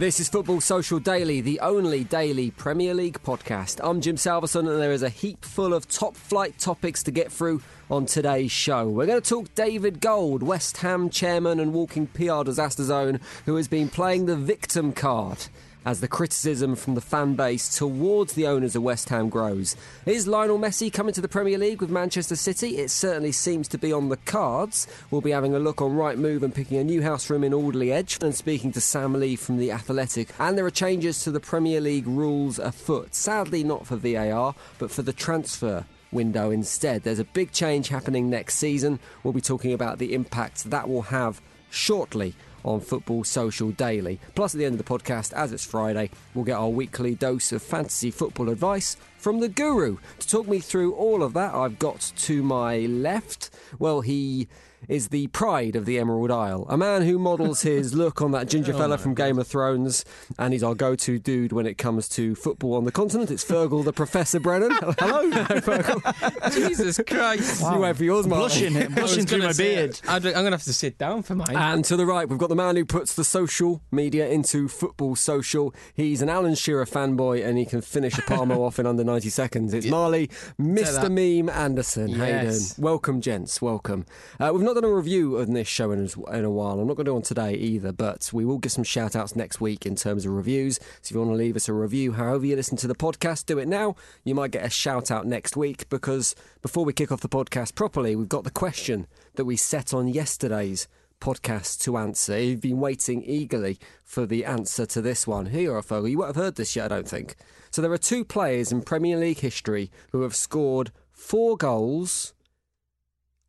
This 0.00 0.18
is 0.18 0.30
Football 0.30 0.62
Social 0.62 0.98
Daily, 0.98 1.42
the 1.42 1.60
only 1.60 2.04
daily 2.04 2.52
Premier 2.52 2.94
League 2.94 3.22
podcast. 3.22 3.80
I'm 3.84 4.00
Jim 4.00 4.16
Salverson, 4.16 4.66
and 4.66 4.80
there 4.80 4.92
is 4.92 5.02
a 5.02 5.10
heap 5.10 5.44
full 5.44 5.74
of 5.74 5.86
top 5.88 6.16
flight 6.16 6.58
topics 6.58 7.02
to 7.02 7.10
get 7.10 7.30
through 7.30 7.60
on 7.90 8.06
today's 8.06 8.50
show. 8.50 8.88
We're 8.88 9.04
going 9.04 9.20
to 9.20 9.28
talk 9.28 9.54
David 9.54 10.00
Gold, 10.00 10.42
West 10.42 10.78
Ham 10.78 11.10
chairman 11.10 11.60
and 11.60 11.74
walking 11.74 12.06
PR 12.06 12.44
disaster 12.44 12.82
zone, 12.82 13.20
who 13.44 13.56
has 13.56 13.68
been 13.68 13.90
playing 13.90 14.24
the 14.24 14.36
victim 14.36 14.94
card 14.94 15.48
as 15.84 16.00
the 16.00 16.08
criticism 16.08 16.76
from 16.76 16.94
the 16.94 17.00
fan 17.00 17.34
base 17.34 17.76
towards 17.76 18.34
the 18.34 18.46
owners 18.46 18.76
of 18.76 18.82
West 18.82 19.08
Ham 19.08 19.28
grows. 19.28 19.76
Is 20.06 20.26
Lionel 20.26 20.58
Messi 20.58 20.92
coming 20.92 21.14
to 21.14 21.20
the 21.20 21.28
Premier 21.28 21.58
League 21.58 21.80
with 21.80 21.90
Manchester 21.90 22.36
City? 22.36 22.78
It 22.78 22.90
certainly 22.90 23.32
seems 23.32 23.68
to 23.68 23.78
be 23.78 23.92
on 23.92 24.08
the 24.08 24.16
cards. 24.18 24.86
We'll 25.10 25.20
be 25.20 25.30
having 25.30 25.54
a 25.54 25.58
look 25.58 25.80
on 25.80 25.92
Rightmove 25.92 26.42
and 26.42 26.54
picking 26.54 26.78
a 26.78 26.84
new 26.84 27.02
house 27.02 27.30
room 27.30 27.44
in 27.44 27.54
Alderley 27.54 27.92
Edge 27.92 28.18
and 28.20 28.34
speaking 28.34 28.72
to 28.72 28.80
Sam 28.80 29.14
Lee 29.14 29.36
from 29.36 29.58
the 29.58 29.72
Athletic. 29.72 30.28
And 30.38 30.56
there 30.56 30.66
are 30.66 30.70
changes 30.70 31.24
to 31.24 31.30
the 31.30 31.40
Premier 31.40 31.80
League 31.80 32.06
rules 32.06 32.58
afoot. 32.58 33.14
Sadly, 33.14 33.64
not 33.64 33.86
for 33.86 33.96
VAR, 33.96 34.54
but 34.78 34.90
for 34.90 35.02
the 35.02 35.12
transfer 35.12 35.86
window 36.12 36.50
instead. 36.50 37.02
There's 37.02 37.18
a 37.18 37.24
big 37.24 37.52
change 37.52 37.88
happening 37.88 38.28
next 38.28 38.56
season. 38.56 38.98
We'll 39.22 39.32
be 39.32 39.40
talking 39.40 39.72
about 39.72 39.98
the 39.98 40.14
impact 40.14 40.70
that 40.70 40.88
will 40.88 41.02
have 41.02 41.40
shortly 41.70 42.34
on 42.64 42.80
Football 42.80 43.24
Social 43.24 43.70
Daily. 43.70 44.20
Plus, 44.34 44.54
at 44.54 44.58
the 44.58 44.64
end 44.64 44.78
of 44.78 44.84
the 44.84 44.98
podcast, 44.98 45.32
as 45.32 45.52
it's 45.52 45.64
Friday, 45.64 46.10
we'll 46.34 46.44
get 46.44 46.58
our 46.58 46.68
weekly 46.68 47.14
dose 47.14 47.52
of 47.52 47.62
fantasy 47.62 48.10
football 48.10 48.48
advice 48.48 48.96
from 49.18 49.40
the 49.40 49.48
guru. 49.48 49.98
To 50.18 50.28
talk 50.28 50.48
me 50.48 50.60
through 50.60 50.94
all 50.94 51.22
of 51.22 51.32
that, 51.34 51.54
I've 51.54 51.78
got 51.78 52.12
to 52.16 52.42
my 52.42 52.78
left, 52.80 53.50
well, 53.78 54.00
he 54.00 54.48
is 54.88 55.08
the 55.08 55.26
pride 55.28 55.76
of 55.76 55.84
the 55.86 55.98
Emerald 55.98 56.30
Isle. 56.30 56.66
A 56.68 56.76
man 56.76 57.02
who 57.02 57.18
models 57.18 57.62
his 57.62 57.94
look 58.02 58.20
on 58.22 58.32
that 58.32 58.48
ginger 58.48 58.72
fella 58.72 58.98
from 58.98 59.14
Game 59.14 59.38
of 59.38 59.46
Thrones, 59.46 60.04
and 60.38 60.52
he's 60.52 60.62
our 60.62 60.74
go 60.74 60.94
to 60.96 61.18
dude 61.18 61.52
when 61.52 61.66
it 61.66 61.78
comes 61.78 62.08
to 62.10 62.34
football 62.34 62.74
on 62.74 62.84
the 62.84 62.92
continent. 62.92 63.30
It's 63.30 63.44
Fergal 63.44 63.84
the 63.84 63.92
Professor 63.92 64.40
Brennan. 64.40 64.70
Hello, 64.98 65.30
Fergal. 65.30 66.52
Jesus 66.54 67.00
Christ. 67.06 67.60
You 67.62 67.78
went 67.78 67.96
for 67.96 68.04
yours, 68.04 68.26
Mark. 68.26 68.40
Blushing, 68.40 68.76
I 68.76 68.86
was 68.86 68.94
blushing 68.94 69.26
through 69.26 69.38
gonna 69.38 69.48
my 69.48 69.52
say- 69.52 69.74
beard. 69.76 70.00
I'd- 70.08 70.28
I'm 70.28 70.32
going 70.34 70.44
to 70.46 70.50
have 70.52 70.62
to 70.64 70.72
sit 70.72 70.98
down 70.98 71.22
for 71.22 71.34
mine. 71.34 71.54
And 71.54 71.84
to 71.86 71.96
the 71.96 72.06
right, 72.06 72.28
we've 72.28 72.38
got 72.38 72.48
the 72.48 72.56
man 72.56 72.76
who 72.76 72.84
puts 72.84 73.14
the 73.14 73.24
social 73.24 73.82
media 73.90 74.28
into 74.28 74.68
football 74.68 75.16
social. 75.16 75.74
He's 75.94 76.22
an 76.22 76.28
Alan 76.28 76.54
Shearer 76.54 76.86
fanboy 76.86 77.44
and 77.46 77.58
he 77.58 77.64
can 77.66 77.80
finish 77.80 78.16
a 78.18 78.22
Palmo 78.22 78.58
off 78.58 78.78
in 78.78 78.86
under 78.86 79.04
90 79.04 79.28
seconds. 79.30 79.74
It's 79.74 79.86
Marley, 79.86 80.28
Mr. 80.60 81.10
Meme 81.10 81.48
Anderson. 81.54 82.12
How 82.14 82.24
you 82.24 82.32
doing? 82.32 82.44
Yes. 82.46 82.78
Welcome, 82.78 83.20
gents. 83.20 83.60
Welcome. 83.60 84.06
Uh, 84.38 84.50
we've 84.54 84.62
not 84.74 84.82
done 84.82 84.90
a 84.90 84.94
review 84.94 85.36
of 85.36 85.52
this 85.52 85.66
show 85.66 85.90
in, 85.90 86.08
in 86.32 86.44
a 86.44 86.50
while. 86.50 86.78
I'm 86.78 86.86
not 86.86 86.94
going 86.94 87.06
to 87.06 87.10
do 87.10 87.14
one 87.14 87.22
today 87.22 87.54
either, 87.54 87.90
but 87.90 88.30
we 88.32 88.44
will 88.44 88.58
give 88.58 88.70
some 88.70 88.84
shout 88.84 89.16
outs 89.16 89.34
next 89.34 89.60
week 89.60 89.84
in 89.84 89.96
terms 89.96 90.24
of 90.24 90.32
reviews. 90.32 90.76
So 90.76 91.08
if 91.08 91.10
you 91.10 91.18
want 91.18 91.32
to 91.32 91.36
leave 91.36 91.56
us 91.56 91.68
a 91.68 91.72
review, 91.72 92.12
however 92.12 92.46
you 92.46 92.54
listen 92.54 92.76
to 92.76 92.86
the 92.86 92.94
podcast, 92.94 93.46
do 93.46 93.58
it 93.58 93.66
now. 93.66 93.96
You 94.22 94.36
might 94.36 94.52
get 94.52 94.64
a 94.64 94.70
shout 94.70 95.10
out 95.10 95.26
next 95.26 95.56
week 95.56 95.88
because 95.88 96.36
before 96.62 96.84
we 96.84 96.92
kick 96.92 97.10
off 97.10 97.20
the 97.20 97.28
podcast 97.28 97.74
properly, 97.74 98.14
we've 98.14 98.28
got 98.28 98.44
the 98.44 98.50
question 98.52 99.08
that 99.34 99.44
we 99.44 99.56
set 99.56 99.92
on 99.92 100.06
yesterday's 100.06 100.86
podcast 101.20 101.80
to 101.80 101.96
answer. 101.96 102.40
You've 102.40 102.60
been 102.60 102.78
waiting 102.78 103.24
eagerly 103.24 103.76
for 104.04 104.24
the 104.24 104.44
answer 104.44 104.86
to 104.86 105.02
this 105.02 105.26
one. 105.26 105.46
Here 105.46 105.72
Fergal. 105.82 106.08
You 106.08 106.18
won't 106.18 106.36
have 106.36 106.44
heard 106.44 106.54
this 106.54 106.76
yet, 106.76 106.92
I 106.92 106.94
don't 106.94 107.08
think. 107.08 107.34
So 107.72 107.82
there 107.82 107.92
are 107.92 107.98
two 107.98 108.24
players 108.24 108.70
in 108.70 108.82
Premier 108.82 109.16
League 109.16 109.40
history 109.40 109.90
who 110.12 110.22
have 110.22 110.36
scored 110.36 110.92
four 111.10 111.56
goals 111.56 112.34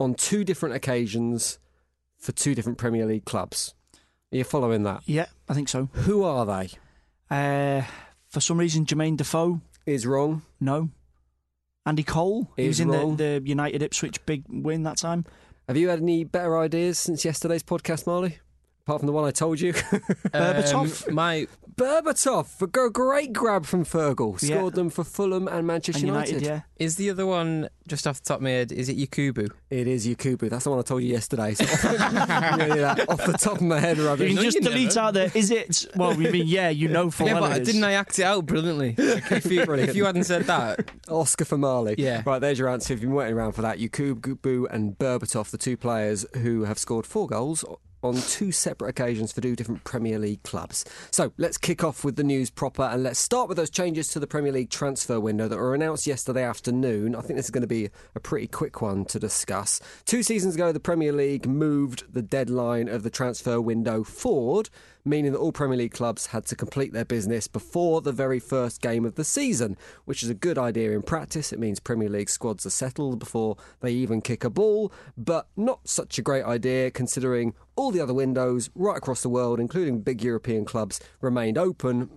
on 0.01 0.16
two 0.16 0.44
different 0.44 0.75
occasions 0.75 1.59
for 2.17 2.31
two 2.31 2.53
different 2.56 2.78
Premier 2.78 3.06
League 3.06 3.25
clubs. 3.25 3.73
Are 4.34 4.38
you 4.38 4.44
following 4.44 4.84
that? 4.84 5.01
Yeah, 5.06 5.25
I 5.50 5.53
think 5.53 5.69
so. 5.69 5.89
Who 5.94 6.23
are 6.23 6.45
they? 6.45 6.69
Uh, 7.29 7.84
for 8.29 8.40
some 8.41 8.57
reason, 8.57 8.85
Jermaine 8.85 9.17
Defoe, 9.17 9.61
Is 9.85 10.06
wrong. 10.06 10.41
no. 10.59 10.90
Andy 11.85 12.03
Cole, 12.03 12.51
he 12.56 12.63
Is 12.66 12.67
was 12.67 12.79
in 12.81 12.88
the, 12.90 13.40
the 13.40 13.41
United 13.50 13.81
Ipswich 13.81 14.23
big 14.28 14.44
win 14.47 14.84
that 14.84 14.97
time. 14.97 15.25
Have 15.67 15.78
you 15.78 15.90
had 15.90 16.00
any 16.00 16.23
better 16.23 16.59
ideas 16.59 17.00
since 17.00 17.25
yesterday's 17.25 17.63
podcast, 17.63 18.06
Marley? 18.06 18.38
Apart 18.85 19.01
from 19.01 19.07
the 19.07 19.13
one 19.13 19.25
I 19.25 19.31
told 19.31 19.59
you. 19.59 19.73
Berbatov? 19.73 21.07
Um, 21.07 21.13
my 21.15 21.47
Berbatov, 21.75 22.61
a 22.61 22.89
great 22.89 23.31
grab 23.31 23.65
from 23.65 23.85
Fergal. 23.85 24.39
Scored 24.39 24.73
Yeah. 24.73 24.75
them 24.75 24.89
for 24.89 25.03
Fulham 25.03 25.47
and 25.47 25.65
Manchester 25.67 25.99
And 25.99 26.07
United, 26.07 26.41
yeah. 26.41 26.61
is 26.77 26.95
the 26.95 27.09
other 27.09 27.25
one 27.25 27.69
just 27.87 28.07
off 28.07 28.19
the 28.21 28.25
top 28.27 28.37
of 28.37 28.41
my 28.43 28.49
head? 28.49 28.71
Is 28.71 28.89
it 28.89 28.97
Yakubu? 28.97 29.49
It 29.69 29.87
is 29.87 30.07
Yakubu. 30.07 30.49
That's 30.49 30.63
the 30.65 30.69
one 30.71 30.79
I 30.79 30.81
told 30.81 31.03
you 31.03 31.09
yesterday. 31.09 31.53
So 31.53 31.63
yeah, 31.93 32.75
yeah, 32.75 33.05
off 33.07 33.23
the 33.25 33.33
top 33.39 33.55
of 33.57 33.61
my 33.61 33.79
head, 33.79 33.97
You 33.97 34.07
rubbish. 34.07 34.27
can 34.27 34.35
No, 34.35 34.41
just 34.43 34.55
you 34.55 34.61
delete 34.61 34.95
never. 34.95 34.99
out 34.99 35.13
the. 35.13 35.37
Is 35.37 35.51
it? 35.51 35.85
Well, 35.95 36.15
we 36.15 36.29
mean 36.29 36.47
yeah, 36.47 36.69
you 36.69 36.87
know 36.87 37.09
for 37.11 37.23
yeah, 37.25 37.33
well 37.33 37.43
but 37.49 37.57
it 37.57 37.61
is. 37.61 37.67
didn't 37.67 37.83
I 37.83 37.93
act 37.93 38.17
it 38.19 38.23
out 38.23 38.45
brilliantly? 38.47 38.95
Like, 38.97 39.31
if, 39.31 39.45
you, 39.51 39.61
if 39.61 39.95
you 39.95 40.05
hadn't 40.05 40.25
said 40.25 40.43
that, 40.45 40.91
Oscar 41.07 41.45
for 41.45 41.57
Marley. 41.57 41.95
Yeah. 41.97 42.23
Right, 42.25 42.39
there's 42.39 42.57
your 42.59 42.67
answer. 42.69 42.93
If 42.93 43.01
you've 43.01 43.09
been 43.09 43.15
waiting 43.15 43.35
around 43.35 43.53
for 43.53 43.61
that, 43.61 43.77
Yakubu 43.79 44.65
and 44.71 44.97
Berbatov, 44.97 45.49
the 45.51 45.57
two 45.57 45.77
players 45.77 46.25
who 46.41 46.63
have 46.66 46.77
scored 46.79 47.05
four 47.05 47.27
goals 47.27 47.63
on 48.03 48.15
two 48.15 48.51
separate 48.51 48.89
occasions 48.89 49.31
for 49.31 49.41
two 49.41 49.55
different 49.55 49.83
Premier 49.83 50.19
League 50.19 50.43
clubs. 50.43 50.85
So 51.11 51.31
let's 51.37 51.57
kick 51.57 51.83
off 51.83 52.03
with 52.03 52.15
the 52.15 52.23
news 52.23 52.49
proper 52.49 52.83
and 52.83 53.03
let's 53.03 53.19
start 53.19 53.47
with 53.47 53.57
those 53.57 53.69
changes 53.69 54.07
to 54.09 54.19
the 54.19 54.27
Premier 54.27 54.51
League 54.51 54.69
transfer 54.69 55.19
window 55.19 55.47
that 55.47 55.57
were 55.57 55.75
announced 55.75 56.07
yesterday 56.07 56.43
afternoon. 56.43 57.15
I 57.15 57.21
think 57.21 57.37
this 57.37 57.45
is 57.45 57.51
going 57.51 57.61
to 57.61 57.67
be 57.67 57.89
a 58.15 58.19
pretty 58.19 58.47
quick 58.47 58.81
one 58.81 59.05
to 59.05 59.19
discuss. 59.19 59.79
Two 60.05 60.23
seasons 60.23 60.55
ago, 60.55 60.71
the 60.71 60.79
Premier 60.79 61.11
League 61.11 61.47
moved 61.47 62.13
the 62.13 62.21
deadline 62.21 62.87
of 62.87 63.03
the 63.03 63.09
transfer 63.09 63.61
window 63.61 64.03
forward, 64.03 64.69
meaning 65.03 65.31
that 65.31 65.39
all 65.39 65.51
Premier 65.51 65.77
League 65.77 65.93
clubs 65.93 66.27
had 66.27 66.45
to 66.47 66.55
complete 66.55 66.93
their 66.93 67.05
business 67.05 67.47
before 67.47 68.01
the 68.01 68.11
very 68.11 68.39
first 68.39 68.81
game 68.81 69.05
of 69.05 69.15
the 69.15 69.23
season, 69.23 69.77
which 70.05 70.23
is 70.23 70.29
a 70.29 70.33
good 70.33 70.57
idea 70.57 70.91
in 70.91 71.01
practice. 71.01 71.51
It 71.51 71.59
means 71.59 71.79
Premier 71.79 72.09
League 72.09 72.29
squads 72.29 72.65
are 72.65 72.71
settled 72.71 73.19
before 73.19 73.57
they 73.81 73.91
even 73.91 74.21
kick 74.21 74.43
a 74.43 74.49
ball, 74.49 74.91
but 75.17 75.47
not 75.55 75.87
such 75.87 76.17
a 76.17 76.21
great 76.21 76.43
idea 76.43 76.91
considering 76.91 77.53
all 77.75 77.91
the 77.91 78.01
other 78.01 78.13
windows 78.13 78.69
right 78.75 78.97
across 78.97 79.21
the 79.21 79.29
world, 79.29 79.59
including 79.59 80.01
big 80.01 80.23
European 80.23 80.65
clubs, 80.65 80.99
remained 81.21 81.57
open 81.57 82.09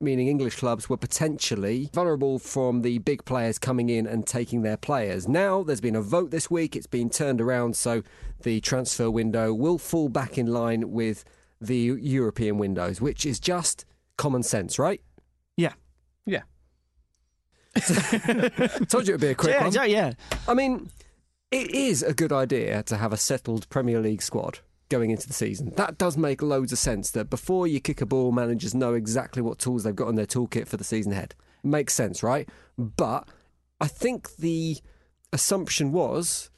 meaning 0.00 0.28
English 0.28 0.56
clubs, 0.56 0.88
were 0.88 0.96
potentially 0.96 1.88
vulnerable 1.94 2.38
from 2.38 2.82
the 2.82 2.98
big 2.98 3.24
players 3.24 3.58
coming 3.58 3.88
in 3.88 4.06
and 4.06 4.26
taking 4.26 4.62
their 4.62 4.76
players. 4.76 5.26
Now 5.26 5.62
there's 5.62 5.80
been 5.80 5.96
a 5.96 6.02
vote 6.02 6.30
this 6.30 6.50
week, 6.50 6.76
it's 6.76 6.86
been 6.86 7.10
turned 7.10 7.40
around, 7.40 7.74
so 7.74 8.02
the 8.42 8.60
transfer 8.60 9.10
window 9.10 9.54
will 9.54 9.78
fall 9.78 10.08
back 10.08 10.36
in 10.36 10.46
line 10.46 10.90
with 10.90 11.24
the 11.60 11.96
European 12.00 12.58
windows, 12.58 13.00
which 13.00 13.24
is 13.24 13.40
just 13.40 13.84
common 14.16 14.42
sense, 14.42 14.78
right? 14.78 15.00
Yeah. 15.56 15.72
Yeah. 16.26 16.42
Told 18.88 19.08
you 19.08 19.14
it'd 19.14 19.20
be 19.20 19.28
a 19.28 19.34
quick 19.34 19.54
yeah, 19.54 19.64
one. 19.64 19.72
yeah, 19.72 19.84
yeah. 19.84 20.12
I 20.46 20.54
mean, 20.54 20.90
it 21.50 21.70
is 21.70 22.02
a 22.02 22.14
good 22.14 22.32
idea 22.32 22.82
to 22.84 22.96
have 22.96 23.12
a 23.12 23.16
settled 23.16 23.68
Premier 23.68 24.00
League 24.00 24.22
squad 24.22 24.60
going 24.88 25.10
into 25.10 25.26
the 25.26 25.34
season. 25.34 25.72
That 25.76 25.98
does 25.98 26.16
make 26.16 26.42
loads 26.42 26.72
of 26.72 26.78
sense 26.78 27.10
that 27.12 27.30
before 27.30 27.66
you 27.66 27.80
kick 27.80 28.00
a 28.00 28.06
ball, 28.06 28.32
managers 28.32 28.74
know 28.74 28.94
exactly 28.94 29.42
what 29.42 29.58
tools 29.58 29.84
they've 29.84 29.96
got 29.96 30.08
in 30.08 30.14
their 30.14 30.26
toolkit 30.26 30.68
for 30.68 30.76
the 30.76 30.84
season 30.84 31.12
ahead. 31.12 31.34
Makes 31.62 31.94
sense, 31.94 32.22
right? 32.22 32.48
But 32.78 33.28
I 33.80 33.88
think 33.88 34.36
the 34.36 34.78
assumption 35.32 35.92
was 35.92 36.50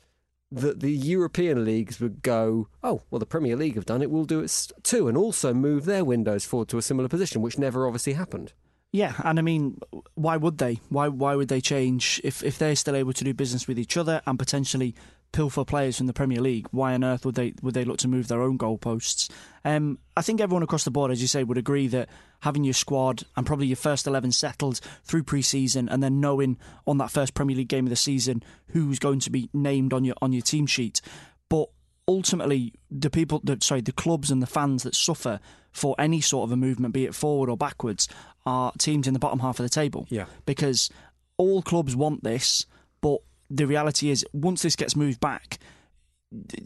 that 0.50 0.80
the 0.80 0.92
European 0.92 1.64
leagues 1.64 2.00
would 2.00 2.22
go, 2.22 2.68
oh, 2.82 3.02
well, 3.10 3.18
the 3.18 3.26
Premier 3.26 3.56
League 3.56 3.74
have 3.74 3.86
done 3.86 4.02
it, 4.02 4.10
we'll 4.10 4.24
do 4.24 4.40
it 4.40 4.68
too, 4.82 5.08
and 5.08 5.16
also 5.16 5.52
move 5.52 5.84
their 5.84 6.04
windows 6.04 6.44
forward 6.44 6.68
to 6.68 6.78
a 6.78 6.82
similar 6.82 7.08
position, 7.08 7.42
which 7.42 7.58
never 7.58 7.86
obviously 7.86 8.12
happened. 8.12 8.52
Yeah, 8.92 9.14
and 9.24 9.38
I 9.38 9.42
mean, 9.42 9.78
why 10.14 10.36
would 10.36 10.58
they? 10.58 10.80
Why 10.88 11.08
why 11.08 11.34
would 11.34 11.48
they 11.48 11.60
change 11.60 12.20
if 12.24 12.42
if 12.42 12.58
they're 12.58 12.76
still 12.76 12.96
able 12.96 13.12
to 13.12 13.24
do 13.24 13.34
business 13.34 13.66
with 13.66 13.78
each 13.78 13.96
other 13.96 14.22
and 14.26 14.38
potentially 14.38 14.94
pilfer 15.36 15.64
players 15.64 15.98
from 15.98 16.06
the 16.06 16.12
Premier 16.12 16.40
League? 16.40 16.66
Why 16.70 16.94
on 16.94 17.04
earth 17.04 17.24
would 17.26 17.34
they 17.34 17.52
would 17.62 17.74
they 17.74 17.84
look 17.84 17.98
to 17.98 18.08
move 18.08 18.28
their 18.28 18.42
own 18.42 18.56
goalposts? 18.58 19.30
Um, 19.64 19.98
I 20.16 20.22
think 20.22 20.40
everyone 20.40 20.62
across 20.62 20.84
the 20.84 20.90
board, 20.90 21.10
as 21.10 21.20
you 21.20 21.28
say, 21.28 21.44
would 21.44 21.58
agree 21.58 21.86
that 21.88 22.08
having 22.40 22.64
your 22.64 22.74
squad 22.74 23.22
and 23.36 23.44
probably 23.46 23.66
your 23.66 23.76
first 23.76 24.06
eleven 24.06 24.32
settled 24.32 24.80
through 25.04 25.24
pre-season 25.24 25.88
and 25.88 26.02
then 26.02 26.20
knowing 26.20 26.56
on 26.86 26.98
that 26.98 27.10
first 27.10 27.34
Premier 27.34 27.56
League 27.56 27.68
game 27.68 27.86
of 27.86 27.90
the 27.90 27.96
season 27.96 28.42
who's 28.68 28.98
going 28.98 29.20
to 29.20 29.30
be 29.30 29.50
named 29.52 29.92
on 29.92 30.04
your 30.04 30.16
on 30.22 30.32
your 30.32 30.42
team 30.42 30.66
sheet, 30.66 31.00
but 31.48 31.68
ultimately 32.08 32.72
the 32.90 33.10
people 33.10 33.40
that 33.44 33.62
sorry 33.62 33.80
the 33.80 33.92
clubs 33.92 34.30
and 34.30 34.40
the 34.42 34.46
fans 34.46 34.84
that 34.84 34.94
suffer 34.94 35.40
for 35.72 35.94
any 35.98 36.20
sort 36.20 36.48
of 36.48 36.52
a 36.52 36.56
movement 36.56 36.94
be 36.94 37.04
it 37.04 37.14
forward 37.14 37.50
or 37.50 37.56
backwards 37.56 38.08
are 38.46 38.72
teams 38.78 39.06
in 39.08 39.12
the 39.12 39.18
bottom 39.18 39.40
half 39.40 39.58
of 39.58 39.64
the 39.64 39.68
table 39.68 40.06
Yeah. 40.08 40.26
because 40.46 40.88
all 41.36 41.62
clubs 41.62 41.96
want 41.96 42.22
this 42.22 42.64
but 43.00 43.18
the 43.50 43.66
reality 43.66 44.10
is 44.10 44.24
once 44.32 44.62
this 44.62 44.76
gets 44.76 44.96
moved 44.96 45.20
back 45.20 45.58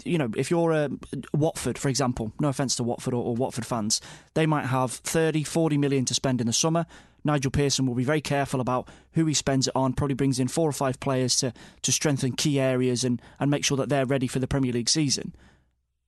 you 0.04 0.18
know, 0.18 0.30
if 0.36 0.50
you're 0.50 0.72
a 0.72 0.90
Watford, 1.34 1.76
for 1.78 1.88
example, 1.88 2.32
no 2.40 2.48
offence 2.48 2.76
to 2.76 2.82
Watford 2.82 3.14
or, 3.14 3.22
or, 3.22 3.34
Watford 3.34 3.66
fans, 3.66 4.00
they 4.34 4.46
might 4.46 4.66
have 4.66 4.90
30, 4.90 5.44
40 5.44 5.76
million 5.76 6.04
to 6.06 6.14
spend 6.14 6.40
in 6.40 6.46
the 6.46 6.52
summer. 6.52 6.86
Nigel 7.24 7.50
Pearson 7.50 7.86
will 7.86 7.94
be 7.94 8.04
very 8.04 8.22
careful 8.22 8.60
about 8.60 8.88
who 9.12 9.26
he 9.26 9.34
spends 9.34 9.68
it 9.68 9.76
on, 9.76 9.92
probably 9.92 10.14
brings 10.14 10.40
in 10.40 10.48
four 10.48 10.68
or 10.68 10.72
five 10.72 10.98
players 11.00 11.36
to, 11.36 11.52
to 11.82 11.92
strengthen 11.92 12.32
key 12.32 12.58
areas 12.58 13.04
and, 13.04 13.20
and 13.38 13.50
make 13.50 13.64
sure 13.64 13.76
that 13.76 13.90
they're 13.90 14.06
ready 14.06 14.26
for 14.26 14.38
the 14.38 14.48
Premier 14.48 14.72
League 14.72 14.88
season. 14.88 15.34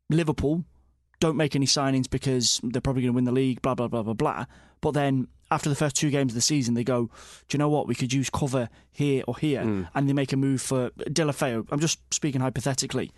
Liverpool 0.09 0.65
don't 1.23 1.37
make 1.37 1.55
any 1.55 1.67
signings 1.67 2.11
because 2.11 2.61
they're 2.65 2.81
probably 2.83 3.03
going 3.03 3.13
to 3.13 3.15
win 3.15 3.25
the 3.25 3.33
league, 3.33 3.63
blah, 3.63 3.77
blah, 3.77 3.87
blah, 3.87 4.03
blah, 4.03 4.13
blah. 4.13 4.45
But 4.81 4.91
then 4.91 5.29
after 5.53 5.69
the 5.69 5.77
first 5.77 5.95
two 5.95 6.11
games 6.11 6.33
of 6.33 6.35
the 6.35 6.41
season, 6.41 6.75
they 6.75 6.83
go, 6.83 7.05
do 7.47 7.55
you 7.55 7.59
know 7.59 7.69
what? 7.69 7.87
We 7.87 7.95
could 7.95 8.13
use 8.13 8.29
cover 8.29 8.69
here 8.91 9.23
or 9.29 9.37
here. 9.39 9.63
Mm. 9.63 9.89
And 9.95 10.09
they 10.09 10.15
make 10.15 10.33
a 10.33 10.37
move 10.37 10.61
for 10.61 10.91
Deulofeu. 10.91 11.69
I'm 11.71 11.79
just 11.79 12.01
speaking 12.13 12.41
hypothetically. 12.41 13.13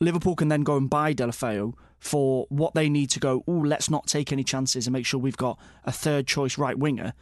Liverpool 0.00 0.34
can 0.34 0.48
then 0.48 0.62
go 0.62 0.76
and 0.76 0.90
buy 0.90 1.14
Deulofeu 1.14 1.74
for 2.00 2.46
what 2.48 2.74
they 2.74 2.88
need 2.88 3.10
to 3.10 3.20
go, 3.20 3.44
oh, 3.46 3.52
let's 3.52 3.88
not 3.88 4.08
take 4.08 4.32
any 4.32 4.42
chances 4.42 4.88
and 4.88 4.92
make 4.92 5.06
sure 5.06 5.20
we've 5.20 5.36
got 5.36 5.56
a 5.84 5.92
third 5.92 6.26
choice 6.26 6.58
right 6.58 6.76
winger, 6.76 7.12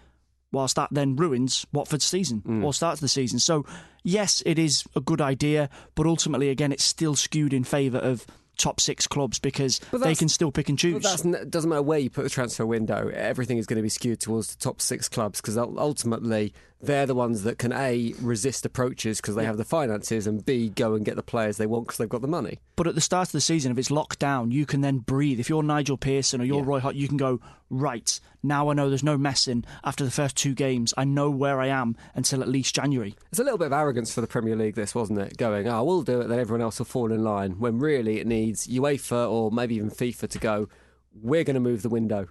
whilst 0.53 0.77
that 0.77 0.89
then 0.91 1.17
ruins 1.17 1.67
Watford's 1.71 2.07
season 2.07 2.41
mm. 2.47 2.65
or 2.65 2.73
starts 2.73 3.03
the 3.03 3.09
season. 3.09 3.39
So, 3.39 3.67
yes, 4.03 4.43
it 4.47 4.59
is 4.59 4.85
a 4.97 5.03
good 5.03 5.21
idea, 5.21 5.69
but 5.95 6.07
ultimately, 6.07 6.49
again, 6.49 6.73
it's 6.73 6.83
still 6.83 7.15
skewed 7.15 7.53
in 7.53 7.63
favour 7.63 7.99
of 7.99 8.27
top 8.59 8.81
six 8.81 9.07
clubs 9.07 9.39
because 9.39 9.81
they 9.93 10.15
can 10.15 10.29
still 10.29 10.53
pick 10.53 10.69
and 10.69 10.79
choose. 10.79 11.03
That 11.03 11.51
doesn't 11.51 11.71
matter 11.71 11.83
where 11.83 11.99
you 11.99 12.11
put 12.11 12.23
the 12.23 12.31
transfer 12.31 12.67
window. 12.67 13.09
Everything 13.09 13.59
is 13.59 13.67
going 13.67 13.79
to 13.79 13.83
be 13.83 13.89
skewed 13.89 14.21
towards 14.21 14.55
the 14.55 14.63
top 14.63 14.81
six 14.81 15.09
clubs 15.09 15.41
because 15.41 15.57
ultimately 15.57 16.53
they're 16.83 17.07
the 17.07 17.15
ones 17.15 17.45
that 17.45 17.59
can 17.59 17.73
a 17.73 18.13
resist 18.21 18.67
approaches 18.67 19.21
because 19.21 19.37
they 19.37 19.45
have 19.45 19.57
the 19.57 19.65
finances 19.65 20.27
and 20.27 20.45
b 20.45 20.69
go 20.69 20.95
and 20.95 21.05
get 21.05 21.17
the 21.17 21.23
players 21.23 21.57
they 21.57 21.67
want 21.67 21.87
because 21.87 21.99
they've 21.99 22.09
got 22.09 22.23
the 22.23 22.29
money. 22.29 22.59
But 22.77 22.89
at 22.89 22.95
the 22.95 23.01
start 23.01 23.29
of 23.29 23.33
the 23.33 23.41
season, 23.41 23.71
if 23.71 23.79
it's 23.79 23.91
locked 23.91 24.19
down, 24.19 24.51
you 24.51 24.67
can 24.67 24.81
then 24.81 24.99
breathe. 24.99 25.39
If 25.39 25.49
you're 25.49 25.63
Nigel 25.63 25.97
Pearson 25.97 26.41
or 26.41 26.45
you're 26.45 26.59
yeah. 26.59 26.67
Roy 26.67 26.81
Hart, 26.81 26.97
you 26.97 27.07
can 27.07 27.17
go 27.17 27.41
right 27.71 28.19
now. 28.43 28.69
I 28.69 28.75
know 28.75 28.89
there's 28.89 29.05
no 29.05 29.17
messing 29.17 29.65
after 29.85 30.05
the 30.05 30.11
first 30.11 30.37
two 30.37 30.55
games. 30.55 30.93
I 30.97 31.05
know 31.05 31.31
where 31.31 31.61
I 31.61 31.69
am 31.69 31.97
until 32.15 32.43
at 32.43 32.49
least 32.49 32.75
January. 32.75 33.15
It's 33.31 33.39
a 33.39 33.45
little 33.45 33.59
bit 33.59 33.67
of 33.67 33.73
arrogance 33.73 34.13
for 34.13 34.21
the 34.21 34.27
Premier 34.27 34.57
League, 34.57 34.75
this 34.75 34.95
wasn't 34.95 35.21
it? 35.21 35.37
Going, 35.37 35.69
oh, 35.69 35.85
we'll 35.85 36.03
do 36.03 36.21
it, 36.21 36.29
then 36.29 36.41
everyone 36.41 36.63
else 36.63 36.79
will 36.79 36.87
fall 36.87 37.13
in 37.13 37.23
line. 37.23 37.53
When 37.53 37.79
really 37.79 38.19
it 38.19 38.27
needs 38.27 38.67
UEFA 38.67 39.31
or 39.31 39.53
maybe 39.53 39.77
even 39.77 39.91
FIFA 39.91 40.29
to 40.31 40.39
go. 40.39 40.69
We're 41.15 41.45
going 41.45 41.55
to 41.55 41.61
move 41.61 41.83
the 41.83 41.91
window. 41.91 42.29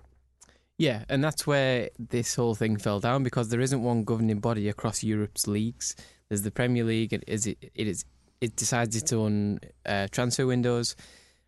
Yeah, 0.82 1.04
and 1.10 1.24
that's 1.24 1.46
where 1.46 1.92
this 2.00 2.34
whole 2.34 2.56
thing 2.56 2.76
fell 2.78 3.00
down 3.00 3.22
because 3.22 3.50
there 3.50 3.62
isn't 3.62 3.84
one 3.84 4.04
governing 4.04 4.40
body 4.40 4.68
across 4.68 5.04
Europe's 5.04 5.46
leagues. 5.46 5.96
There's 6.28 6.42
the 6.42 6.50
Premier 6.50 6.84
League, 6.84 7.14
and 7.14 7.24
is 7.28 7.46
it, 7.46 7.70
it 7.76 7.86
is 7.86 8.04
it 8.42 8.56
decides 8.56 8.96
its 8.96 9.14
own 9.14 9.60
uh, 9.86 10.08
transfer 10.10 10.48
windows 10.48 10.96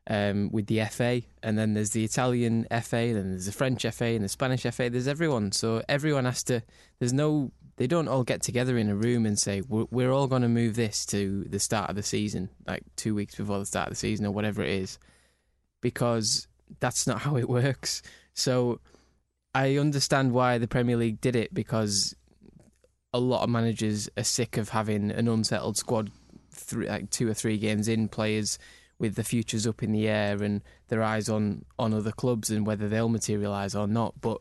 um, 0.06 0.52
with 0.52 0.68
the 0.68 0.86
FA, 0.86 1.24
and 1.42 1.58
then 1.58 1.74
there's 1.74 1.90
the 1.90 2.04
Italian 2.04 2.68
FA, 2.84 3.12
then 3.12 3.32
there's 3.32 3.48
the 3.48 3.52
French 3.52 3.82
FA 3.92 4.06
and 4.06 4.24
the 4.24 4.30
Spanish 4.30 4.62
FA. 4.72 4.92
There's 4.92 5.08
everyone, 5.08 5.52
so 5.52 5.82
everyone 5.90 6.26
has 6.26 6.44
to. 6.44 6.62
There's 7.00 7.12
no. 7.12 7.52
They 7.78 7.88
don't 7.88 8.08
all 8.08 8.24
get 8.24 8.44
together 8.44 8.78
in 8.78 8.88
a 8.88 8.96
room 8.96 9.26
and 9.26 9.40
say 9.40 9.64
we're, 9.68 9.88
we're 9.90 10.12
all 10.12 10.28
going 10.28 10.44
to 10.44 10.48
move 10.48 10.76
this 10.76 11.08
to 11.08 11.44
the 11.46 11.60
start 11.60 11.90
of 11.90 11.96
the 11.96 12.04
season, 12.04 12.50
like 12.68 12.84
two 12.98 13.16
weeks 13.16 13.34
before 13.34 13.58
the 13.58 13.66
start 13.66 13.88
of 13.88 13.94
the 13.94 14.00
season 14.00 14.28
or 14.28 14.32
whatever 14.32 14.62
it 14.62 14.70
is, 14.70 15.00
because 15.82 16.48
that's 16.80 17.08
not 17.08 17.22
how 17.22 17.36
it 17.36 17.50
works. 17.50 18.04
So 18.36 18.80
I 19.54 19.78
understand 19.78 20.32
why 20.32 20.58
the 20.58 20.68
Premier 20.68 20.98
League 20.98 21.22
did 21.22 21.36
it 21.36 21.54
because 21.54 22.16
a 23.14 23.20
lot 23.20 23.44
of 23.44 23.50
managers 23.50 24.10
are 24.18 24.24
sick 24.24 24.58
of 24.58 24.70
having 24.70 25.12
an 25.12 25.28
unsettled 25.28 25.78
squad, 25.78 26.12
th- 26.68 26.88
like 26.90 27.10
two 27.12 27.30
or 27.30 27.34
three 27.34 27.58
games 27.58 27.88
in, 27.88 28.08
players 28.08 28.58
with 28.98 29.16
the 29.16 29.24
futures 29.24 29.68
up 29.68 29.84
in 29.84 29.92
the 29.92 30.08
air 30.08 30.42
and 30.42 30.62
their 30.88 31.04
eyes 31.04 31.30
on 31.30 31.66
on 31.78 31.94
other 31.94 32.12
clubs 32.12 32.50
and 32.50 32.66
whether 32.66 32.88
they'll 32.88 33.10
materialise 33.10 33.76
or 33.76 33.88
not. 33.88 34.20
But 34.22 34.40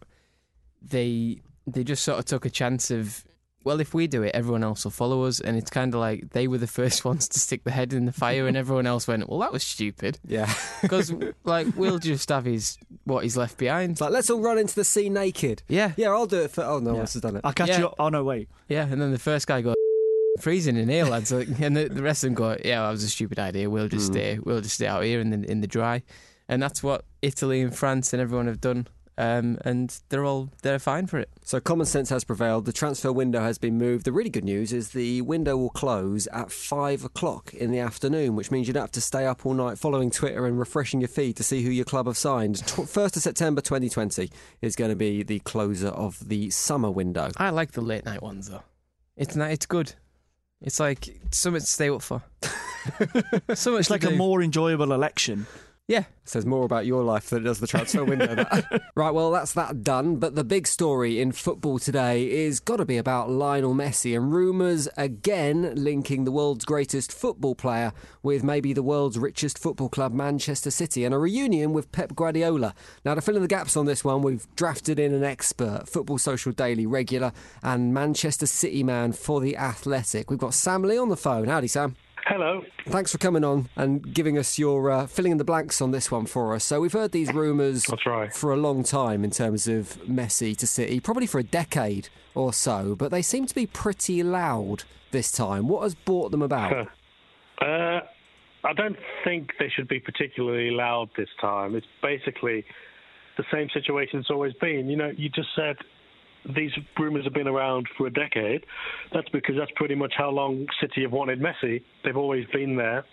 they 0.81 1.43
they 1.67 1.85
just 1.85 2.03
sort 2.03 2.19
of 2.19 2.25
took 2.25 2.47
a 2.47 2.51
chance 2.51 2.91
of 2.91 3.25
well, 3.65 3.81
if 3.81 3.95
we 3.95 4.07
do 4.07 4.23
it, 4.23 4.35
everyone 4.35 4.65
else 4.65 4.85
will 4.85 4.91
follow 4.91 5.25
us. 5.25 5.41
And 5.41 5.57
it's 5.57 5.71
kind 5.71 5.95
of 5.95 6.01
like 6.01 6.31
they 6.31 6.49
were 6.49 6.59
the 6.59 6.67
first 6.67 7.05
ones 7.05 7.29
to 7.29 7.39
stick 7.39 7.65
the 7.65 7.71
head 7.71 7.93
in 7.93 8.07
the 8.07 8.13
fire, 8.13 8.47
and 8.47 8.57
everyone 8.57 8.87
else 8.87 9.07
went, 9.07 9.29
well, 9.29 9.41
that 9.41 9.53
was 9.53 9.63
stupid. 9.63 10.19
Yeah. 10.27 10.53
Because, 10.83 11.15
like, 11.45 11.69
we'll 11.77 12.01
just 12.01 12.29
have 12.31 12.45
his, 12.45 12.77
what 13.05 13.23
he's 13.23 13.37
left 13.37 13.57
behind. 13.57 13.93
It's 13.93 14.01
like, 14.01 14.11
let's 14.11 14.29
all 14.31 14.41
run 14.41 14.59
into 14.59 14.75
the 14.75 14.85
sea 14.85 15.09
naked. 15.09 15.63
Yeah. 15.69 15.93
Yeah, 15.97 16.09
I'll 16.09 16.27
do 16.27 16.41
it 16.43 16.51
for, 16.51 16.65
oh, 16.65 16.81
no 16.81 16.87
yeah. 16.87 16.93
one 16.93 17.01
else 17.03 17.13
has 17.13 17.23
done 17.23 17.37
it. 17.37 17.43
I'll 17.45 17.53
catch 17.53 17.69
yeah. 17.69 17.79
you. 17.79 17.91
Oh, 18.01 18.09
no, 18.09 18.25
wait. 18.25 18.49
Yeah, 18.69 18.87
and 18.87 19.01
then 19.01 19.13
the 19.13 19.19
first 19.19 19.47
guy 19.47 19.61
goes, 19.61 19.77
freezing 20.41 20.77
in 20.77 20.89
here, 20.89 21.05
lads. 21.05 21.31
and 21.31 21.77
the, 21.77 21.89
the 21.89 22.03
rest 22.03 22.25
of 22.25 22.29
them 22.29 22.35
go, 22.35 22.57
yeah, 22.65 22.83
that 22.83 22.91
was 22.91 23.05
a 23.05 23.09
stupid 23.09 23.39
idea. 23.39 23.71
We'll 23.71 23.89
just 23.89 24.11
mm. 24.11 24.15
stay, 24.15 24.39
we'll 24.41 24.61
just 24.61 24.75
stay 24.75 24.89
out 24.89 25.05
here 25.05 25.21
in 25.21 25.31
the, 25.31 25.49
in 25.49 25.61
the 25.61 25.69
dry. 25.69 26.03
And 26.49 26.61
that's 26.61 26.83
what 26.83 27.05
Italy 27.23 27.61
and 27.61 27.75
France 27.75 28.13
and 28.13 28.21
everyone 28.21 28.49
have 28.49 28.61
done 28.61 28.89
um, 29.19 29.59
and 29.65 30.01
they're 30.09 30.25
all 30.25 30.51
they're 30.63 30.79
fine 30.79 31.07
for 31.07 31.19
it. 31.19 31.29
So 31.45 31.61
common 31.61 31.87
sense 31.87 32.09
has 32.11 32.25
prevailed. 32.25 32.65
The 32.65 32.73
transfer 32.73 33.13
window 33.13 33.41
has 33.41 33.59
been 33.59 33.77
moved. 33.77 34.05
The 34.05 34.13
really 34.13 34.31
good 34.31 34.45
news 34.45 34.73
is 34.73 34.91
the 34.91 35.21
window 35.23 35.57
will 35.57 35.71
close 35.71 36.27
at 36.29 36.51
five 36.51 37.05
o'clock 37.05 37.53
in 37.53 37.71
the 37.71 37.79
afternoon, 37.79 38.37
which 38.37 38.51
means 38.51 38.67
you 38.67 38.75
don't 38.75 38.85
have 38.85 38.93
to 38.93 39.01
stay 39.01 39.27
up 39.27 39.45
all 39.45 39.55
night 39.55 39.79
following 39.79 40.11
Twitter 40.11 40.47
and 40.47 40.59
refreshing 40.59 41.01
your 41.01 41.09
feed 41.09 41.37
to 41.37 41.43
see 41.43 41.63
who 41.63 41.71
your 41.71 41.85
club 41.85 42.07
have 42.07 42.17
signed. 42.17 42.61
First 42.61 43.17
of 43.17 43.23
September 43.23 43.61
2020 43.61 44.31
is 44.63 44.77
going 44.77 44.91
to 44.91 44.97
be 44.97 45.23
the 45.23 45.41
closer 45.41 45.89
of 45.89 46.29
the 46.29 46.51
summer 46.51 46.91
window. 46.91 47.31
I 47.37 47.51
like 47.51 47.73
the 47.73 47.83
late 47.83 48.05
night 48.05 48.23
ones 48.23 48.49
though. 48.49 48.63
It's 49.17 49.37
not. 49.37 49.51
It's 49.51 49.67
good. 49.67 49.95
It's 50.63 50.81
like 50.81 51.09
something 51.33 51.61
to 51.61 51.67
stay 51.67 51.91
up 51.91 52.03
for. 52.03 52.23
so 53.55 53.73
much 53.73 53.81
it's 53.81 53.91
like 53.91 54.01
do. 54.01 54.09
a 54.09 54.17
more 54.17 54.43
enjoyable 54.43 54.93
election 54.93 55.47
yeah. 55.89 56.05
Says 56.25 56.47
more 56.47 56.65
about 56.65 56.87
your 56.87 57.03
life 57.03 57.29
than 57.29 57.43
it 57.43 57.45
does 57.45 57.59
the 57.59 57.67
transfer 57.67 58.05
window. 58.05 58.47
right, 58.95 59.11
well, 59.11 59.33
that's 59.33 59.53
that 59.55 59.83
done. 59.83 60.17
But 60.17 60.37
the 60.37 60.45
big 60.45 60.69
story 60.69 61.21
in 61.21 61.33
football 61.33 61.81
today 61.81 62.31
is 62.31 62.61
got 62.61 62.77
to 62.77 62.85
be 62.85 62.97
about 62.97 63.29
Lionel 63.29 63.75
Messi 63.75 64.17
and 64.17 64.33
rumours 64.33 64.89
again 64.97 65.73
linking 65.75 66.25
the 66.25 66.31
world's 66.31 66.65
greatest 66.65 67.13
football 67.13 67.57
player 67.57 67.93
with 68.23 68.45
maybe 68.45 68.73
the 68.73 68.83
world's 68.83 69.19
richest 69.19 69.59
football 69.59 69.89
club, 69.89 70.13
Manchester 70.13 70.71
City, 70.71 71.05
and 71.05 71.13
a 71.13 71.19
reunion 71.19 71.73
with 71.73 71.91
Pep 71.91 72.15
Guardiola. 72.15 72.75
Now, 73.05 73.15
to 73.15 73.21
fill 73.21 73.37
in 73.37 73.43
the 73.43 73.49
gaps 73.49 73.77
on 73.77 73.87
this 73.87 74.05
one, 74.05 74.23
we've 74.23 74.47
drafted 74.55 75.01
in 75.01 75.13
an 75.13 75.25
expert, 75.25 75.89
Football 75.89 76.19
Social 76.19 76.53
Daily 76.53 76.87
regular, 76.87 77.33
and 77.63 77.93
Manchester 77.93 78.47
City 78.47 78.85
man 78.85 79.13
for 79.13 79.41
The 79.41 79.57
Athletic. 79.57 80.31
We've 80.31 80.39
got 80.39 80.55
Sam 80.55 80.83
Lee 80.83 80.99
on 80.99 81.09
the 81.09 81.17
phone. 81.17 81.49
Howdy, 81.49 81.69
Sam. 81.69 81.97
Hello. 82.27 82.65
Thanks 82.87 83.11
for 83.11 83.19
coming 83.19 83.43
on 83.43 83.69
and 83.75 84.15
giving 84.15 84.39
us 84.39 84.59
your 84.59 84.91
uh, 84.91 85.07
filling 85.07 85.33
in 85.33 85.39
the 85.39 85.45
blanks 85.45 85.81
on 85.81 85.91
this 85.91 86.11
one 86.11 86.27
for 86.27 86.55
us. 86.55 86.65
So 86.65 86.81
we've 86.81 86.93
heard 86.93 87.13
these 87.13 87.33
rumours 87.33 87.87
right. 88.07 88.33
for 88.33 88.53
a 88.53 88.57
long 88.57 88.85
time 88.85 89.25
in 89.25 89.31
terms 89.31 89.67
of 89.67 89.99
Messi 90.09 90.57
to 90.59 90.67
City, 90.67 91.01
probably 91.01 91.27
for 91.27 91.39
a 91.39 91.45
decade 91.45 92.09
or 92.35 92.53
so, 92.53 92.95
but 92.95 93.11
they 93.11 93.23
seem 93.23 93.47
to 93.47 93.55
be 93.55 93.67
pretty 93.67 94.23
loud 94.23 94.85
this 95.11 95.33
time. 95.33 95.69
What 95.69 95.83
has 95.83 95.95
brought 95.95 96.31
them 96.31 96.43
about? 96.43 96.89
Uh, 97.61 98.01
I 98.65 98.73
don't 98.73 98.97
think 99.23 99.53
they 99.61 99.69
should 99.69 99.87
be 99.87 100.01
particularly 100.01 100.73
loud 100.73 101.11
this 101.17 101.29
time. 101.41 101.77
It's 101.77 101.87
basically 102.03 102.65
the 103.37 103.45
same 103.53 103.69
situation 103.73 104.19
it's 104.19 104.31
always 104.31 104.53
been. 104.55 104.89
You 104.89 104.97
know, 104.97 105.13
you 105.17 105.29
just 105.29 105.51
said 105.55 105.77
these 106.57 106.73
rumours 106.99 107.25
have 107.25 107.35
been 107.35 107.49
around 107.49 107.87
for 107.97 108.07
a 108.07 108.13
decade. 108.13 108.65
That's 109.13 109.29
because 109.31 109.55
that's 109.59 109.71
pretty 109.77 109.95
much 109.95 110.13
how 110.17 110.31
long 110.31 110.67
City 110.81 111.03
have 111.03 111.13
wanted 111.13 111.41
Messi. 111.41 111.83
They've 112.05 112.17
always 112.17 112.47
been 112.53 112.77
there. 112.77 113.05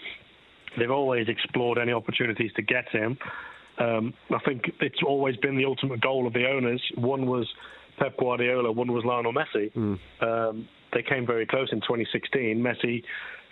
They've 0.77 0.91
always 0.91 1.27
explored 1.27 1.77
any 1.77 1.91
opportunities 1.91 2.51
to 2.55 2.61
get 2.61 2.89
him. 2.89 3.17
Um, 3.79 4.13
I 4.29 4.39
think 4.45 4.63
it's 4.81 4.99
always 5.05 5.35
been 5.37 5.57
the 5.57 5.65
ultimate 5.65 6.01
goal 6.01 6.27
of 6.27 6.33
the 6.33 6.47
owners. 6.47 6.81
One 6.95 7.25
was 7.25 7.47
Pep 7.97 8.17
Guardiola, 8.17 8.71
one 8.71 8.91
was 8.91 9.03
Lionel 9.05 9.33
Messi. 9.33 9.71
Mm. 9.73 9.99
Um, 10.21 10.67
they 10.93 11.03
came 11.03 11.25
very 11.25 11.45
close 11.45 11.69
in 11.71 11.79
2016. 11.81 12.59
Messi, 12.59 13.03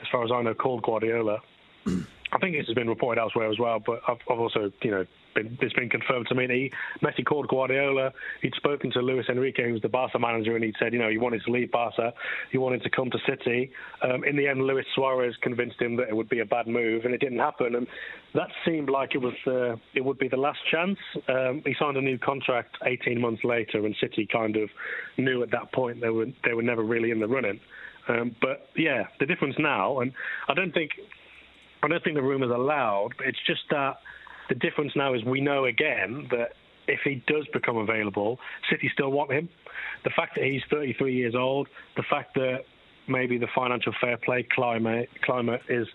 as 0.01 0.07
far 0.11 0.23
as 0.23 0.31
I 0.33 0.41
know, 0.41 0.53
called 0.53 0.83
Guardiola. 0.83 1.39
I 2.37 2.39
think 2.39 2.55
this 2.55 2.67
has 2.67 2.75
been 2.75 2.87
reported 2.87 3.19
elsewhere 3.19 3.49
as 3.49 3.57
well, 3.57 3.81
but 3.83 3.99
I've, 4.07 4.17
I've 4.29 4.39
also, 4.39 4.71
you 4.83 4.91
know, 4.91 5.05
been, 5.33 5.57
it's 5.59 5.73
been 5.73 5.89
confirmed 5.89 6.27
to 6.29 6.35
me 6.35 6.45
that 6.45 6.53
he, 6.53 6.71
Messi 7.03 7.25
called 7.25 7.47
Guardiola. 7.47 8.11
He'd 8.43 8.53
spoken 8.53 8.91
to 8.91 8.99
Luis 9.01 9.25
Enrique, 9.27 9.65
who 9.65 9.73
was 9.73 9.81
the 9.81 9.89
Barca 9.89 10.19
manager, 10.19 10.53
and 10.55 10.63
he'd 10.63 10.75
said, 10.79 10.93
you 10.93 10.99
know, 10.99 11.09
he 11.09 11.17
wanted 11.17 11.41
to 11.45 11.51
leave 11.51 11.71
Barca, 11.71 12.13
he 12.51 12.59
wanted 12.59 12.83
to 12.83 12.91
come 12.91 13.09
to 13.09 13.17
City. 13.27 13.71
Um, 14.03 14.23
in 14.23 14.35
the 14.35 14.47
end, 14.47 14.61
Luis 14.61 14.85
Suarez 14.93 15.33
convinced 15.41 15.81
him 15.81 15.95
that 15.97 16.09
it 16.09 16.15
would 16.15 16.29
be 16.29 16.41
a 16.41 16.45
bad 16.45 16.67
move, 16.67 17.05
and 17.05 17.13
it 17.15 17.21
didn't 17.21 17.39
happen. 17.39 17.73
And 17.73 17.87
that 18.35 18.49
seemed 18.63 18.91
like 18.91 19.15
it 19.15 19.21
was 19.21 19.33
uh, 19.47 19.77
it 19.95 20.05
would 20.05 20.19
be 20.19 20.27
the 20.27 20.37
last 20.37 20.59
chance. 20.69 20.99
Um, 21.27 21.63
he 21.65 21.73
signed 21.79 21.97
a 21.97 22.01
new 22.01 22.19
contract 22.19 22.77
18 22.85 23.19
months 23.19 23.43
later, 23.43 23.83
and 23.83 23.95
City 23.99 24.27
kind 24.31 24.57
of 24.57 24.69
knew 25.17 25.41
at 25.41 25.49
that 25.51 25.73
point 25.73 26.01
they 26.01 26.09
were 26.09 26.27
they 26.45 26.53
were 26.53 26.61
never 26.61 26.83
really 26.83 27.09
in 27.09 27.19
the 27.19 27.27
running. 27.27 27.59
Um, 28.07 28.35
but 28.41 28.69
yeah, 28.75 29.03
the 29.19 29.25
difference 29.25 29.55
now, 29.59 29.99
and 29.99 30.13
I 30.47 30.53
don't 30.53 30.71
think 30.71 30.91
I 31.87 31.89
don't 31.89 32.03
think 32.03 32.17
the 32.17 32.21
rumours 32.21 32.51
are 32.51 32.59
loud, 32.59 33.11
but 33.17 33.27
it's 33.27 33.39
just 33.47 33.61
that 33.69 33.99
the 34.49 34.55
difference 34.55 34.91
now 34.93 35.13
is 35.13 35.23
we 35.23 35.39
know 35.39 35.63
again 35.65 36.27
that 36.31 36.49
if 36.85 36.99
he 37.05 37.23
does 37.27 37.47
become 37.53 37.77
available, 37.77 38.39
City 38.69 38.89
still 38.93 39.09
want 39.09 39.31
him. 39.31 39.47
The 40.03 40.09
fact 40.09 40.35
that 40.35 40.43
he's 40.43 40.61
33 40.69 41.15
years 41.15 41.33
old, 41.33 41.69
the 41.95 42.03
fact 42.09 42.33
that 42.35 42.65
maybe 43.07 43.37
the 43.37 43.47
financial 43.55 43.93
fair 44.01 44.17
play 44.17 44.45
climate 44.53 45.07
climate 45.23 45.61
is 45.69 45.87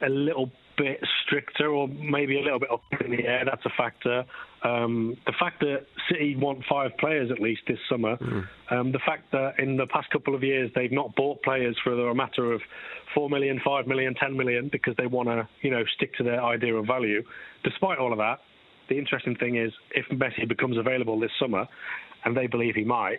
a 0.00 0.08
little 0.08 0.50
bit 0.78 1.00
stricter 1.24 1.68
or 1.68 1.88
maybe 1.88 2.38
a 2.38 2.42
little 2.42 2.58
bit 2.58 2.70
up 2.70 2.82
in 3.04 3.10
the 3.10 3.26
air. 3.26 3.42
That's 3.44 3.64
a 3.66 3.70
factor. 3.76 4.24
Um, 4.62 5.16
the 5.26 5.32
fact 5.38 5.60
that 5.60 5.86
City 6.10 6.36
want 6.36 6.64
five 6.68 6.92
players 6.98 7.30
at 7.30 7.40
least 7.40 7.62
this 7.68 7.78
summer. 7.90 8.16
Um, 8.70 8.92
the 8.92 9.00
fact 9.04 9.30
that 9.32 9.58
in 9.58 9.76
the 9.76 9.86
past 9.86 10.10
couple 10.10 10.34
of 10.34 10.42
years 10.42 10.70
they've 10.74 10.92
not 10.92 11.14
bought 11.16 11.42
players 11.42 11.76
for 11.82 12.08
a 12.08 12.14
matter 12.14 12.52
of 12.52 12.60
four 13.14 13.28
million, 13.28 13.60
five 13.64 13.86
million, 13.86 14.14
ten 14.14 14.36
million 14.36 14.68
because 14.70 14.94
they 14.96 15.06
want 15.06 15.28
to, 15.28 15.48
you 15.62 15.70
know, 15.70 15.82
stick 15.96 16.14
to 16.16 16.22
their 16.22 16.42
idea 16.42 16.74
of 16.74 16.86
value. 16.86 17.22
Despite 17.64 17.98
all 17.98 18.12
of 18.12 18.18
that, 18.18 18.38
the 18.88 18.98
interesting 18.98 19.36
thing 19.36 19.56
is 19.56 19.72
if 19.90 20.06
Messi 20.10 20.48
becomes 20.48 20.78
available 20.78 21.18
this 21.20 21.30
summer, 21.38 21.66
and 22.24 22.36
they 22.36 22.46
believe 22.46 22.74
he 22.74 22.84
might, 22.84 23.18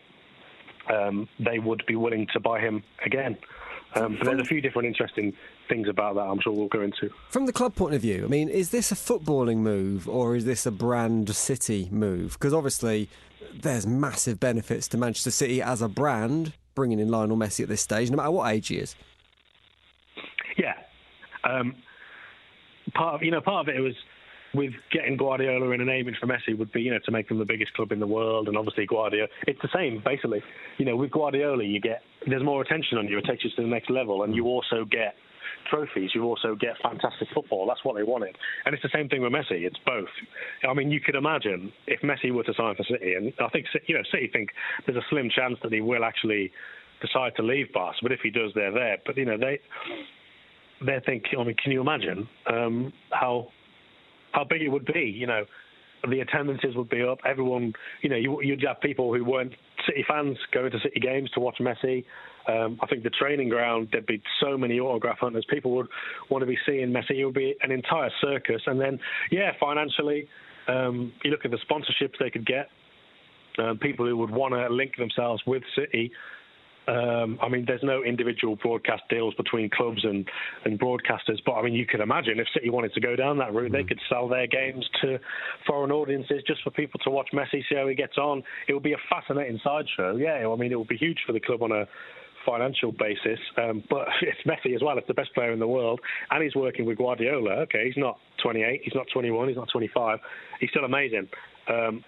um, 0.94 1.28
they 1.40 1.60
would 1.60 1.84
be 1.88 1.96
willing 1.96 2.28
to 2.34 2.40
buy 2.40 2.60
him 2.60 2.84
again. 3.06 3.38
Um, 3.96 4.18
but 4.18 4.26
there's 4.26 4.42
a 4.42 4.46
few 4.46 4.62
different 4.62 4.88
interesting 4.88 5.34
things 5.68 5.88
about 5.88 6.16
that. 6.16 6.22
I'm 6.22 6.40
sure 6.40 6.54
we'll 6.54 6.68
go 6.68 6.82
into. 6.82 7.10
From 7.30 7.46
the 7.46 7.54
club 7.54 7.76
point 7.76 7.96
of 7.96 8.02
view, 8.02 8.24
I 8.24 8.28
mean, 8.28 8.50
is 8.50 8.70
this 8.70 8.92
a 8.92 8.96
footballing 8.96 9.58
move 9.58 10.08
or 10.08 10.36
is 10.36 10.46
this 10.46 10.66
a 10.66 10.72
brand 10.72 11.36
City 11.36 11.88
move? 11.92 12.34
Because 12.34 12.54
obviously, 12.54 13.10
there's 13.54 13.88
massive 13.88 14.40
benefits 14.40 14.88
to 14.90 14.98
Manchester 14.98 15.32
City 15.32 15.62
as 15.62 15.82
a 15.82 15.88
brand, 15.88 16.54
bringing 16.76 17.00
in 17.00 17.10
Lionel 17.10 17.38
Messi 17.38 17.62
at 17.64 17.70
this 17.70 17.82
stage, 17.82 18.12
no 18.12 18.18
matter 18.18 18.32
what 18.32 18.54
age 18.54 18.68
he 18.68 18.78
is. 18.78 18.96
Yeah. 20.58 20.76
Um, 21.44 21.76
part 22.94 23.16
of 23.16 23.24
you 23.24 23.32
know 23.32 23.42
part 23.42 23.68
of 23.68 23.76
it 23.76 23.80
was 23.80 23.96
with 24.54 24.74
getting 24.92 25.18
Guardiola 25.18 25.70
in 25.72 25.82
and 25.82 25.90
aiming 25.90 26.16
for 26.20 26.28
Messi 26.28 26.58
would 26.58 26.72
be 26.72 26.82
you 26.82 26.92
know 26.92 27.00
to 27.06 27.12
make 27.12 27.28
them 27.28 27.40
the 27.40 27.46
biggest 27.46 27.74
club 27.74 27.92
in 27.92 28.00
the 28.00 28.08
world 28.08 28.48
and 28.48 28.58
obviously 28.58 28.86
Guardiola 28.86 29.28
it's 29.48 29.62
the 29.62 29.70
same 29.74 30.02
basically. 30.04 30.42
You 30.78 30.86
know 30.86 30.96
with 30.96 31.12
Guardiola 31.12 31.64
you 31.64 31.80
get 31.80 32.02
there's 32.28 32.44
more 32.44 32.62
attention 32.62 32.98
on 32.98 33.08
you 33.08 33.18
it 33.18 33.26
takes 33.26 33.44
you 33.44 33.50
to 33.56 33.62
the 33.62 33.68
next 33.68 33.90
level 33.90 34.24
and 34.24 34.36
you 34.36 34.46
also 34.46 34.86
get 34.90 35.16
trophies 35.70 36.12
you 36.16 36.24
also 36.24 36.56
get 36.56 36.76
fantastic 36.82 37.28
football 37.34 37.68
that's 37.68 37.84
what 37.84 37.96
they 37.96 38.04
wanted. 38.04 38.36
And 38.66 38.74
it's 38.74 38.84
the 38.84 38.90
same 38.94 39.10
thing 39.10 39.22
with 39.22 39.32
Messi 39.32 39.66
it's 39.66 39.80
both. 39.86 40.10
I 40.68 40.74
mean 40.74 40.92
you 40.92 41.00
could 41.00 41.16
imagine 41.16 41.72
if 41.88 42.02
Messi 42.02 42.32
were 42.32 42.44
to 42.44 42.54
sign 42.54 42.76
for 42.76 42.84
City 42.84 43.14
and 43.14 43.34
I 43.40 43.50
think 43.50 43.68
you 43.88 43.96
know 43.96 44.04
City 44.12 44.30
think 44.32 44.50
there's 44.86 44.98
a 44.98 45.06
slim 45.10 45.30
chance 45.30 45.58
that 45.64 45.72
he 45.72 45.82
will 45.82 46.04
actually 46.04 46.52
decide 47.02 47.34
to 47.38 47.44
leave 47.44 47.72
Barca 47.72 47.98
but 48.02 48.12
if 48.12 48.20
he 48.22 48.32
does 48.32 48.52
they're 48.56 48.74
there. 48.74 48.98
But 49.06 49.18
you 49.18 49.26
know 49.26 49.38
they 49.38 49.60
they're 50.86 51.02
thinking. 51.02 51.40
I 51.40 51.44
mean, 51.44 51.56
can 51.62 51.72
you 51.72 51.82
imagine 51.82 52.28
um, 52.52 52.94
how 53.12 53.50
how 54.32 54.44
big 54.44 54.62
it 54.62 54.70
would 54.70 54.86
be? 54.86 55.02
You 55.02 55.28
know, 55.28 55.46
the 56.10 56.22
attendances 56.22 56.76
would 56.76 56.90
be 56.90 57.02
up. 57.04 57.20
Everyone, 57.26 57.74
you 58.02 58.10
know, 58.10 58.16
you, 58.16 58.42
you'd 58.42 58.64
have 58.66 58.80
people 58.82 59.14
who 59.14 59.24
weren't 59.24 59.54
City 59.86 60.06
fans 60.08 60.38
going 60.54 60.72
to 60.72 60.80
City 60.80 61.00
games 61.00 61.30
to 61.32 61.40
watch 61.40 61.58
Messi. 61.60 62.06
Um, 62.48 62.80
I 62.82 62.88
think 62.88 63.04
the 63.04 63.10
training 63.10 63.50
ground, 63.50 63.90
there'd 63.92 64.06
be 64.06 64.22
so 64.42 64.58
many 64.58 64.80
autograph 64.80 65.20
hunters. 65.20 65.46
People 65.50 65.72
would 65.76 65.88
want 66.30 66.42
to 66.42 66.46
be 66.46 66.58
seeing 66.66 66.90
Messi. 66.90 67.20
It 67.20 67.26
would 67.26 67.34
be 67.34 67.56
an 67.62 67.72
entire 67.72 68.10
circus. 68.22 68.62
And 68.66 68.80
then, 68.80 69.00
yeah, 69.32 69.52
financially, 69.60 70.28
um, 70.68 71.12
you 71.24 71.32
look 71.32 71.46
at 71.46 71.52
the 71.52 71.60
sponsorships 71.70 72.14
they 72.20 72.30
could 72.30 72.46
get. 72.46 72.70
Um, 73.58 73.78
people 73.78 74.06
who 74.06 74.16
would 74.18 74.30
want 74.30 74.54
to 74.54 74.70
link 74.74 74.96
themselves 74.98 75.42
with 75.46 75.64
City. 75.76 76.12
Um, 76.90 77.38
I 77.42 77.50
mean, 77.50 77.66
there's 77.68 77.84
no 77.84 78.04
individual 78.04 78.56
broadcast 78.56 79.04
deals 79.10 79.36
between 79.36 79.70
clubs 79.70 80.04
and, 80.04 80.28
and 80.66 80.80
broadcasters, 80.80 81.38
but 81.46 81.54
I 81.54 81.62
mean, 81.62 81.74
you 81.74 81.86
could 81.86 82.00
imagine 82.00 82.40
if 82.40 82.48
City 82.54 82.72
wanted 82.72 82.94
to 82.94 83.00
go 83.00 83.16
down 83.16 83.38
that 83.38 83.54
route, 83.54 83.72
they 83.72 83.84
could 83.84 84.00
sell 84.10 84.28
their 84.28 84.48
games 84.48 84.90
to 85.02 85.20
foreign 85.68 85.92
audiences 85.92 86.42
just 86.48 86.64
for 86.64 86.72
people 86.72 87.00
to 87.04 87.12
watch 87.12 87.30
Messi, 87.32 87.62
see 87.70 87.76
how 87.76 87.88
he 87.88 87.94
gets 87.94 88.18
on. 88.18 88.42
It 88.68 88.74
would 88.74 88.84
be 88.84 88.94
a 88.94 89.02
fascinating 89.08 89.60
sideshow. 89.64 90.16
Yeah, 90.16 90.48
I 90.48 90.56
mean, 90.56 90.72
it 90.72 90.80
would 90.80 90.88
be 90.88 90.98
huge 90.98 91.20
for 91.28 91.34
the 91.34 91.40
club 91.40 91.62
on 91.62 91.72
a 91.72 91.86
financial 92.44 92.92
basis, 92.92 93.40
um, 93.58 93.84
but 93.90 94.08
it's 94.22 94.40
Messi 94.48 94.76
as 94.76 94.82
well. 94.82 94.98
It's 94.98 95.08
the 95.08 95.14
best 95.14 95.34
player 95.36 95.52
in 95.52 95.60
the 95.60 95.68
world, 95.68 96.00
and 96.32 96.44
he's 96.44 96.56
working 96.56 96.86
with 96.86 96.98
Guardiola. 96.98 97.62
Okay, 97.64 97.86
he's 97.86 97.98
not 97.98 98.18
28, 98.42 98.82
he's 98.84 98.96
not 98.96 99.06
21, 99.14 99.48
he's 99.48 99.58
not 99.58 99.70
25. 99.72 100.20
He's 100.60 100.70
still 100.72 100.86
amazing. 100.86 101.30
Um, 101.68 102.04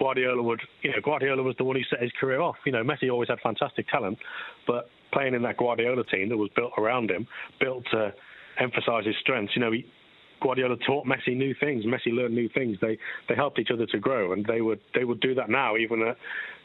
Guardiola 0.00 0.42
would, 0.42 0.60
you 0.82 0.90
know, 0.90 0.96
Guardiola 1.04 1.42
was 1.42 1.54
the 1.58 1.64
one 1.64 1.76
who 1.76 1.82
set 1.90 2.02
his 2.02 2.10
career 2.18 2.40
off. 2.40 2.56
You 2.64 2.72
know, 2.72 2.82
Messi 2.82 3.10
always 3.10 3.28
had 3.28 3.38
fantastic 3.40 3.86
talent, 3.88 4.18
but 4.66 4.88
playing 5.12 5.34
in 5.34 5.42
that 5.42 5.58
Guardiola 5.58 6.04
team 6.04 6.30
that 6.30 6.38
was 6.38 6.48
built 6.56 6.72
around 6.78 7.10
him, 7.10 7.26
built 7.60 7.84
to 7.92 8.12
emphasise 8.58 9.04
his 9.04 9.14
strengths. 9.20 9.54
You 9.54 9.60
know, 9.60 9.72
he, 9.72 9.84
Guardiola 10.40 10.76
taught 10.86 11.06
Messi 11.06 11.36
new 11.36 11.54
things. 11.60 11.84
Messi 11.84 12.12
learned 12.14 12.34
new 12.34 12.48
things. 12.48 12.78
They 12.80 12.98
they 13.28 13.34
helped 13.34 13.58
each 13.58 13.70
other 13.70 13.84
to 13.86 13.98
grow, 13.98 14.32
and 14.32 14.44
they 14.46 14.62
would 14.62 14.80
they 14.94 15.04
would 15.04 15.20
do 15.20 15.34
that 15.34 15.50
now, 15.50 15.76
even 15.76 16.02
at 16.06 16.16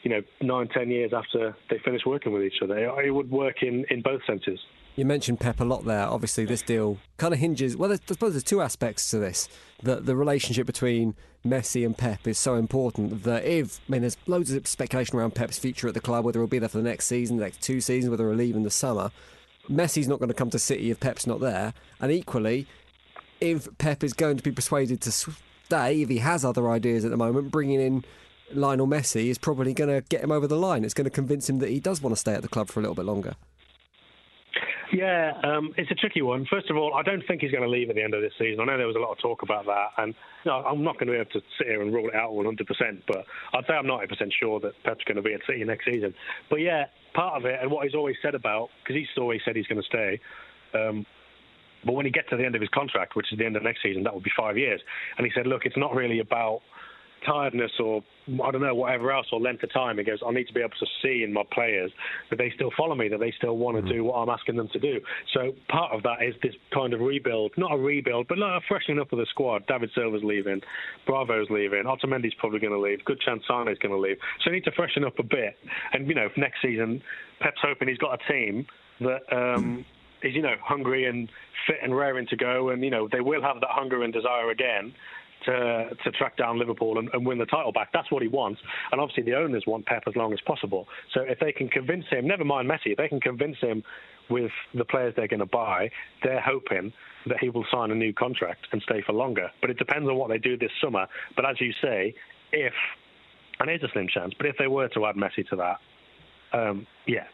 you 0.02 0.10
know 0.10 0.22
nine 0.40 0.68
ten 0.68 0.90
years 0.90 1.12
after 1.14 1.54
they 1.68 1.78
finished 1.84 2.06
working 2.06 2.32
with 2.32 2.42
each 2.42 2.62
other. 2.62 2.78
It, 2.78 3.10
would 3.10 3.30
work 3.30 3.56
in 3.62 3.84
in 3.90 4.00
both 4.00 4.22
senses. 4.26 4.58
You 4.96 5.04
mentioned 5.04 5.40
Pep 5.40 5.60
a 5.60 5.64
lot 5.64 5.84
there. 5.84 6.06
Obviously, 6.06 6.46
this 6.46 6.62
deal 6.62 6.98
kind 7.18 7.34
of 7.34 7.38
hinges. 7.38 7.76
Well, 7.76 7.92
I 7.92 7.98
suppose 8.06 8.32
there's 8.32 8.42
two 8.42 8.62
aspects 8.62 9.10
to 9.10 9.18
this. 9.18 9.46
The 9.82 9.96
the 9.96 10.16
relationship 10.16 10.66
between 10.66 11.14
Messi 11.44 11.84
and 11.84 11.96
Pep 11.96 12.26
is 12.26 12.38
so 12.38 12.54
important 12.54 13.22
that 13.24 13.44
if 13.44 13.78
I 13.88 13.92
mean, 13.92 14.00
there's 14.00 14.16
loads 14.26 14.50
of 14.52 14.66
speculation 14.66 15.18
around 15.18 15.34
Pep's 15.34 15.58
future 15.58 15.86
at 15.86 15.94
the 15.94 16.00
club, 16.00 16.24
whether 16.24 16.40
he'll 16.40 16.46
be 16.46 16.58
there 16.58 16.70
for 16.70 16.78
the 16.78 16.84
next 16.84 17.06
season, 17.06 17.36
the 17.36 17.44
next 17.44 17.60
two 17.60 17.82
seasons, 17.82 18.10
whether 18.10 18.26
he'll 18.28 18.38
leave 18.38 18.56
in 18.56 18.62
the 18.62 18.70
summer. 18.70 19.10
Messi's 19.68 20.08
not 20.08 20.18
going 20.18 20.28
to 20.28 20.34
come 20.34 20.48
to 20.50 20.58
City 20.58 20.90
if 20.90 20.98
Pep's 20.98 21.26
not 21.26 21.40
there, 21.40 21.74
and 22.00 22.10
equally, 22.10 22.66
if 23.40 23.68
Pep 23.76 24.02
is 24.02 24.14
going 24.14 24.38
to 24.38 24.42
be 24.42 24.52
persuaded 24.52 25.02
to 25.02 25.12
stay, 25.12 26.00
if 26.00 26.08
he 26.08 26.18
has 26.18 26.42
other 26.42 26.70
ideas 26.70 27.04
at 27.04 27.10
the 27.10 27.16
moment, 27.18 27.50
bringing 27.50 27.80
in 27.80 28.04
Lionel 28.52 28.86
Messi 28.86 29.26
is 29.26 29.38
probably 29.38 29.74
going 29.74 29.90
to 29.90 30.06
get 30.08 30.22
him 30.22 30.30
over 30.30 30.46
the 30.46 30.56
line. 30.56 30.84
It's 30.84 30.94
going 30.94 31.04
to 31.04 31.10
convince 31.10 31.50
him 31.50 31.58
that 31.58 31.68
he 31.68 31.80
does 31.80 32.00
want 32.00 32.14
to 32.14 32.20
stay 32.20 32.32
at 32.32 32.42
the 32.42 32.48
club 32.48 32.68
for 32.68 32.80
a 32.80 32.82
little 32.82 32.94
bit 32.94 33.04
longer. 33.04 33.34
Yeah, 34.92 35.32
um, 35.42 35.72
it's 35.76 35.90
a 35.90 35.94
tricky 35.94 36.22
one. 36.22 36.46
First 36.48 36.70
of 36.70 36.76
all, 36.76 36.94
I 36.94 37.02
don't 37.02 37.22
think 37.26 37.40
he's 37.40 37.50
going 37.50 37.62
to 37.62 37.68
leave 37.68 37.90
at 37.90 37.96
the 37.96 38.02
end 38.02 38.14
of 38.14 38.22
this 38.22 38.32
season. 38.38 38.60
I 38.60 38.64
know 38.64 38.78
there 38.78 38.86
was 38.86 38.96
a 38.96 39.00
lot 39.00 39.12
of 39.12 39.18
talk 39.18 39.42
about 39.42 39.66
that, 39.66 39.88
and 39.98 40.14
you 40.44 40.50
know, 40.50 40.58
I'm 40.58 40.84
not 40.84 40.94
going 40.94 41.08
to 41.08 41.12
be 41.12 41.18
able 41.18 41.30
to 41.30 41.40
sit 41.58 41.66
here 41.66 41.82
and 41.82 41.92
rule 41.92 42.08
it 42.08 42.14
out 42.14 42.30
100%, 42.30 43.02
but 43.06 43.24
I'd 43.54 43.66
say 43.66 43.74
I'm 43.74 43.86
90% 43.86 44.30
sure 44.38 44.60
that 44.60 44.72
Pep's 44.84 45.04
going 45.04 45.16
to 45.16 45.22
be 45.22 45.34
at 45.34 45.40
City 45.46 45.64
next 45.64 45.86
season. 45.86 46.14
But 46.50 46.60
yeah, 46.60 46.86
part 47.14 47.36
of 47.36 47.46
it, 47.46 47.58
and 47.60 47.70
what 47.70 47.84
he's 47.84 47.94
always 47.94 48.16
said 48.22 48.34
about, 48.34 48.68
because 48.82 48.96
he's 48.96 49.08
always 49.18 49.40
said 49.44 49.56
he's 49.56 49.66
going 49.66 49.82
to 49.82 49.86
stay, 49.86 50.20
um, 50.74 51.06
but 51.84 51.92
when 51.92 52.04
he 52.06 52.12
gets 52.12 52.28
to 52.30 52.36
the 52.36 52.44
end 52.44 52.54
of 52.54 52.60
his 52.60 52.70
contract, 52.70 53.14
which 53.16 53.32
is 53.32 53.38
the 53.38 53.46
end 53.46 53.56
of 53.56 53.62
next 53.62 53.82
season, 53.82 54.02
that 54.04 54.14
would 54.14 54.24
be 54.24 54.32
five 54.36 54.58
years. 54.58 54.80
And 55.16 55.26
he 55.26 55.32
said, 55.34 55.46
look, 55.46 55.66
it's 55.66 55.76
not 55.76 55.94
really 55.94 56.18
about 56.18 56.62
tiredness 57.24 57.72
or 57.80 58.02
I 58.28 58.50
don't 58.50 58.62
know 58.62 58.74
whatever 58.74 59.12
else 59.12 59.26
or 59.30 59.40
length 59.40 59.62
of 59.62 59.72
time. 59.72 59.98
He 59.98 60.04
goes, 60.04 60.18
I 60.26 60.32
need 60.32 60.48
to 60.48 60.52
be 60.52 60.60
able 60.60 60.74
to 60.80 60.86
see 61.02 61.22
in 61.22 61.32
my 61.32 61.42
players 61.52 61.92
that 62.30 62.36
they 62.36 62.50
still 62.54 62.70
follow 62.76 62.94
me, 62.94 63.08
that 63.08 63.20
they 63.20 63.32
still 63.36 63.56
want 63.56 63.76
to 63.76 63.82
mm-hmm. 63.82 63.92
do 63.92 64.04
what 64.04 64.14
I'm 64.14 64.28
asking 64.28 64.56
them 64.56 64.68
to 64.72 64.78
do. 64.78 65.00
So 65.32 65.52
part 65.68 65.92
of 65.92 66.02
that 66.02 66.22
is 66.22 66.34
this 66.42 66.54
kind 66.74 66.92
of 66.92 67.00
rebuild, 67.00 67.52
not 67.56 67.72
a 67.72 67.76
rebuild, 67.76 68.26
but 68.28 68.38
like 68.38 68.62
a 68.62 68.66
freshening 68.66 68.98
up 68.98 69.12
of 69.12 69.18
the 69.18 69.26
squad. 69.30 69.66
David 69.66 69.90
Silva's 69.94 70.22
leaving, 70.24 70.60
Bravo's 71.06 71.48
leaving, 71.50 71.84
Otamendi's 71.84 72.34
probably 72.38 72.58
going 72.58 72.72
to 72.72 72.80
leave, 72.80 73.04
good 73.04 73.20
chance 73.20 73.42
Sane's 73.48 73.78
going 73.78 73.94
to 73.94 73.98
leave. 74.00 74.16
So 74.42 74.50
they 74.50 74.56
need 74.56 74.64
to 74.64 74.72
freshen 74.72 75.04
up 75.04 75.18
a 75.18 75.24
bit. 75.24 75.56
And 75.92 76.08
you 76.08 76.14
know, 76.14 76.28
next 76.36 76.62
season, 76.62 77.02
Pep's 77.40 77.60
hoping 77.62 77.88
he's 77.88 77.98
got 77.98 78.20
a 78.20 78.32
team 78.32 78.66
that. 79.00 79.20
Um, 79.30 79.84
is 80.22 80.34
you 80.34 80.40
know 80.40 80.54
hungry 80.64 81.06
and 81.06 81.28
fit 81.66 81.76
and 81.82 81.94
raring 81.94 82.26
to 82.28 82.36
go, 82.36 82.70
and 82.70 82.82
you 82.82 82.88
know 82.88 83.06
they 83.12 83.20
will 83.20 83.42
have 83.42 83.60
that 83.60 83.68
hunger 83.70 84.02
and 84.02 84.14
desire 84.14 84.50
again 84.50 84.94
to 85.44 85.90
to 86.04 86.10
track 86.12 86.36
down 86.36 86.58
Liverpool 86.58 86.98
and, 86.98 87.08
and, 87.12 87.26
win 87.26 87.38
the 87.38 87.46
title 87.46 87.72
back. 87.72 87.90
That's 87.92 88.10
what 88.10 88.22
he 88.22 88.28
wants, 88.28 88.60
and 88.92 89.00
obviously 89.00 89.24
the 89.24 89.36
owners 89.36 89.64
want 89.66 89.86
Pep 89.86 90.04
as 90.06 90.16
long 90.16 90.32
as 90.32 90.40
possible. 90.46 90.86
So 91.12 91.20
if 91.20 91.38
they 91.38 91.52
can 91.52 91.68
convince 91.68 92.04
him, 92.08 92.26
never 92.26 92.44
mind 92.44 92.68
Messi, 92.68 92.92
if 92.92 92.98
they 92.98 93.08
can 93.08 93.20
convince 93.20 93.58
him 93.58 93.82
with 94.28 94.50
the 94.74 94.84
players 94.84 95.14
they're 95.16 95.28
going 95.28 95.40
to 95.40 95.46
buy, 95.46 95.90
they're 96.24 96.40
hoping 96.40 96.92
that 97.26 97.38
he 97.40 97.48
will 97.48 97.64
sign 97.70 97.90
a 97.90 97.94
new 97.94 98.12
contract 98.12 98.66
and 98.72 98.82
stay 98.82 99.02
for 99.04 99.12
longer. 99.12 99.50
But 99.60 99.70
it 99.70 99.78
depends 99.78 100.08
on 100.08 100.16
what 100.16 100.28
they 100.28 100.38
do 100.38 100.56
this 100.56 100.70
summer. 100.82 101.06
But 101.36 101.48
as 101.48 101.60
you 101.60 101.72
say, 101.82 102.14
if 102.52 102.72
and 103.58 103.70
it's 103.70 103.84
a 103.84 103.88
slim 103.92 104.08
chance, 104.12 104.34
but 104.36 104.46
if 104.46 104.56
they 104.58 104.66
were 104.66 104.88
to 104.88 105.06
add 105.06 105.16
Messi 105.16 105.46
to 105.48 105.56
that, 105.56 105.78
um, 106.52 106.86
yeah, 107.06 107.24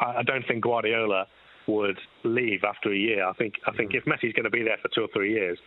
I, 0.00 0.18
I 0.18 0.22
don't 0.22 0.46
think 0.46 0.62
Guardiola 0.62 1.26
would 1.66 1.98
leave 2.24 2.64
after 2.64 2.92
a 2.92 2.96
year. 2.96 3.26
I 3.26 3.32
think 3.34 3.54
I 3.66 3.72
think 3.72 3.92
if 3.94 4.04
Messi's 4.04 4.32
going 4.32 4.44
to 4.44 4.50
be 4.50 4.62
there 4.62 4.78
for 4.82 4.88
two 4.94 5.02
or 5.02 5.08
three 5.12 5.32
years, 5.32 5.58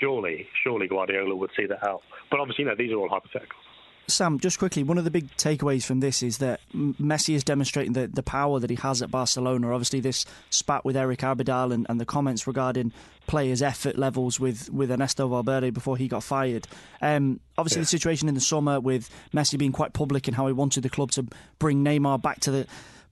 surely, 0.00 0.48
surely 0.62 0.88
Guardiola 0.88 1.34
would 1.34 1.50
see 1.56 1.66
that 1.66 1.86
out. 1.86 2.02
But 2.30 2.40
obviously, 2.40 2.64
you 2.64 2.70
know, 2.70 2.76
these 2.76 2.92
are 2.92 2.96
all 2.96 3.08
hypotheticals. 3.08 3.66
Sam, 4.08 4.38
just 4.38 4.58
quickly, 4.58 4.84
one 4.84 4.98
of 4.98 5.04
the 5.04 5.10
big 5.10 5.28
takeaways 5.36 5.84
from 5.84 5.98
this 5.98 6.22
is 6.22 6.38
that 6.38 6.60
Messi 6.72 7.34
is 7.34 7.42
demonstrating 7.42 7.92
the, 7.92 8.06
the 8.06 8.22
power 8.22 8.60
that 8.60 8.70
he 8.70 8.76
has 8.76 9.02
at 9.02 9.10
Barcelona. 9.10 9.72
Obviously, 9.72 9.98
this 9.98 10.24
spat 10.50 10.84
with 10.84 10.96
Eric 10.96 11.20
Abidal 11.20 11.72
and, 11.72 11.86
and 11.88 12.00
the 12.00 12.04
comments 12.04 12.46
regarding 12.46 12.92
players' 13.26 13.62
effort 13.62 13.98
levels 13.98 14.38
with, 14.38 14.70
with 14.70 14.92
Ernesto 14.92 15.26
Valverde 15.26 15.70
before 15.70 15.96
he 15.96 16.06
got 16.06 16.22
fired. 16.22 16.68
Um, 17.02 17.40
obviously, 17.58 17.80
yeah. 17.80 17.84
the 17.84 17.88
situation 17.88 18.28
in 18.28 18.34
the 18.34 18.40
summer 18.40 18.78
with 18.78 19.10
Messi 19.34 19.58
being 19.58 19.72
quite 19.72 19.92
public 19.92 20.28
and 20.28 20.36
how 20.36 20.46
he 20.46 20.52
wanted 20.52 20.82
the 20.82 20.90
club 20.90 21.10
to 21.12 21.26
bring 21.58 21.84
Neymar 21.84 22.22
back 22.22 22.38
to 22.40 22.52
the 22.52 22.66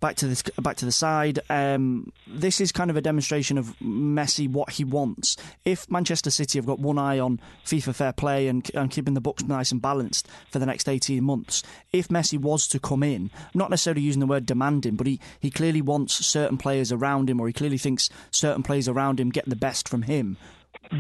back 0.04 0.16
to 0.16 0.26
the 0.26 0.52
back 0.60 0.76
to 0.76 0.84
the 0.84 0.92
side. 0.92 1.38
Um, 1.48 2.12
this 2.26 2.60
is 2.60 2.72
kind 2.72 2.90
of 2.90 2.96
a 2.98 3.00
demonstration 3.00 3.56
of 3.56 3.74
Messi 3.82 4.46
what 4.46 4.72
he 4.72 4.84
wants. 4.84 5.38
If 5.64 5.90
Manchester 5.90 6.30
City 6.30 6.58
have 6.58 6.66
got 6.66 6.78
one 6.78 6.98
eye 6.98 7.18
on 7.18 7.40
FIFA 7.64 7.94
fair 7.94 8.12
play 8.12 8.48
and, 8.48 8.70
and 8.74 8.90
keeping 8.90 9.14
the 9.14 9.22
books 9.22 9.44
nice 9.44 9.72
and 9.72 9.80
balanced 9.80 10.28
for 10.50 10.58
the 10.58 10.66
next 10.66 10.90
eighteen 10.90 11.24
months, 11.24 11.62
if 11.90 12.08
Messi 12.08 12.38
was 12.38 12.68
to 12.68 12.78
come 12.78 13.02
in, 13.02 13.30
not 13.54 13.70
necessarily 13.70 14.02
using 14.02 14.20
the 14.20 14.26
word 14.26 14.44
demanding, 14.44 14.96
but 14.96 15.06
he, 15.06 15.18
he 15.40 15.50
clearly 15.50 15.80
wants 15.80 16.12
certain 16.26 16.58
players 16.58 16.92
around 16.92 17.30
him, 17.30 17.40
or 17.40 17.46
he 17.46 17.54
clearly 17.54 17.78
thinks 17.78 18.10
certain 18.30 18.62
players 18.62 18.86
around 18.86 19.18
him 19.18 19.30
get 19.30 19.48
the 19.48 19.56
best 19.56 19.88
from 19.88 20.02
him 20.02 20.36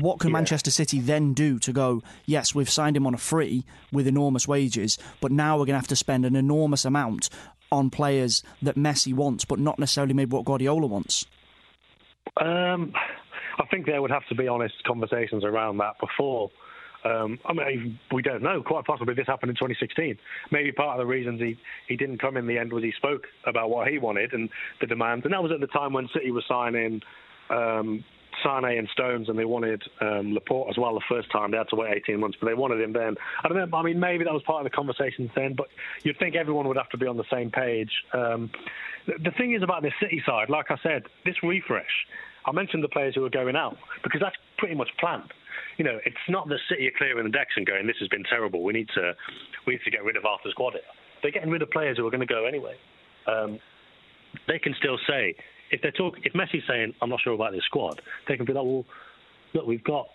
what 0.00 0.18
can 0.18 0.30
yeah. 0.30 0.34
Manchester 0.34 0.70
City 0.70 1.00
then 1.00 1.34
do 1.34 1.58
to 1.58 1.72
go, 1.72 2.02
yes, 2.26 2.54
we've 2.54 2.70
signed 2.70 2.96
him 2.96 3.06
on 3.06 3.14
a 3.14 3.18
free 3.18 3.64
with 3.92 4.06
enormous 4.06 4.48
wages, 4.48 4.98
but 5.20 5.32
now 5.32 5.56
we're 5.56 5.66
going 5.66 5.74
to 5.74 5.78
have 5.80 5.88
to 5.88 5.96
spend 5.96 6.24
an 6.24 6.36
enormous 6.36 6.84
amount 6.84 7.28
on 7.70 7.90
players 7.90 8.42
that 8.62 8.76
Messi 8.76 9.12
wants, 9.14 9.44
but 9.44 9.58
not 9.58 9.78
necessarily 9.78 10.14
maybe 10.14 10.30
what 10.30 10.44
Guardiola 10.44 10.86
wants? 10.86 11.26
Um, 12.36 12.92
I 13.58 13.66
think 13.70 13.86
there 13.86 14.00
would 14.02 14.10
have 14.10 14.26
to 14.28 14.34
be 14.34 14.48
honest 14.48 14.74
conversations 14.84 15.44
around 15.44 15.78
that 15.78 15.98
before. 16.00 16.50
Um, 17.04 17.38
I 17.44 17.52
mean, 17.52 17.98
we 18.12 18.22
don't 18.22 18.42
know. 18.42 18.62
Quite 18.62 18.84
possibly 18.86 19.14
this 19.14 19.26
happened 19.26 19.50
in 19.50 19.56
2016. 19.56 20.18
Maybe 20.50 20.72
part 20.72 20.98
of 20.98 21.06
the 21.06 21.10
reasons 21.10 21.40
he, 21.40 21.58
he 21.86 21.96
didn't 21.96 22.18
come 22.18 22.36
in 22.36 22.46
the 22.46 22.58
end 22.58 22.72
was 22.72 22.82
he 22.82 22.92
spoke 22.96 23.26
about 23.46 23.68
what 23.68 23.88
he 23.88 23.98
wanted 23.98 24.32
and 24.32 24.48
the 24.80 24.86
demands. 24.86 25.24
And 25.24 25.34
that 25.34 25.42
was 25.42 25.52
at 25.52 25.60
the 25.60 25.66
time 25.66 25.92
when 25.92 26.08
City 26.14 26.30
was 26.30 26.44
signing 26.48 27.02
um, 27.50 28.04
Sane 28.42 28.78
and 28.78 28.88
Stones, 28.92 29.28
and 29.28 29.38
they 29.38 29.44
wanted 29.44 29.82
um, 30.00 30.34
Laporte 30.34 30.70
as 30.70 30.78
well 30.78 30.94
the 30.94 31.00
first 31.08 31.30
time. 31.30 31.50
They 31.50 31.58
had 31.58 31.68
to 31.70 31.76
wait 31.76 32.02
18 32.08 32.20
months, 32.20 32.36
but 32.40 32.46
they 32.46 32.54
wanted 32.54 32.80
him 32.80 32.92
then. 32.92 33.14
I 33.42 33.48
don't 33.48 33.58
know. 33.58 33.76
I 33.76 33.82
mean, 33.82 34.00
maybe 34.00 34.24
that 34.24 34.32
was 34.32 34.42
part 34.42 34.64
of 34.64 34.70
the 34.70 34.74
conversation 34.74 35.30
then, 35.34 35.54
but 35.54 35.68
you'd 36.02 36.18
think 36.18 36.34
everyone 36.34 36.66
would 36.68 36.76
have 36.76 36.88
to 36.90 36.98
be 36.98 37.06
on 37.06 37.16
the 37.16 37.24
same 37.30 37.50
page. 37.50 37.90
Um, 38.12 38.50
the, 39.06 39.30
thing 39.32 39.52
is 39.52 39.62
about 39.62 39.82
the 39.82 39.92
City 40.00 40.22
side, 40.26 40.48
like 40.48 40.70
I 40.70 40.76
said, 40.82 41.04
this 41.24 41.36
refresh. 41.42 42.06
I 42.46 42.52
mentioned 42.52 42.82
the 42.82 42.88
players 42.88 43.14
who 43.14 43.24
are 43.24 43.30
going 43.30 43.56
out 43.56 43.76
because 44.02 44.20
that's 44.20 44.36
pretty 44.58 44.74
much 44.74 44.88
planned. 44.98 45.32
You 45.76 45.84
know, 45.84 45.98
it's 46.04 46.16
not 46.28 46.48
the 46.48 46.58
City 46.68 46.86
are 46.88 46.96
clearing 46.96 47.24
the 47.24 47.30
decks 47.30 47.54
and 47.56 47.66
going, 47.66 47.86
"This 47.86 47.96
has 48.00 48.08
been 48.08 48.24
terrible. 48.24 48.62
We 48.62 48.72
need 48.72 48.88
to, 48.94 49.14
we 49.66 49.74
need 49.74 49.82
to 49.84 49.90
get 49.90 50.04
rid 50.04 50.16
of 50.16 50.22
the 50.22 50.50
squad." 50.50 50.74
They're 51.22 51.30
getting 51.30 51.50
rid 51.50 51.62
of 51.62 51.70
players 51.70 51.96
who 51.96 52.06
are 52.06 52.10
going 52.10 52.20
to 52.20 52.26
go 52.26 52.44
anyway. 52.44 52.76
Um, 53.26 53.58
they 54.46 54.58
can 54.58 54.74
still 54.78 54.98
say 55.08 55.34
if 55.70 55.82
they're 55.82 55.92
talking, 55.92 56.22
if 56.24 56.32
Messi's 56.32 56.64
saying, 56.68 56.94
"I'm 57.00 57.10
not 57.10 57.20
sure 57.20 57.32
about 57.32 57.52
this 57.52 57.64
squad," 57.64 58.00
they 58.28 58.36
can 58.36 58.46
be 58.46 58.52
like, 58.52 58.64
"Well, 58.64 58.84
look, 59.54 59.66
we've 59.66 59.84
got." 59.84 60.08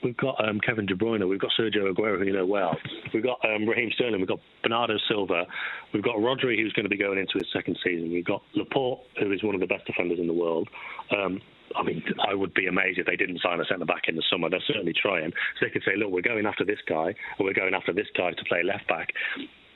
We've 0.00 0.16
got 0.16 0.36
um, 0.48 0.60
Kevin 0.60 0.86
De 0.86 0.94
Bruyne, 0.94 1.28
we've 1.28 1.40
got 1.40 1.50
Sergio 1.58 1.92
Aguero, 1.92 2.20
who 2.20 2.24
you 2.24 2.32
know 2.32 2.46
well. 2.46 2.76
We've 3.12 3.20
got 3.20 3.44
um, 3.44 3.68
Raheem 3.68 3.90
Sterling, 3.94 4.20
we've 4.20 4.28
got 4.28 4.38
Bernardo 4.62 4.94
Silva, 5.08 5.44
we've 5.92 6.04
got 6.04 6.14
Rodri, 6.14 6.56
who's 6.56 6.72
going 6.72 6.84
to 6.84 6.88
be 6.88 6.96
going 6.96 7.18
into 7.18 7.32
his 7.34 7.48
second 7.52 7.76
season. 7.82 8.12
We've 8.12 8.24
got 8.24 8.40
Laporte, 8.54 9.00
who 9.18 9.32
is 9.32 9.42
one 9.42 9.56
of 9.56 9.60
the 9.60 9.66
best 9.66 9.86
defenders 9.86 10.20
in 10.20 10.28
the 10.28 10.32
world. 10.32 10.68
Um, 11.10 11.40
I 11.76 11.82
mean, 11.82 12.02
I 12.26 12.34
would 12.34 12.54
be 12.54 12.66
amazed 12.66 12.98
if 12.98 13.06
they 13.06 13.16
didn't 13.16 13.40
sign 13.42 13.60
a 13.60 13.64
centre 13.64 13.84
back 13.84 14.02
in 14.08 14.16
the 14.16 14.22
summer. 14.30 14.48
They're 14.48 14.60
certainly 14.66 14.94
trying. 14.94 15.32
So 15.58 15.66
they 15.66 15.70
could 15.70 15.82
say, 15.84 15.96
look, 15.96 16.10
we're 16.10 16.22
going 16.22 16.46
after 16.46 16.64
this 16.64 16.78
guy, 16.88 17.14
or 17.38 17.46
we're 17.46 17.52
going 17.52 17.74
after 17.74 17.92
this 17.92 18.06
guy 18.16 18.30
to 18.30 18.44
play 18.44 18.62
left 18.62 18.88
back. 18.88 19.08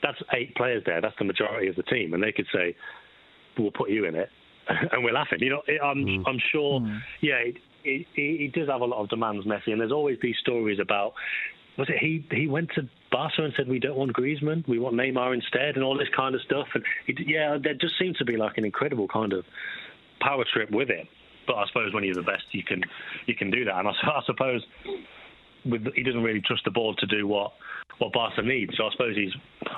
That's 0.02 0.18
eight 0.34 0.54
players 0.54 0.82
there. 0.86 1.00
That's 1.00 1.16
the 1.18 1.24
majority 1.24 1.68
of 1.68 1.76
the 1.76 1.82
team. 1.82 2.14
And 2.14 2.22
they 2.22 2.32
could 2.32 2.46
say, 2.52 2.74
we'll 3.58 3.70
put 3.70 3.90
you 3.90 4.06
in 4.06 4.14
it. 4.14 4.30
and 4.92 5.04
we're 5.04 5.12
laughing. 5.12 5.40
You 5.40 5.50
know, 5.50 5.62
I'm 5.82 6.04
mm. 6.04 6.22
I'm 6.26 6.38
sure. 6.50 6.80
Mm. 6.80 7.00
Yeah, 7.20 7.42
he, 7.82 8.06
he 8.14 8.50
does 8.54 8.68
have 8.68 8.80
a 8.80 8.84
lot 8.84 9.02
of 9.02 9.08
demands, 9.08 9.46
Messi, 9.46 9.72
and 9.72 9.80
there's 9.80 9.92
always 9.92 10.18
these 10.22 10.36
stories 10.40 10.78
about. 10.80 11.14
Was 11.78 11.88
it 11.88 11.96
he? 11.98 12.24
He 12.30 12.46
went 12.46 12.70
to 12.74 12.82
Barca 13.10 13.44
and 13.44 13.52
said 13.56 13.66
we 13.66 13.78
don't 13.78 13.96
want 13.96 14.12
Griezmann, 14.12 14.66
we 14.68 14.78
want 14.78 14.94
Neymar 14.94 15.34
instead, 15.34 15.76
and 15.76 15.82
all 15.82 15.96
this 15.96 16.08
kind 16.14 16.34
of 16.34 16.42
stuff. 16.42 16.66
And 16.74 16.84
he, 17.06 17.14
yeah, 17.26 17.56
there 17.62 17.74
just 17.74 17.98
seems 17.98 18.18
to 18.18 18.24
be 18.24 18.36
like 18.36 18.58
an 18.58 18.64
incredible 18.64 19.08
kind 19.08 19.32
of 19.32 19.44
power 20.20 20.44
trip 20.52 20.70
with 20.70 20.90
it. 20.90 21.06
But 21.46 21.56
I 21.56 21.66
suppose 21.66 21.92
when 21.94 22.04
you're 22.04 22.14
the 22.14 22.22
best, 22.22 22.44
you 22.52 22.62
can 22.62 22.82
you 23.26 23.34
can 23.34 23.50
do 23.50 23.64
that. 23.64 23.74
And 23.78 23.88
I, 23.88 23.92
I 24.02 24.20
suppose 24.26 24.64
with, 25.64 25.86
he 25.94 26.02
doesn't 26.02 26.22
really 26.22 26.42
trust 26.42 26.64
the 26.64 26.70
ball 26.70 26.94
to 26.96 27.06
do 27.06 27.26
what 27.26 27.52
what 27.98 28.12
Barca 28.12 28.42
needs. 28.42 28.76
So 28.76 28.86
I 28.86 28.90
suppose 28.90 29.16
he's 29.16 29.32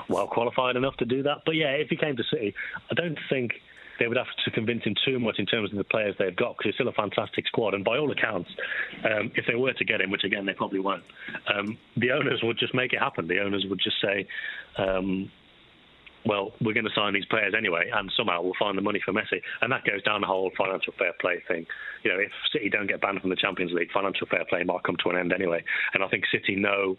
well 0.09 0.27
qualified 0.27 0.77
enough 0.77 0.97
to 0.97 1.05
do 1.05 1.23
that. 1.23 1.43
But 1.47 1.55
yeah, 1.55 1.71
if 1.71 1.89
he 1.89 1.97
came 1.97 2.17
to 2.17 2.25
City, 2.25 2.55
I 2.91 2.95
don't 2.95 3.19
think 3.31 3.53
they 3.99 4.09
would 4.09 4.17
have 4.17 4.27
to 4.45 4.51
convince 4.51 4.85
him 4.85 4.95
too 5.05 5.19
much 5.19 5.37
in 5.39 5.47
terms 5.47 5.71
of 5.71 5.79
the 5.79 5.85
players 5.85 6.15
they've 6.19 6.37
got 6.37 6.57
because 6.57 6.71
it's 6.71 6.77
still 6.77 6.89
a 6.89 6.93
fantastic 6.93 7.47
squad. 7.47 7.75
And 7.75 7.85
by 7.85 7.99
all 7.99 8.11
accounts, 8.11 8.51
um, 9.05 9.31
if 9.35 9.47
they 9.47 9.55
were 9.55 9.73
to 9.73 9.85
get 9.85 10.01
him, 10.01 10.11
which 10.11 10.25
again 10.25 10.47
they 10.47 10.53
probably 10.53 10.81
won't, 10.81 11.05
um, 11.55 11.79
the 11.97 12.11
owners 12.11 12.41
would 12.43 12.59
just 12.59 12.75
make 12.75 12.93
it 12.93 12.99
happen. 12.99 13.29
The 13.29 13.41
owners 13.41 13.67
would 13.69 13.81
just 13.83 13.97
say. 14.03 14.27
Um, 14.79 15.31
well, 16.27 16.53
we're 16.63 16.73
going 16.73 16.87
to 16.87 16.95
sign 16.95 17.13
these 17.13 17.27
players 17.27 17.53
anyway, 17.57 17.91
and 17.93 18.11
somehow 18.17 18.41
we'll 18.41 18.55
find 18.59 18.79
the 18.79 18.83
money 18.83 18.99
for 19.05 19.13
Messi. 19.13 19.43
And 19.61 19.71
that 19.71 19.85
goes 19.85 20.03
down 20.05 20.23
the 20.23 20.27
whole 20.27 20.51
financial 20.57 20.95
fair 20.99 21.13
play 21.21 21.43
thing. 21.47 21.67
You 22.03 22.13
know, 22.13 22.19
if 22.19 22.33
City 22.51 22.71
don't 22.71 22.87
get 22.87 23.03
banned 23.03 23.21
from 23.21 23.29
the 23.29 23.37
Champions 23.37 23.73
League, 23.73 23.93
financial 23.93 24.27
fair 24.31 24.45
play 24.49 24.65
might 24.65 24.83
come 24.85 24.97
to 25.05 25.11
an 25.11 25.19
end 25.19 25.35
anyway. 25.35 25.63
And 25.93 26.03
I 26.03 26.09
think 26.09 26.25
City 26.33 26.57
know, 26.57 26.97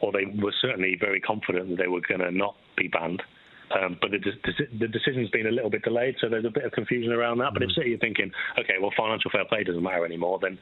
or 0.00 0.12
they 0.12 0.26
were 0.26 0.52
certainly 0.60 0.98
very 1.00 1.20
confident 1.20 1.70
that 1.70 1.78
they 1.78 1.88
were 1.88 2.02
going 2.06 2.20
to 2.20 2.30
not 2.30 2.56
be 2.76 2.88
banned. 2.88 3.22
Um, 3.70 3.98
but 4.00 4.10
the, 4.10 4.18
the 4.78 4.88
decision's 4.88 5.30
been 5.30 5.46
a 5.46 5.50
little 5.50 5.70
bit 5.70 5.82
delayed, 5.82 6.16
so 6.20 6.28
there's 6.28 6.44
a 6.44 6.50
bit 6.50 6.64
of 6.64 6.72
confusion 6.72 7.12
around 7.12 7.38
that. 7.38 7.52
But 7.52 7.62
if 7.62 7.70
mm. 7.70 7.74
City 7.74 7.94
are 7.94 7.98
thinking, 7.98 8.30
okay, 8.58 8.74
well, 8.80 8.92
financial 8.96 9.30
fair 9.30 9.44
play 9.44 9.64
doesn't 9.64 9.82
matter 9.82 10.04
anymore, 10.04 10.38
then 10.40 10.58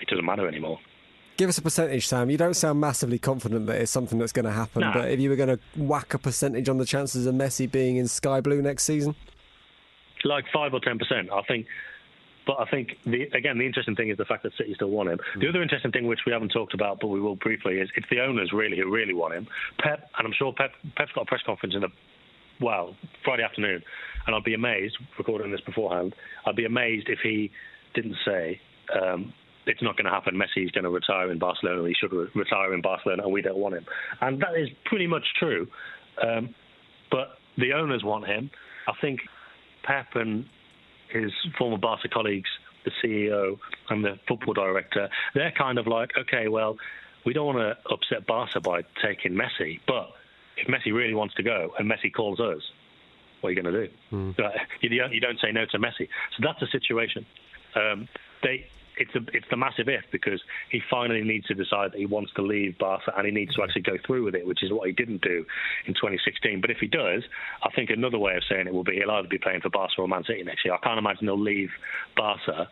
it 0.00 0.08
doesn't 0.08 0.24
matter 0.24 0.46
anymore. 0.46 0.78
Give 1.36 1.48
us 1.48 1.58
a 1.58 1.62
percentage, 1.62 2.06
Sam. 2.06 2.30
You 2.30 2.36
don't 2.36 2.54
sound 2.54 2.80
massively 2.80 3.18
confident 3.18 3.66
that 3.66 3.80
it's 3.80 3.92
something 3.92 4.18
that's 4.18 4.32
going 4.32 4.44
to 4.44 4.52
happen, 4.52 4.80
no. 4.80 4.92
but 4.92 5.10
if 5.10 5.20
you 5.20 5.30
were 5.30 5.36
going 5.36 5.56
to 5.56 5.60
whack 5.76 6.14
a 6.14 6.18
percentage 6.18 6.68
on 6.68 6.78
the 6.78 6.84
chances 6.84 7.26
of 7.26 7.34
Messi 7.34 7.70
being 7.70 7.96
in 7.96 8.08
Sky 8.08 8.40
Blue 8.40 8.60
next 8.60 8.84
season? 8.84 9.14
Like 10.24 10.44
5 10.52 10.74
or 10.74 10.80
10%. 10.80 11.30
I 11.32 11.42
think 11.42 11.66
but 12.48 12.58
I 12.60 12.64
think 12.70 12.96
the, 13.04 13.24
again, 13.34 13.58
the 13.58 13.66
interesting 13.66 13.94
thing 13.94 14.08
is 14.08 14.16
the 14.16 14.24
fact 14.24 14.42
that 14.42 14.52
City 14.56 14.72
still 14.74 14.88
want 14.88 15.10
him. 15.10 15.18
Mm. 15.36 15.40
The 15.42 15.48
other 15.50 15.62
interesting 15.62 15.92
thing, 15.92 16.06
which 16.06 16.20
we 16.24 16.32
haven't 16.32 16.48
talked 16.48 16.72
about, 16.72 16.98
but 16.98 17.08
we 17.08 17.20
will 17.20 17.36
briefly, 17.36 17.74
is 17.74 17.90
it's 17.94 18.06
the 18.10 18.20
owners 18.20 18.52
really 18.54 18.78
who 18.78 18.90
really 18.90 19.12
want 19.12 19.34
him. 19.34 19.46
Pep, 19.78 20.08
and 20.16 20.26
I'm 20.26 20.32
sure 20.32 20.54
Pep, 20.54 20.70
Pep's 20.96 21.12
got 21.12 21.22
a 21.22 21.26
press 21.26 21.42
conference 21.44 21.74
in 21.74 21.82
the 21.82 21.90
well, 22.60 22.96
Friday 23.24 23.42
afternoon, 23.42 23.82
and 24.26 24.36
I'd 24.36 24.44
be 24.44 24.54
amazed, 24.54 24.96
recording 25.18 25.50
this 25.50 25.60
beforehand, 25.60 26.14
I'd 26.46 26.56
be 26.56 26.64
amazed 26.64 27.08
if 27.08 27.18
he 27.22 27.50
didn't 27.94 28.16
say, 28.24 28.60
um, 28.94 29.32
it's 29.66 29.82
not 29.82 29.96
going 29.96 30.06
to 30.06 30.10
happen. 30.10 30.34
Messi's 30.34 30.70
going 30.70 30.84
to 30.84 30.90
retire 30.90 31.30
in 31.30 31.38
Barcelona. 31.38 31.86
He 31.86 31.94
should 31.94 32.12
re- 32.12 32.28
retire 32.34 32.72
in 32.74 32.80
Barcelona, 32.80 33.24
and 33.24 33.32
we 33.32 33.42
don't 33.42 33.58
want 33.58 33.74
him. 33.74 33.84
And 34.20 34.40
that 34.40 34.58
is 34.58 34.68
pretty 34.86 35.06
much 35.06 35.24
true. 35.38 35.66
Um, 36.22 36.54
but 37.10 37.28
the 37.58 37.72
owners 37.74 38.02
want 38.02 38.26
him. 38.26 38.50
I 38.86 38.92
think 39.00 39.20
Pep 39.84 40.06
and 40.14 40.46
his 41.12 41.30
former 41.58 41.78
Barca 41.78 42.08
colleagues, 42.08 42.48
the 42.84 42.90
CEO 43.02 43.58
and 43.90 44.04
the 44.04 44.18
football 44.26 44.54
director, 44.54 45.08
they're 45.34 45.52
kind 45.56 45.78
of 45.78 45.86
like, 45.86 46.10
okay, 46.18 46.48
well, 46.48 46.76
we 47.26 47.32
don't 47.32 47.46
want 47.46 47.58
to 47.58 47.92
upset 47.92 48.26
Barca 48.26 48.60
by 48.60 48.82
taking 49.02 49.32
Messi, 49.32 49.80
but 49.86 50.10
if 50.60 50.68
Messi 50.68 50.92
really 50.92 51.14
wants 51.14 51.34
to 51.34 51.42
go 51.42 51.70
and 51.78 51.90
Messi 51.90 52.12
calls 52.14 52.40
us, 52.40 52.62
what 53.40 53.50
are 53.50 53.52
you 53.52 53.62
going 53.62 53.72
to 53.72 53.86
do? 53.86 53.92
Uh, 54.42 54.48
You, 54.82 54.98
don't, 54.98 55.12
you 55.12 55.20
don't 55.20 55.38
say 55.40 55.52
no 55.52 55.64
to 55.70 55.78
Messi. 55.78 56.08
So 56.36 56.42
that's 56.42 56.60
the 56.60 56.66
situation. 56.72 57.24
Um, 57.76 58.08
they, 58.42 58.66
it's 58.98 59.14
a, 59.14 59.20
it's 59.32 59.46
the 59.50 59.56
massive 59.56 59.88
if 59.88 60.04
because 60.10 60.40
he 60.70 60.80
finally 60.90 61.22
needs 61.22 61.46
to 61.46 61.54
decide 61.54 61.92
that 61.92 61.98
he 61.98 62.06
wants 62.06 62.32
to 62.34 62.42
leave 62.42 62.76
Barca 62.78 63.12
and 63.16 63.26
he 63.26 63.32
needs 63.32 63.54
to 63.54 63.62
actually 63.62 63.82
go 63.82 63.96
through 64.04 64.24
with 64.24 64.34
it, 64.34 64.44
which 64.44 64.62
is 64.64 64.72
what 64.72 64.88
he 64.88 64.92
didn't 64.92 65.22
do 65.22 65.44
in 65.86 65.94
2016. 65.94 66.60
But 66.60 66.70
if 66.70 66.78
he 66.80 66.88
does, 66.88 67.22
I 67.62 67.70
think 67.76 67.90
another 67.90 68.18
way 68.18 68.34
of 68.34 68.42
saying 68.50 68.66
it 68.66 68.74
will 68.74 68.84
be 68.84 68.96
he'll 68.96 69.10
either 69.10 69.28
be 69.28 69.38
playing 69.38 69.60
for 69.60 69.70
Barca 69.70 69.94
or 69.98 70.08
Man 70.08 70.24
City 70.26 70.42
next 70.42 70.64
year. 70.64 70.74
I 70.74 70.78
can't 70.78 70.98
imagine 70.98 71.26
he'll 71.26 71.40
leave 71.40 71.70
Barca 72.16 72.68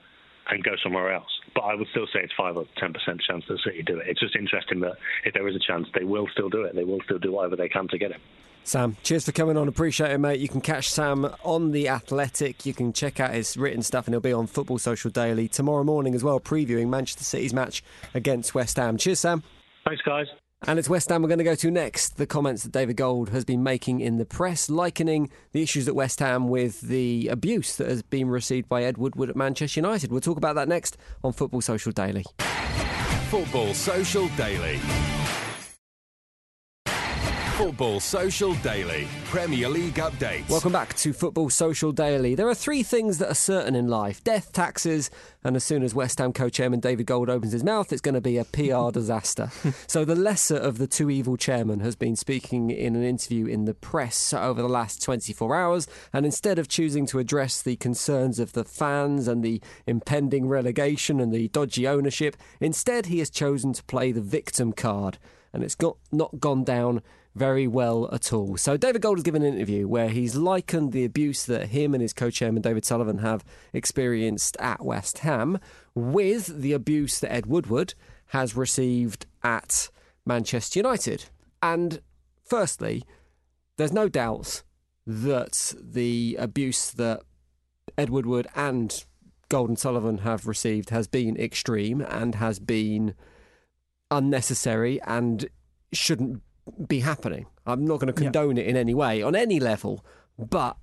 and 0.51 0.65
go 0.65 0.73
somewhere 0.83 1.13
else. 1.13 1.31
But 1.57 1.65
I 1.65 1.75
would 1.75 1.89
still 1.89 2.07
say 2.13 2.21
it's 2.23 2.35
five 2.37 2.57
or 2.57 2.67
ten 2.77 2.93
percent 2.93 3.23
chance 3.23 3.45
that 3.49 3.59
City 3.65 3.83
do 3.83 3.99
it. 3.99 4.07
It's 4.09 4.21
just 4.21 4.37
interesting 4.37 4.81
that 4.81 4.99
if 5.25 5.33
there 5.33 5.49
is 5.49 5.57
a 5.57 5.59
chance, 5.59 5.89
they 5.95 6.05
will 6.05 6.29
still 6.31 6.51
do 6.51 6.63
it. 6.63 6.75
They 6.77 6.85
will 6.85 7.01
still 7.05 7.19
do 7.19 7.33
whatever 7.33 7.57
they 7.57 7.69
can 7.69 7.89
to 7.89 7.99
get 7.99 8.11
it. 8.11 8.19
Sam, 8.63 8.97
cheers 9.03 9.25
for 9.25 9.33
coming 9.33 9.57
on. 9.57 9.67
Appreciate 9.67 10.11
it, 10.11 10.19
mate. 10.19 10.39
You 10.39 10.49
can 10.49 10.61
catch 10.61 10.91
Sam 10.91 11.33
on 11.45 11.71
The 11.71 11.89
Athletic. 11.89 12.67
You 12.67 12.75
can 12.75 12.93
check 12.93 13.21
out 13.21 13.33
his 13.33 13.57
written 13.57 13.81
stuff, 13.83 14.07
and 14.07 14.13
he'll 14.13 14.21
be 14.21 14.33
on 14.33 14.47
Football 14.47 14.79
Social 14.79 15.11
Daily 15.11 15.49
tomorrow 15.49 15.83
morning 15.83 16.15
as 16.15 16.23
well, 16.23 16.41
previewing 16.41 16.89
Manchester 16.89 17.25
City's 17.25 17.55
match 17.55 17.83
against 18.13 18.55
West 18.55 18.77
Ham. 18.77 18.99
Cheers, 18.99 19.21
Sam. 19.21 19.43
Thanks, 19.87 20.03
guys. 20.03 20.27
And 20.63 20.79
it's 20.79 20.89
West 20.89 21.11
Ham 21.11 21.23
we're 21.23 21.29
going 21.29 21.39
to 21.39 21.45
go 21.45 21.55
to 21.55 21.71
next. 21.71 22.17
The 22.17 22.27
comments 22.27 22.63
that 22.63 22.73
David 22.73 22.97
Gold 22.97 23.29
has 23.29 23.45
been 23.45 23.63
making 23.63 24.01
in 24.01 24.17
the 24.17 24.25
press, 24.25 24.71
likening 24.71 25.31
the 25.53 25.63
issues 25.63 25.87
at 25.87 25.95
West 25.95 26.19
Ham 26.21 26.49
with 26.49 26.81
the 26.81 27.29
abuse 27.29 27.77
that 27.77 27.89
has 27.89 28.03
been 28.03 28.29
received 28.29 28.69
by 28.69 28.83
Ed 28.83 28.97
Woodward 28.97 29.29
at 29.29 29.37
Manchester 29.37 29.81
United. 29.81 30.11
We'll 30.11 30.23
talk 30.23 30.39
about 30.39 30.55
that 30.55 30.69
next 30.69 30.97
on 31.23 31.35
Football 31.35 31.61
Social 31.61 31.93
Daily. 31.93 32.25
Football 33.29 33.75
Social 33.75 34.29
Daily. 34.29 34.81
Football 37.57 38.01
Social 38.01 38.53
Daily. 38.57 39.09
Premier 39.25 39.71
League 39.71 39.95
updates. 39.95 40.47
Welcome 40.51 40.73
back 40.73 40.93
to 40.97 41.15
Football 41.15 41.49
Social 41.49 41.91
Daily. 41.91 42.35
There 42.35 42.51
are 42.51 42.55
three 42.55 42.83
things 42.83 43.17
that 43.17 43.31
are 43.31 43.35
certain 43.35 43.75
in 43.75 43.89
life 43.89 44.23
death, 44.23 44.53
taxes, 44.53 45.09
and 45.43 45.57
as 45.57 45.65
soon 45.65 45.83
as 45.83 45.95
West 45.95 46.19
Ham 46.19 46.35
co 46.35 46.51
chairman 46.51 46.81
David 46.81 47.07
Gold 47.07 47.31
opens 47.31 47.55
his 47.55 47.65
mouth, 47.65 47.95
it's 47.95 48.03
going 48.03 48.15
to 48.15 48.21
be 48.21 48.37
a 48.37 48.45
PR 48.45 48.91
disaster. 48.93 49.51
so, 49.87 50.05
the 50.05 50.15
lesser 50.15 50.59
of 50.59 50.77
the 50.77 50.87
two 50.87 51.09
evil 51.09 51.39
chairmen 51.39 51.81
has 51.81 51.97
been 51.97 52.15
speaking 52.15 52.69
in 52.71 52.95
an 52.95 53.03
interview 53.03 53.47
in 53.47 53.65
the 53.65 53.73
press 53.73 54.35
over 54.35 54.61
the 54.61 54.69
last 54.69 55.03
24 55.03 55.57
hours, 55.57 55.89
and 56.13 56.27
instead 56.27 56.59
of 56.59 56.69
choosing 56.69 57.07
to 57.07 57.19
address 57.19 57.63
the 57.63 57.77
concerns 57.77 58.39
of 58.39 58.53
the 58.53 58.65
fans 58.65 59.27
and 59.27 59.43
the 59.43 59.63
impending 59.87 60.47
relegation 60.47 61.21
and 61.21 61.33
the 61.33 61.49
dodgy 61.49 61.89
ownership, 61.89 62.37
instead 62.61 63.07
he 63.07 63.19
has 63.19 63.31
chosen 63.31 63.73
to 63.73 63.83
play 63.85 64.13
the 64.13 64.21
victim 64.21 64.75
card. 64.75 65.17
And 65.57 65.65
it's 65.65 65.75
got 65.75 65.97
not 66.13 66.39
gone 66.39 66.65
down 66.65 67.01
very 67.35 67.67
well 67.67 68.11
at 68.13 68.31
all. 68.31 68.59
So 68.59 68.77
David 68.77 69.01
Gold 69.01 69.17
has 69.17 69.23
given 69.23 69.43
an 69.43 69.55
interview 69.55 69.89
where 69.89 70.11
he's 70.11 70.37
likened 70.37 70.93
the 70.93 71.07
abuse 71.07 71.47
that 71.47 71.69
him 71.69 71.95
and 71.95 72.03
his 72.03 72.13
co-chairman 72.13 72.61
David 72.61 72.85
Sullivan 72.85 73.19
have 73.19 73.43
experienced 73.73 74.59
at 74.61 74.85
West 74.85 75.21
Ham 75.21 75.59
with 75.95 76.61
the 76.61 76.75
abuse 76.75 77.19
that 77.21 77.33
Ed 77.33 77.47
Woodward 77.47 77.95
has 78.27 78.55
received 78.55 79.25
at 79.43 79.89
Manchester 80.27 80.79
United. 80.79 81.25
And 81.63 82.03
firstly, 82.45 83.03
there's 83.79 83.95
no 83.95 84.11
doubt 84.11 84.63
that 85.07 85.73
the 85.81 86.37
abuse 86.39 86.91
that 86.91 87.23
Ed 87.97 88.11
Woodward 88.11 88.47
and 88.55 89.07
Golden 89.49 89.77
Sullivan 89.77 90.19
have 90.19 90.47
received 90.47 90.91
has 90.91 91.07
been 91.07 91.39
extreme 91.39 92.03
and 92.03 92.35
has 92.35 92.59
been 92.59 93.15
unnecessary 94.11 95.01
and 95.03 95.49
shouldn't 95.93 96.43
be 96.87 97.01
happening. 97.01 97.47
I'm 97.67 97.87
not 97.87 98.01
going 98.01 98.13
to 98.13 98.13
condone 98.13 98.59
it 98.59 98.67
in 98.67 98.77
any 98.77 98.95
way 98.95 99.23
on 99.23 99.35
any 99.35 99.61
level, 99.61 100.05
but 100.39 100.77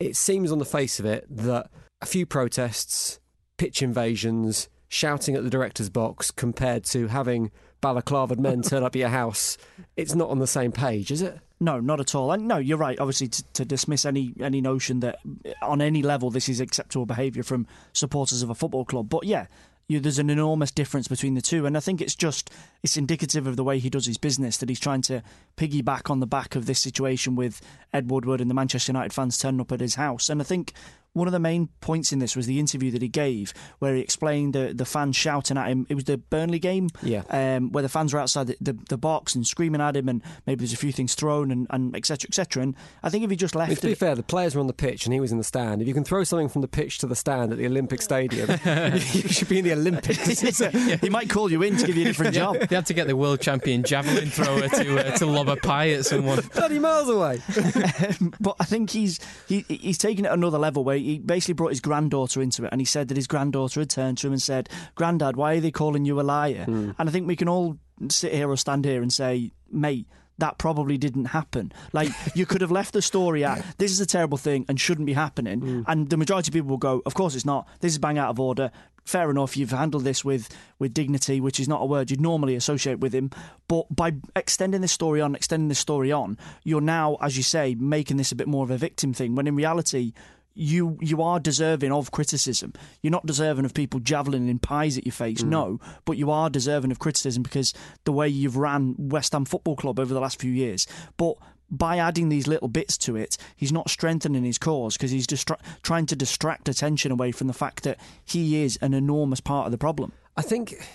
it 0.00 0.16
seems 0.16 0.50
on 0.50 0.58
the 0.58 0.64
face 0.64 0.98
of 0.98 1.06
it 1.06 1.26
that 1.30 1.70
a 2.00 2.06
few 2.06 2.26
protests, 2.26 3.20
pitch 3.56 3.82
invasions, 3.82 4.68
shouting 4.88 5.34
at 5.34 5.42
the 5.42 5.50
director's 5.50 5.90
box 5.90 6.30
compared 6.30 6.84
to 6.84 7.08
having 7.08 7.50
balaclavaed 7.82 8.38
men 8.38 8.62
turn 8.62 8.82
up 8.82 8.94
at 8.94 8.98
your 8.98 9.08
house, 9.08 9.58
it's 9.96 10.14
not 10.14 10.30
on 10.30 10.38
the 10.38 10.46
same 10.46 10.72
page, 10.72 11.10
is 11.10 11.22
it? 11.22 11.38
No, 11.60 11.80
not 11.80 12.00
at 12.00 12.14
all. 12.14 12.32
And 12.32 12.46
no, 12.46 12.58
you're 12.58 12.78
right. 12.78 12.98
Obviously, 12.98 13.28
to, 13.28 13.44
to 13.54 13.64
dismiss 13.64 14.04
any 14.04 14.34
any 14.40 14.60
notion 14.60 15.00
that 15.00 15.18
on 15.62 15.80
any 15.80 16.02
level 16.02 16.30
this 16.30 16.48
is 16.48 16.60
acceptable 16.60 17.06
behaviour 17.06 17.42
from 17.42 17.66
supporters 17.92 18.42
of 18.42 18.50
a 18.50 18.54
football 18.54 18.84
club. 18.84 19.08
But 19.08 19.24
yeah, 19.24 19.46
you, 19.86 20.00
there's 20.00 20.18
an 20.18 20.30
enormous 20.30 20.70
difference 20.70 21.08
between 21.08 21.34
the 21.34 21.42
two, 21.42 21.66
and 21.66 21.76
I 21.76 21.80
think 21.80 22.00
it's 22.00 22.14
just 22.14 22.50
it's 22.82 22.96
indicative 22.96 23.46
of 23.46 23.56
the 23.56 23.64
way 23.64 23.78
he 23.78 23.90
does 23.90 24.06
his 24.06 24.18
business 24.18 24.56
that 24.58 24.68
he's 24.68 24.80
trying 24.80 25.02
to 25.02 25.22
piggyback 25.56 26.10
on 26.10 26.20
the 26.20 26.26
back 26.26 26.56
of 26.56 26.66
this 26.66 26.80
situation 26.80 27.36
with 27.36 27.60
Ed 27.92 28.10
Woodward 28.10 28.40
and 28.40 28.48
the 28.48 28.54
Manchester 28.54 28.92
United 28.92 29.12
fans 29.12 29.36
turning 29.36 29.60
up 29.60 29.72
at 29.72 29.80
his 29.80 29.96
house. 29.96 30.30
And 30.30 30.40
I 30.40 30.44
think 30.44 30.72
one 31.14 31.26
of 31.26 31.32
the 31.32 31.38
main 31.40 31.68
points 31.80 32.12
in 32.12 32.18
this 32.18 32.36
was 32.36 32.46
the 32.46 32.60
interview 32.60 32.90
that 32.90 33.00
he 33.02 33.08
gave, 33.08 33.54
where 33.78 33.94
he 33.94 34.00
explained 34.00 34.52
the 34.52 34.72
the 34.74 34.84
fans 34.84 35.16
shouting 35.16 35.56
at 35.56 35.68
him. 35.68 35.86
It 35.88 35.94
was 35.94 36.04
the 36.04 36.18
Burnley 36.18 36.58
game, 36.58 36.88
Yeah. 37.02 37.22
um, 37.30 37.72
where 37.72 37.82
the 37.82 37.88
fans 37.88 38.12
were 38.12 38.20
outside 38.20 38.48
the, 38.48 38.56
the, 38.60 38.76
the 38.90 38.98
box 38.98 39.34
and 39.34 39.46
screaming 39.46 39.80
at 39.80 39.96
him, 39.96 40.08
and 40.08 40.22
maybe 40.46 40.58
there's 40.60 40.72
a 40.72 40.76
few 40.76 40.92
things 40.92 41.14
thrown 41.14 41.50
and 41.50 41.66
and 41.70 41.96
etc 41.96 42.28
etc. 42.28 42.62
And 42.62 42.76
I 43.02 43.10
think 43.10 43.24
if 43.24 43.30
he 43.30 43.36
just 43.36 43.56
I 43.56 43.60
mean, 43.60 43.68
left 43.70 43.80
to 43.82 43.86
be 43.88 43.92
it, 43.92 43.98
fair, 43.98 44.14
the 44.14 44.22
players 44.22 44.54
were 44.54 44.60
on 44.60 44.66
the 44.66 44.72
pitch 44.72 45.06
and 45.06 45.12
he 45.14 45.20
was 45.20 45.32
in 45.32 45.38
the 45.38 45.44
stand. 45.44 45.80
If 45.80 45.88
you 45.88 45.94
can 45.94 46.04
throw 46.04 46.24
something 46.24 46.48
from 46.48 46.62
the 46.62 46.68
pitch 46.68 46.98
to 46.98 47.06
the 47.06 47.16
stand 47.16 47.52
at 47.52 47.58
the 47.58 47.66
Olympic 47.66 48.02
Stadium, 48.02 48.50
you 48.64 49.28
should 49.28 49.48
be 49.48 49.58
in 49.60 49.64
the 49.64 49.72
Olympics. 49.72 50.40
he 51.00 51.08
might 51.10 51.30
call 51.30 51.50
you 51.50 51.62
in 51.62 51.76
to 51.76 51.86
give 51.86 51.96
you 51.96 52.02
a 52.02 52.06
different 52.06 52.34
job. 52.34 52.56
They 52.58 52.74
had 52.74 52.86
to 52.86 52.94
get 52.94 53.06
the 53.06 53.16
world 53.16 53.40
champion 53.40 53.82
javelin 53.84 54.30
thrower 54.30 54.68
to 54.68 55.06
uh, 55.06 55.16
to 55.18 55.26
lob 55.26 55.48
a 55.48 55.56
pie 55.56 55.90
at 55.90 56.04
someone. 56.06 56.40
30 56.42 56.78
miles 56.80 57.08
away. 57.08 57.40
but 58.40 58.56
I 58.58 58.64
think 58.64 58.90
he's 58.90 59.20
he, 59.48 59.64
he's 59.68 59.98
taken 59.98 60.24
it 60.24 60.32
another 60.32 60.58
level 60.58 60.82
where 60.84 60.96
he 61.04 61.18
basically 61.18 61.54
brought 61.54 61.70
his 61.70 61.80
granddaughter 61.80 62.40
into 62.42 62.64
it, 62.64 62.70
and 62.72 62.80
he 62.80 62.84
said 62.84 63.08
that 63.08 63.16
his 63.16 63.26
granddaughter 63.26 63.80
had 63.80 63.90
turned 63.90 64.18
to 64.18 64.26
him 64.26 64.32
and 64.32 64.42
said, 64.42 64.68
"Granddad, 64.94 65.36
why 65.36 65.54
are 65.54 65.60
they 65.60 65.70
calling 65.70 66.04
you 66.04 66.20
a 66.20 66.22
liar?" 66.22 66.64
Hmm. 66.64 66.90
And 66.98 67.08
I 67.08 67.12
think 67.12 67.26
we 67.26 67.36
can 67.36 67.48
all 67.48 67.78
sit 68.08 68.32
here 68.32 68.50
or 68.50 68.56
stand 68.56 68.84
here 68.84 69.02
and 69.02 69.12
say, 69.12 69.50
"Mate." 69.70 70.06
That 70.38 70.58
probably 70.58 70.98
didn't 70.98 71.26
happen. 71.26 71.72
Like 71.92 72.08
you 72.34 72.44
could 72.44 72.60
have 72.60 72.72
left 72.72 72.92
the 72.92 73.00
story 73.00 73.44
at 73.44 73.64
this 73.78 73.92
is 73.92 74.00
a 74.00 74.06
terrible 74.06 74.36
thing 74.36 74.64
and 74.68 74.80
shouldn't 74.80 75.06
be 75.06 75.12
happening, 75.12 75.60
hmm. 75.60 75.82
and 75.86 76.10
the 76.10 76.16
majority 76.16 76.48
of 76.48 76.54
people 76.54 76.70
will 76.70 76.76
go, 76.76 77.02
"Of 77.06 77.14
course 77.14 77.36
it's 77.36 77.44
not. 77.44 77.68
This 77.78 77.92
is 77.92 77.98
bang 77.98 78.18
out 78.18 78.30
of 78.30 78.40
order." 78.40 78.72
Fair 79.04 79.30
enough. 79.30 79.54
You've 79.56 79.70
handled 79.70 80.04
this 80.04 80.24
with 80.24 80.48
with 80.78 80.94
dignity, 80.94 81.38
which 81.38 81.60
is 81.60 81.68
not 81.68 81.82
a 81.82 81.84
word 81.84 82.10
you'd 82.10 82.22
normally 82.22 82.56
associate 82.56 83.00
with 83.00 83.14
him. 83.14 83.30
But 83.68 83.94
by 83.94 84.14
extending 84.34 84.80
this 84.80 84.92
story 84.92 85.20
on, 85.20 85.34
extending 85.34 85.68
this 85.68 85.78
story 85.78 86.10
on, 86.10 86.38
you're 86.62 86.80
now, 86.80 87.18
as 87.20 87.36
you 87.36 87.42
say, 87.42 87.74
making 87.74 88.16
this 88.16 88.32
a 88.32 88.36
bit 88.36 88.48
more 88.48 88.64
of 88.64 88.70
a 88.70 88.78
victim 88.78 89.12
thing. 89.12 89.34
When 89.34 89.46
in 89.46 89.56
reality, 89.56 90.14
you 90.54 90.98
you 91.00 91.20
are 91.22 91.40
deserving 91.40 91.92
of 91.92 92.10
criticism. 92.10 92.72
You're 93.02 93.10
not 93.10 93.26
deserving 93.26 93.64
of 93.64 93.74
people 93.74 94.00
javelining 94.00 94.62
pies 94.62 94.96
at 94.96 95.04
your 95.04 95.12
face, 95.12 95.42
no, 95.42 95.80
but 96.04 96.16
you 96.16 96.30
are 96.30 96.48
deserving 96.48 96.90
of 96.90 96.98
criticism 96.98 97.42
because 97.42 97.74
the 98.04 98.12
way 98.12 98.28
you've 98.28 98.56
ran 98.56 98.94
West 98.96 99.32
Ham 99.32 99.44
Football 99.44 99.76
Club 99.76 99.98
over 99.98 100.14
the 100.14 100.20
last 100.20 100.40
few 100.40 100.52
years. 100.52 100.86
But 101.16 101.36
by 101.70 101.98
adding 101.98 102.28
these 102.28 102.46
little 102.46 102.68
bits 102.68 102.96
to 102.98 103.16
it, 103.16 103.36
he's 103.56 103.72
not 103.72 103.90
strengthening 103.90 104.44
his 104.44 104.58
cause 104.58 104.96
because 104.96 105.10
he's 105.10 105.26
distra- 105.26 105.60
trying 105.82 106.06
to 106.06 106.16
distract 106.16 106.68
attention 106.68 107.10
away 107.10 107.32
from 107.32 107.48
the 107.48 107.52
fact 107.52 107.82
that 107.82 107.98
he 108.24 108.62
is 108.62 108.78
an 108.80 108.94
enormous 108.94 109.40
part 109.40 109.66
of 109.66 109.72
the 109.72 109.78
problem. 109.78 110.12
I 110.36 110.42
think 110.42 110.86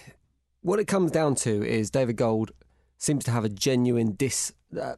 what 0.62 0.80
it 0.80 0.86
comes 0.86 1.12
down 1.12 1.36
to 1.36 1.66
is 1.66 1.90
David 1.90 2.16
Gold 2.16 2.52
seems 2.98 3.24
to 3.26 3.32
have 3.32 3.44
a 3.44 3.50
genuine 3.50 4.14
dis, 4.14 4.54
uh, 4.80 4.96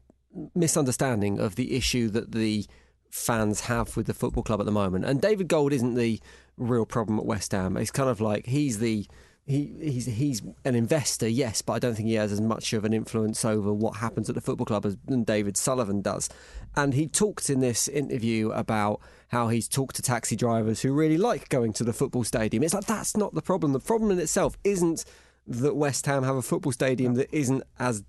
misunderstanding 0.56 1.40
of 1.40 1.56
the 1.56 1.76
issue 1.76 2.10
that 2.10 2.32
the 2.32 2.66
fans 3.12 3.62
have 3.62 3.96
with 3.96 4.08
the 4.08 4.14
football 4.14 4.44
club 4.44 4.60
at 4.60 4.66
the 4.66 4.72
moment. 4.72 5.06
And 5.06 5.22
David 5.22 5.48
Gold 5.48 5.74
isn't 5.74 5.96
the 5.96 6.20
real 6.58 6.86
problem 6.86 7.20
at 7.20 7.26
West 7.26 7.52
Ham. 7.52 7.78
It's 7.78 7.92
kind 7.92 8.10
of 8.10 8.22
like 8.22 8.48
he's 8.48 8.80
the 8.80 9.06
he, 9.46 9.74
he's 9.82 10.06
he's 10.06 10.42
an 10.64 10.76
investor, 10.76 11.28
yes, 11.28 11.62
but 11.62 11.74
I 11.74 11.80
don't 11.80 11.96
think 11.96 12.08
he 12.08 12.14
has 12.14 12.32
as 12.32 12.40
much 12.40 12.74
of 12.74 12.86
an 12.86 12.94
influence 12.94 13.44
over 13.44 13.74
what 13.74 13.98
happens 13.98 14.30
at 14.30 14.36
the 14.36 14.42
football 14.42 14.66
club 14.66 14.86
as 14.86 14.96
David 14.96 15.58
Sullivan 15.58 16.02
does. 16.02 16.30
And 16.76 16.94
he 16.94 17.08
talked 17.08 17.50
in 17.50 17.60
this 17.60 17.88
interview 17.88 18.52
about 18.52 19.02
how 19.30 19.50
he's 19.50 19.68
talked 19.68 19.96
to 19.96 20.02
taxi 20.02 20.36
drivers 20.36 20.82
who 20.82 20.94
really 20.94 21.18
like 21.18 21.50
going 21.50 21.74
to 21.74 21.84
the 21.84 21.94
football 21.94 22.24
stadium. 22.24 22.64
It's 22.64 22.74
like 22.74 22.86
that's 22.86 23.18
not 23.18 23.34
the 23.34 23.42
problem. 23.42 23.74
The 23.74 23.80
problem 23.80 24.12
in 24.12 24.20
itself 24.20 24.58
isn't 24.64 25.06
that 25.48 25.76
West 25.76 26.06
Ham 26.06 26.24
have 26.24 26.36
a 26.36 26.42
football 26.42 26.72
stadium 26.72 27.16
that 27.16 27.34
isn't 27.36 27.64
as 27.80 28.04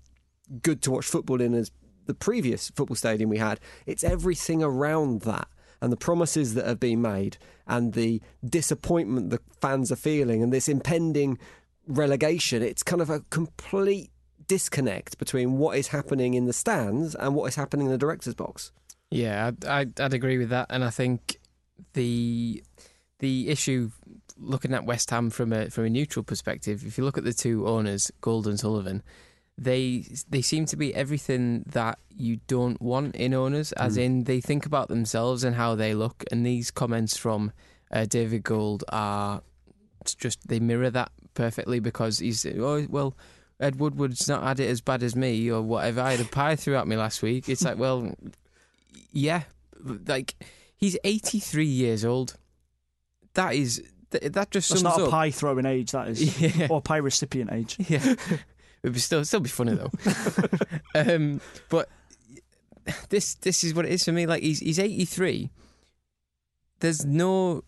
good 0.61 0.81
to 0.83 0.91
watch 0.91 1.05
football 1.05 1.41
in 1.41 1.53
as 1.53 1.71
the 2.05 2.13
previous 2.13 2.69
football 2.69 2.95
stadium 2.95 3.29
we 3.29 3.37
had. 3.37 3.59
It's 3.85 4.03
everything 4.03 4.63
around 4.63 5.21
that 5.21 5.47
and 5.81 5.91
the 5.91 5.97
promises 5.97 6.53
that 6.53 6.65
have 6.65 6.79
been 6.79 7.01
made 7.01 7.37
and 7.67 7.93
the 7.93 8.21
disappointment 8.47 9.29
the 9.29 9.39
fans 9.59 9.91
are 9.91 9.97
feeling 9.97 10.41
and 10.41 10.53
this 10.53 10.69
impending 10.69 11.37
relegation. 11.87 12.63
It's 12.63 12.83
kind 12.83 13.01
of 13.01 13.09
a 13.09 13.19
complete 13.29 14.09
disconnect 14.47 15.17
between 15.17 15.57
what 15.57 15.77
is 15.77 15.89
happening 15.89 16.33
in 16.33 16.45
the 16.45 16.53
stands 16.53 17.15
and 17.15 17.35
what 17.35 17.47
is 17.47 17.55
happening 17.55 17.87
in 17.87 17.91
the 17.91 17.97
director's 17.97 18.35
box. 18.35 18.71
Yeah, 19.11 19.51
I'd, 19.67 19.99
I'd, 19.99 20.13
agree 20.13 20.37
with 20.37 20.49
that, 20.49 20.67
and 20.69 20.83
I 20.83 20.89
think 20.89 21.37
the 21.93 22.63
the 23.19 23.49
issue 23.49 23.91
looking 24.37 24.73
at 24.73 24.85
West 24.85 25.09
Ham 25.11 25.29
from 25.29 25.53
a 25.53 25.69
from 25.69 25.85
a 25.85 25.89
neutral 25.89 26.23
perspective, 26.23 26.83
if 26.85 26.97
you 26.97 27.03
look 27.03 27.17
at 27.17 27.23
the 27.23 27.33
two 27.33 27.67
owners, 27.67 28.11
Gold 28.21 28.47
and 28.47 28.59
Sullivan, 28.59 29.03
they 29.57 30.05
they 30.29 30.41
seem 30.41 30.65
to 30.67 30.75
be 30.77 30.93
everything 30.95 31.63
that 31.67 31.99
you 32.09 32.37
don't 32.47 32.81
want 32.81 33.15
in 33.15 33.33
owners, 33.33 33.71
as 33.73 33.97
Mm. 33.97 34.01
in 34.03 34.23
they 34.23 34.41
think 34.41 34.65
about 34.65 34.87
themselves 34.87 35.43
and 35.43 35.55
how 35.55 35.75
they 35.75 35.93
look. 35.93 36.23
And 36.31 36.45
these 36.45 36.71
comments 36.71 37.17
from 37.17 37.51
uh, 37.91 38.05
David 38.05 38.43
Gold 38.43 38.83
are 38.89 39.41
just 40.17 40.47
they 40.47 40.59
mirror 40.59 40.89
that 40.89 41.11
perfectly 41.33 41.79
because 41.79 42.19
he's 42.19 42.45
oh 42.45 42.85
well. 42.89 43.15
Ed 43.59 43.75
Woodward's 43.77 44.27
not 44.27 44.43
had 44.43 44.59
it 44.59 44.67
as 44.69 44.81
bad 44.81 45.03
as 45.03 45.15
me, 45.15 45.49
or 45.49 45.61
whatever. 45.61 46.01
I 46.01 46.11
had 46.11 46.19
a 46.19 46.25
pie 46.25 46.53
at 46.53 46.87
me 46.87 46.97
last 46.97 47.21
week. 47.21 47.47
It's 47.47 47.63
like, 47.63 47.77
well, 47.83 48.13
yeah, 49.11 49.43
like 50.07 50.35
he's 50.75 50.97
83 51.03 51.65
years 51.65 52.03
old. 52.03 52.35
That 53.35 53.53
is 53.55 53.81
that 54.09 54.51
just 54.51 54.69
That's 54.69 54.81
sums 54.81 54.97
not 54.97 55.07
a 55.07 55.09
pie 55.09 55.31
throwing 55.31 55.65
age, 55.65 55.91
that 55.91 56.09
is. 56.09 56.41
Yeah. 56.57 56.67
Or 56.69 56.81
pie 56.81 56.97
recipient 56.97 57.53
age. 57.53 57.77
Yeah, 57.87 58.15
it'd 58.83 58.93
be 58.93 58.99
still 58.99 59.23
still 59.25 59.39
be 59.39 59.49
funny 59.49 59.75
though. 59.75 59.91
um, 60.95 61.41
but 61.69 61.89
this 63.09 63.35
this 63.35 63.63
is 63.63 63.73
what 63.73 63.85
it 63.85 63.91
is 63.91 64.03
for 64.03 64.11
me. 64.11 64.25
Like 64.25 64.43
he's 64.43 64.59
he's 64.59 64.79
83. 64.79 65.49
There's 66.79 67.05
no 67.05 67.63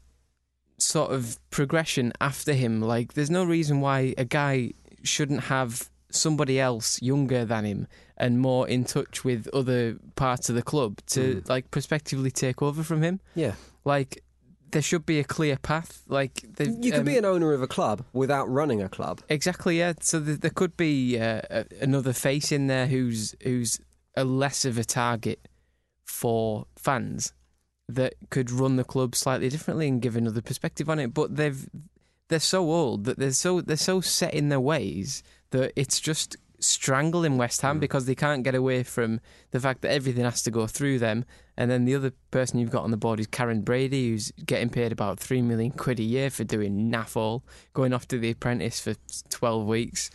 sort 0.78 1.12
of 1.12 1.40
progression 1.50 2.12
after 2.20 2.54
him. 2.54 2.82
Like 2.82 3.14
there's 3.14 3.30
no 3.30 3.44
reason 3.44 3.82
why 3.82 4.14
a 4.18 4.26
guy 4.26 4.72
shouldn't 5.04 5.46
have 5.46 5.90
somebody 6.10 6.60
else 6.60 7.02
younger 7.02 7.46
than 7.46 7.66
him 7.66 7.88
and 8.18 8.40
more 8.40 8.68
in 8.68 8.86
touch 8.86 9.24
with 9.24 9.48
other 9.54 9.98
parts 10.16 10.50
of 10.50 10.56
the 10.56 10.62
club 10.62 11.00
to 11.08 11.44
like 11.48 11.70
prospectively 11.72 12.32
take 12.32 12.62
over 12.62 12.84
from 12.84 13.02
him. 13.02 13.20
Yeah. 13.36 13.54
Like 13.84 14.24
there 14.76 14.82
should 14.82 15.06
be 15.06 15.20
a 15.22 15.24
clear 15.24 15.56
path. 15.56 16.04
Like 16.06 16.44
You 16.60 16.92
could 16.92 17.00
um, 17.00 17.06
be 17.06 17.18
an 17.18 17.24
owner 17.24 17.54
of 17.54 17.62
a 17.62 17.68
club 17.68 18.04
without 18.12 18.50
running 18.50 18.82
a 18.84 18.90
club. 18.90 19.22
Exactly, 19.30 19.80
yeah. 19.80 19.94
So 20.02 20.22
th- 20.22 20.42
there 20.42 20.52
could 20.52 20.76
be 20.76 21.18
uh, 21.18 21.42
a- 21.50 21.66
another 21.80 22.12
face 22.12 22.52
in 22.52 22.68
there 22.68 22.86
who's 22.86 23.34
who's 23.42 23.80
a 24.18 24.26
less 24.26 24.66
of 24.66 24.78
a 24.78 24.84
target 24.84 25.48
for 26.04 26.68
fans 26.76 27.32
that 27.88 28.16
could 28.30 28.52
run 28.52 28.76
the 28.76 28.84
club 28.84 29.16
slightly 29.16 29.48
differently 29.48 29.88
and 29.88 30.02
give 30.02 30.18
another 30.18 30.42
perspective 30.42 30.90
on 30.90 31.00
it. 31.00 31.14
But 31.14 31.38
they've 31.38 31.70
they're 32.28 32.40
so 32.42 32.70
old 32.70 33.06
that 33.06 33.18
they're 33.18 33.32
so 33.32 33.62
they're 33.62 33.78
so 33.78 34.02
set 34.02 34.34
in 34.34 34.50
their 34.50 34.60
ways 34.60 35.24
that 35.52 35.72
it's 35.78 36.02
just 36.02 36.36
strangling 36.60 37.38
West 37.38 37.62
Ham 37.62 37.80
because 37.80 38.08
they 38.08 38.16
can't 38.16 38.44
get 38.44 38.56
away 38.56 38.84
from 38.84 39.22
the 39.52 39.60
fact 39.62 39.84
that 39.84 39.92
everything 39.92 40.26
has 40.26 40.42
to 40.42 40.52
go 40.52 40.68
through 40.68 41.00
them. 41.00 41.24
And 41.58 41.72
then 41.72 41.86
the 41.86 41.96
other 41.96 42.12
person 42.32 42.60
you've 42.60 42.72
got 42.72 42.84
on 42.84 42.92
the 42.92 42.98
board 42.98 43.20
is 43.20 43.28
Karren 43.28 43.64
Brady, 43.64 44.10
who's 44.10 44.32
getting 44.46 44.70
paid 44.70 44.92
about 44.92 45.20
three 45.20 45.42
million 45.42 45.72
quid 45.72 46.00
a 46.00 46.04
year 46.04 46.30
for 46.30 46.44
doing 46.44 46.92
naff 46.92 47.16
all, 47.16 47.44
going 47.74 47.94
off 47.94 48.08
to 48.10 48.20
the 48.20 48.32
apprentice 48.32 48.80
for 48.80 48.96
twelve 49.30 49.66
weeks 49.66 50.10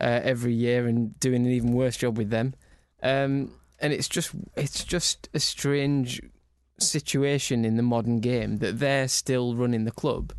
uh, 0.00 0.20
every 0.22 0.54
year 0.54 0.86
and 0.86 1.18
doing 1.20 1.46
an 1.46 1.52
even 1.52 1.72
worse 1.72 1.96
job 1.96 2.18
with 2.18 2.30
them. 2.30 2.54
Um, 3.02 3.52
and 3.78 3.92
it's 3.92 4.08
just 4.08 4.32
it's 4.56 4.84
just 4.84 5.28
a 5.34 5.40
strange 5.40 6.20
situation 6.78 7.64
in 7.64 7.76
the 7.76 7.82
modern 7.82 8.20
game 8.20 8.58
that 8.58 8.78
they're 8.78 9.08
still 9.08 9.54
running 9.54 9.84
the 9.84 9.90
club 9.92 10.32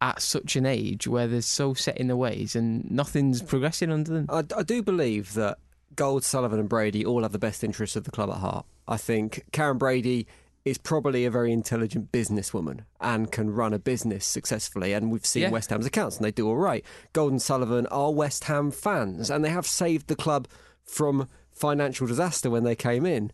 at 0.00 0.20
such 0.20 0.54
an 0.56 0.66
age 0.66 1.08
where 1.08 1.26
they're 1.26 1.40
so 1.40 1.72
set 1.72 1.96
in 1.96 2.08
their 2.08 2.16
ways 2.16 2.54
and 2.54 2.88
nothing's 2.90 3.42
progressing 3.42 3.90
under 3.90 4.12
them. 4.12 4.26
I, 4.28 4.44
I 4.56 4.62
do 4.62 4.82
believe 4.82 5.34
that 5.34 5.58
Gold, 5.96 6.24
Sullivan, 6.24 6.58
and 6.60 6.68
Brady 6.68 7.04
all 7.04 7.22
have 7.22 7.32
the 7.32 7.38
best 7.38 7.62
interests 7.64 7.96
of 7.96 8.04
the 8.04 8.10
club 8.10 8.30
at 8.30 8.36
heart. 8.38 8.66
I 8.86 8.96
think 8.96 9.44
Karren 9.52 9.78
Brady 9.78 10.26
is 10.64 10.78
probably 10.78 11.26
a 11.26 11.30
very 11.30 11.52
intelligent 11.52 12.10
businesswoman 12.10 12.80
and 13.00 13.30
can 13.30 13.50
run 13.50 13.74
a 13.74 13.78
business 13.78 14.24
successfully. 14.24 14.92
And 14.94 15.10
we've 15.12 15.26
seen 15.26 15.42
Yeah. 15.42 15.50
West 15.50 15.70
Ham's 15.70 15.84
accounts 15.84 16.16
and 16.16 16.24
they 16.24 16.30
do 16.30 16.48
all 16.48 16.56
right. 16.56 16.84
Gold 17.12 17.32
and 17.32 17.42
Sullivan 17.42 17.86
are 17.88 18.10
West 18.10 18.44
Ham 18.44 18.70
fans 18.70 19.30
and 19.30 19.44
they 19.44 19.50
have 19.50 19.66
saved 19.66 20.06
the 20.06 20.16
club 20.16 20.48
from 20.82 21.28
financial 21.52 22.06
disaster 22.06 22.48
when 22.48 22.64
they 22.64 22.74
came 22.74 23.04
in. 23.04 23.30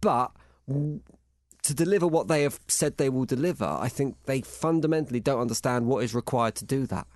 But 0.00 0.30
to 0.68 1.74
deliver 1.74 2.06
what 2.06 2.28
they 2.28 2.42
have 2.42 2.60
said 2.68 2.96
they 2.96 3.08
will 3.08 3.24
deliver, 3.24 3.64
I 3.64 3.88
think 3.88 4.16
they 4.26 4.40
fundamentally 4.40 5.20
don't 5.20 5.40
understand 5.40 5.86
what 5.86 6.04
is 6.04 6.14
required 6.14 6.54
to 6.56 6.64
do 6.64 6.86
that, 6.86 7.08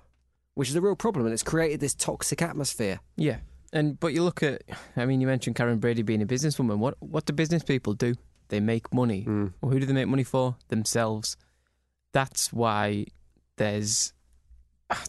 which 0.55 0.69
is 0.71 0.75
a 0.77 0.81
real 0.81 0.97
problem. 0.97 1.25
And 1.25 1.33
it's 1.33 1.43
created 1.45 1.79
this 1.79 1.95
toxic 1.95 2.43
atmosphere. 2.43 2.99
Yeah. 3.17 3.39
And 3.73 3.99
but 3.99 4.13
you 4.13 4.23
look 4.23 4.43
at 4.43 4.63
I 4.97 5.07
mean 5.07 5.21
you 5.21 5.27
mentioned 5.27 5.57
Karren 5.57 5.81
Brady 5.81 6.03
being 6.03 6.23
a 6.23 6.27
businesswoman. 6.27 6.79
What 6.79 6.95
what 7.01 7.25
do 7.27 7.33
business 7.33 7.63
people 7.63 7.95
do? 7.95 8.15
They 8.49 8.61
make 8.61 8.93
money. 8.93 9.23
Hmm. 9.23 9.49
Well, 9.61 9.73
who 9.73 9.81
do 9.81 9.87
they 9.87 9.95
make 9.95 10.09
money 10.09 10.25
for? 10.25 10.57
Themselves. 10.69 11.37
That's 12.13 12.53
why 12.53 13.07
there's 13.57 14.13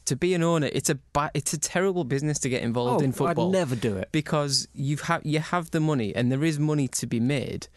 to 0.06 0.16
be 0.16 0.34
an 0.34 0.44
owner. 0.44 0.70
It's 0.72 0.90
a 0.90 0.96
ba- 1.12 1.32
it's 1.34 1.54
a 1.54 1.58
terrible 1.60 2.06
business 2.06 2.40
to 2.40 2.50
get 2.50 2.62
involved 2.64 3.02
Oh, 3.02 3.06
in 3.06 3.12
football. 3.12 3.50
I'd 3.50 3.52
never 3.52 3.76
do 3.76 3.98
it. 3.98 4.10
because 4.12 4.68
you 4.74 4.98
have 4.98 5.26
you 5.26 5.40
have 5.40 5.72
the 5.72 5.80
money 5.82 6.16
and 6.16 6.32
there 6.32 6.44
is 6.44 6.58
money 6.60 6.88
to 6.90 7.06
be 7.08 7.20
made. 7.20 7.68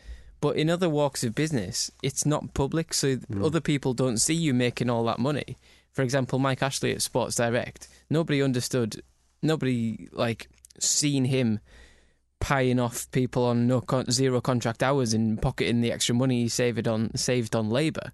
But 0.41 0.57
in 0.57 0.69
other 0.69 0.91
walks 0.91 1.25
of 1.25 1.35
business, 1.35 1.91
it's 2.03 2.27
not 2.27 2.53
public, 2.53 2.93
so 2.93 3.17
hmm. 3.17 3.43
other 3.43 3.61
people 3.61 3.95
don't 3.95 4.19
see 4.19 4.35
you 4.35 4.53
making 4.55 4.91
all 4.91 5.05
that 5.07 5.19
money. 5.19 5.57
For 5.93 6.03
example, 6.03 6.39
Mike 6.39 6.63
Ashley 6.63 6.93
at 6.93 7.01
Sports 7.01 7.37
Direct, 7.37 7.89
nobody 8.11 8.43
understood, 8.43 9.03
nobody 9.43 10.09
like 10.13 10.49
seen 10.83 11.25
him 11.27 11.61
paying 12.41 12.79
off 12.79 13.11
people 13.13 13.45
on 13.45 13.67
no 13.67 13.81
con- 13.81 14.11
zero 14.11 14.41
contract 14.41 14.83
hours 14.83 15.15
and 15.15 15.41
pocketing 15.41 15.81
the 15.81 15.91
extra 15.91 16.15
money 16.15 16.43
he 16.43 16.49
saved 16.49 16.87
on 16.87 17.15
saved 17.17 17.57
on 17.57 17.71
labour. 17.71 18.13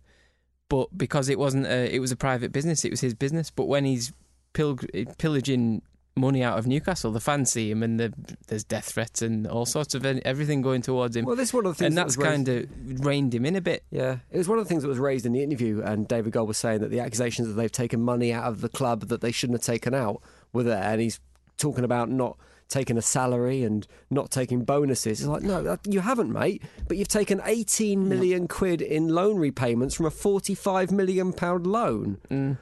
But 0.68 0.96
because 0.96 1.28
it 1.28 1.38
wasn't, 1.38 1.66
a, 1.66 1.94
it 1.94 1.98
was 1.98 2.12
a 2.12 2.16
private 2.16 2.50
business. 2.52 2.84
It 2.84 2.90
was 2.90 3.00
his 3.00 3.12
business. 3.14 3.50
But 3.50 3.66
when 3.66 3.84
he's 3.84 4.12
pilg- 4.54 5.18
pillaging 5.18 5.82
money 6.16 6.42
out 6.42 6.58
of 6.58 6.66
Newcastle, 6.66 7.10
the 7.12 7.20
fans 7.20 7.50
see 7.50 7.70
him, 7.70 7.82
and 7.82 8.00
the, 8.00 8.12
there's 8.46 8.64
death 8.64 8.86
threats 8.92 9.20
and 9.22 9.46
all 9.46 9.66
sorts 9.66 9.94
of 9.94 10.06
everything 10.06 10.62
going 10.62 10.80
towards 10.80 11.14
him. 11.16 11.24
Well, 11.26 11.36
this 11.36 11.48
is 11.48 11.54
one 11.54 11.66
of 11.66 11.72
the 11.72 11.78
things 11.78 11.86
and 11.88 11.98
that 11.98 12.04
that's 12.04 12.16
raised- 12.16 12.30
kind 12.46 12.48
of 12.48 13.04
reined 13.04 13.34
him 13.34 13.44
in 13.44 13.56
a 13.56 13.60
bit. 13.60 13.82
Yeah, 13.90 14.18
it 14.30 14.38
was 14.38 14.48
one 14.48 14.58
of 14.58 14.64
the 14.64 14.68
things 14.68 14.82
that 14.82 14.88
was 14.88 14.98
raised 14.98 15.26
in 15.26 15.32
the 15.32 15.42
interview, 15.42 15.82
and 15.82 16.08
David 16.08 16.32
Gold 16.32 16.48
was 16.48 16.58
saying 16.58 16.80
that 16.80 16.90
the 16.90 17.00
accusations 17.00 17.48
that 17.48 17.54
they've 17.54 17.72
taken 17.72 18.00
money 18.00 18.32
out 18.32 18.44
of 18.44 18.60
the 18.62 18.68
club 18.70 19.08
that 19.08 19.20
they 19.20 19.32
shouldn't 19.32 19.58
have 19.58 19.66
taken 19.66 19.94
out 19.94 20.22
were 20.54 20.62
there, 20.62 20.82
and 20.82 21.00
he's 21.02 21.18
talking 21.58 21.84
about 21.84 22.08
not 22.10 22.38
taking 22.72 22.96
a 22.96 23.02
salary 23.02 23.62
and 23.62 23.86
not 24.10 24.30
taking 24.30 24.64
bonuses. 24.64 25.20
It's 25.20 25.28
like, 25.28 25.42
no, 25.42 25.76
you 25.86 26.00
haven't, 26.00 26.32
mate. 26.32 26.62
But 26.88 26.96
you've 26.96 27.08
taken 27.08 27.40
18 27.44 28.08
million 28.08 28.48
quid 28.48 28.80
in 28.82 29.08
loan 29.08 29.36
repayments 29.36 29.94
from 29.94 30.06
a 30.06 30.10
45 30.10 30.90
million 30.90 31.32
pound 31.32 31.66
loan. 31.66 32.18
Mm. 32.30 32.58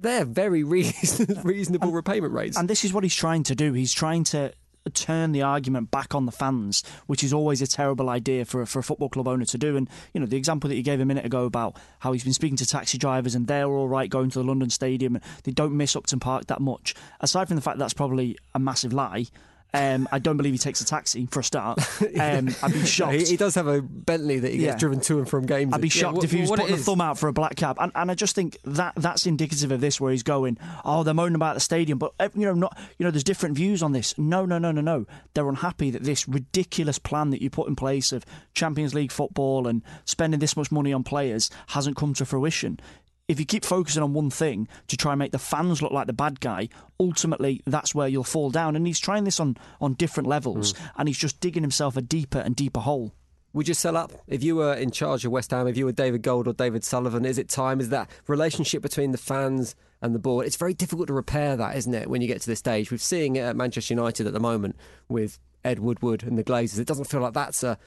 They're 0.00 0.24
very 0.24 0.62
reason- 0.62 1.40
reasonable 1.44 1.90
repayment 1.90 2.32
rates. 2.32 2.56
And 2.56 2.68
this 2.70 2.84
is 2.84 2.92
what 2.92 3.02
he's 3.02 3.16
trying 3.16 3.42
to 3.44 3.54
do. 3.54 3.72
He's 3.72 3.92
trying 3.92 4.24
to 4.24 4.52
turn 4.94 5.32
the 5.32 5.42
argument 5.42 5.90
back 5.90 6.14
on 6.14 6.24
the 6.26 6.32
fans, 6.32 6.82
which 7.06 7.22
is 7.22 7.32
always 7.32 7.60
a 7.60 7.66
terrible 7.66 8.08
idea 8.08 8.44
for 8.44 8.62
a, 8.62 8.66
for 8.66 8.78
a 8.78 8.82
football 8.82 9.08
club 9.08 9.28
owner 9.28 9.44
to 9.44 9.58
do. 9.58 9.76
And 9.76 9.88
you 10.14 10.20
know 10.20 10.26
the 10.26 10.36
example 10.36 10.68
that 10.68 10.76
you 10.76 10.82
gave 10.82 11.00
a 11.00 11.04
minute 11.04 11.26
ago 11.26 11.44
about 11.44 11.76
how 11.98 12.12
he's 12.12 12.24
been 12.24 12.32
speaking 12.32 12.56
to 12.56 12.66
taxi 12.66 12.96
drivers 12.96 13.34
and 13.34 13.46
they're 13.46 13.66
all 13.68 13.88
right 13.88 14.08
going 14.08 14.30
to 14.30 14.38
the 14.38 14.44
London 14.44 14.70
Stadium 14.70 15.16
and 15.16 15.24
they 15.44 15.52
don't 15.52 15.76
miss 15.76 15.94
Upton 15.96 16.20
Park 16.20 16.46
that 16.46 16.60
much. 16.60 16.94
Aside 17.20 17.48
from 17.48 17.56
the 17.56 17.62
fact 17.62 17.78
that's 17.78 17.92
probably 17.94 18.38
a 18.54 18.58
massive 18.58 18.92
lie. 18.92 19.26
Um, 19.74 20.08
I 20.10 20.18
don't 20.18 20.36
believe 20.38 20.54
he 20.54 20.58
takes 20.58 20.80
a 20.80 20.84
taxi 20.86 21.26
for 21.26 21.40
a 21.40 21.44
start. 21.44 21.78
Um, 22.18 22.48
I'd 22.62 22.72
be 22.72 22.84
shocked. 22.86 23.14
he, 23.14 23.24
he 23.24 23.36
does 23.36 23.54
have 23.54 23.66
a 23.66 23.82
Bentley 23.82 24.38
that 24.38 24.50
he 24.50 24.58
gets 24.58 24.74
Yeah. 24.74 24.78
driven 24.78 25.00
to 25.00 25.18
and 25.18 25.28
from 25.28 25.44
games. 25.46 25.72
I'd 25.74 25.80
be 25.80 25.88
shocked 25.90 26.22
wh- 26.22 26.24
if 26.24 26.30
he 26.32 26.40
was 26.40 26.50
putting 26.50 26.72
a 26.74 26.76
thumb 26.78 27.00
out 27.00 27.18
for 27.18 27.28
a 27.28 27.32
black 27.32 27.54
cab, 27.56 27.76
and, 27.78 27.92
and 27.94 28.10
I 28.10 28.14
just 28.14 28.34
think 28.34 28.56
that 28.64 28.94
that's 28.96 29.26
indicative 29.26 29.70
of 29.70 29.80
this, 29.80 30.00
where 30.00 30.10
he's 30.10 30.22
going. 30.22 30.56
Oh, 30.84 31.02
they're 31.02 31.12
moaning 31.14 31.34
about 31.34 31.54
the 31.54 31.60
stadium, 31.60 31.98
but 31.98 32.12
eh, 32.18 32.28
you 32.34 32.46
know, 32.46 32.54
not 32.54 32.76
you 32.98 33.04
know, 33.04 33.10
there's 33.10 33.24
different 33.24 33.56
views 33.56 33.82
on 33.82 33.92
this. 33.92 34.16
No, 34.18 34.46
no, 34.46 34.58
no, 34.58 34.72
no, 34.72 34.80
no. 34.80 35.06
They're 35.34 35.48
unhappy 35.48 35.90
that 35.90 36.02
this 36.02 36.26
ridiculous 36.26 36.98
plan 36.98 37.30
that 37.30 37.42
you 37.42 37.50
put 37.50 37.68
in 37.68 37.76
place 37.76 38.10
of 38.10 38.24
Champions 38.54 38.94
League 38.94 39.12
football 39.12 39.66
and 39.68 39.82
spending 40.06 40.40
this 40.40 40.56
much 40.56 40.72
money 40.72 40.92
on 40.92 41.04
players 41.04 41.50
hasn't 41.68 41.96
come 41.96 42.14
to 42.14 42.24
fruition. 42.24 42.80
If 43.28 43.38
you 43.38 43.44
keep 43.44 43.64
focusing 43.64 44.02
on 44.02 44.14
one 44.14 44.30
thing 44.30 44.68
to 44.86 44.96
try 44.96 45.12
and 45.12 45.18
make 45.18 45.32
the 45.32 45.38
fans 45.38 45.82
look 45.82 45.92
like 45.92 46.06
the 46.06 46.14
bad 46.14 46.40
guy, 46.40 46.70
ultimately 46.98 47.62
that's 47.66 47.94
where 47.94 48.08
you'll 48.08 48.24
fall 48.24 48.50
down. 48.50 48.74
And 48.74 48.86
he's 48.86 48.98
trying 48.98 49.24
this 49.24 49.38
on 49.38 49.56
on 49.80 49.94
different 49.94 50.28
levels, 50.28 50.72
mm. 50.72 50.90
and 50.96 51.08
he's 51.08 51.18
just 51.18 51.38
digging 51.38 51.62
himself 51.62 51.96
a 51.96 52.02
deeper 52.02 52.38
and 52.38 52.56
deeper 52.56 52.80
hole. 52.80 53.12
Would 53.54 53.68
you 53.68 53.74
sell 53.74 53.96
up 53.96 54.12
if 54.26 54.42
you 54.42 54.56
were 54.56 54.74
in 54.74 54.90
charge 54.90 55.24
of 55.24 55.32
West 55.32 55.50
Ham? 55.50 55.66
If 55.66 55.76
you 55.76 55.86
were 55.86 55.92
David 55.92 56.22
Gold 56.22 56.48
or 56.48 56.52
David 56.52 56.84
Sullivan, 56.84 57.24
is 57.24 57.38
it 57.38 57.48
time? 57.48 57.80
Is 57.80 57.88
that 57.88 58.10
relationship 58.26 58.82
between 58.82 59.12
the 59.12 59.18
fans 59.18 59.74
and 60.02 60.14
the 60.14 60.18
board? 60.18 60.46
It's 60.46 60.56
very 60.56 60.74
difficult 60.74 61.08
to 61.08 61.14
repair 61.14 61.56
that, 61.56 61.76
isn't 61.76 61.94
it? 61.94 62.08
When 62.08 62.20
you 62.20 62.28
get 62.28 62.40
to 62.42 62.46
this 62.46 62.58
stage, 62.58 62.90
we're 62.90 62.98
seeing 62.98 63.36
it 63.36 63.40
at 63.40 63.56
Manchester 63.56 63.94
United 63.94 64.26
at 64.26 64.32
the 64.32 64.40
moment 64.40 64.76
with 65.08 65.38
Ed 65.64 65.78
Woodward 65.78 66.22
and 66.22 66.38
the 66.38 66.44
Glazers. 66.44 66.78
It 66.78 66.86
doesn't 66.86 67.06
feel 67.06 67.20
like 67.20 67.32
that's 67.32 67.62
a 67.62 67.78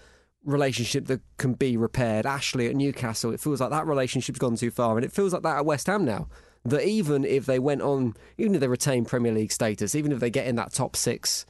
relationship 0.44 1.06
that 1.08 1.22
can 1.38 1.54
be 1.54 1.78
repaired. 1.78 2.26
Ashley 2.26 2.68
at 2.68 2.76
Newcastle, 2.76 3.34
it 3.34 3.40
feels 3.40 3.62
like 3.62 3.70
that 3.70 3.88
relationship's 3.88 4.40
gone 4.40 4.56
too 4.56 4.72
far, 4.72 4.98
and 4.98 5.06
it 5.06 5.12
feels 5.12 5.34
like 5.34 5.44
that 5.44 5.58
at 5.58 5.66
West 5.66 5.88
Ham 5.88 6.06
now. 6.06 6.28
That 6.64 6.88
even 6.88 7.26
if 7.26 7.48
they 7.48 7.58
went 7.58 7.82
on, 7.82 8.16
even 8.38 8.54
if 8.54 8.62
they 8.62 8.68
retain 8.68 9.06
Premier 9.06 9.32
League 9.32 9.52
status, 9.52 9.96
even 9.96 10.12
if 10.12 10.20
they 10.20 10.30
get 10.30 10.46
in 10.46 10.56
that 10.58 10.74
top 10.74 10.96
six 10.96 11.46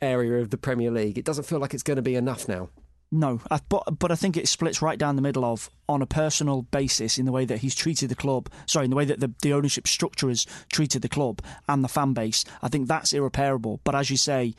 area 0.00 0.40
of 0.40 0.50
the 0.50 0.56
Premier 0.56 0.90
League, 0.90 1.18
it 1.18 1.24
doesn't 1.24 1.44
feel 1.44 1.58
like 1.58 1.74
it's 1.74 1.82
going 1.82 1.96
to 1.96 2.02
be 2.02 2.14
enough 2.14 2.48
now. 2.48 2.70
No, 3.12 3.40
I, 3.48 3.60
but 3.68 3.84
but 3.98 4.10
I 4.10 4.16
think 4.16 4.36
it 4.36 4.48
splits 4.48 4.82
right 4.82 4.98
down 4.98 5.14
the 5.14 5.22
middle 5.22 5.44
of 5.44 5.70
on 5.88 6.02
a 6.02 6.06
personal 6.06 6.62
basis 6.62 7.16
in 7.18 7.26
the 7.26 7.32
way 7.32 7.44
that 7.44 7.58
he's 7.58 7.74
treated 7.74 8.08
the 8.08 8.16
club. 8.16 8.50
Sorry, 8.66 8.86
in 8.86 8.90
the 8.90 8.96
way 8.96 9.04
that 9.04 9.20
the, 9.20 9.32
the 9.40 9.52
ownership 9.52 9.86
structure 9.86 10.28
has 10.28 10.46
treated 10.72 11.02
the 11.02 11.08
club 11.08 11.40
and 11.68 11.84
the 11.84 11.88
fan 11.88 12.12
base. 12.12 12.44
I 12.60 12.68
think 12.68 12.88
that's 12.88 13.12
irreparable. 13.12 13.80
But 13.84 13.94
as 13.94 14.10
you 14.10 14.16
say, 14.16 14.54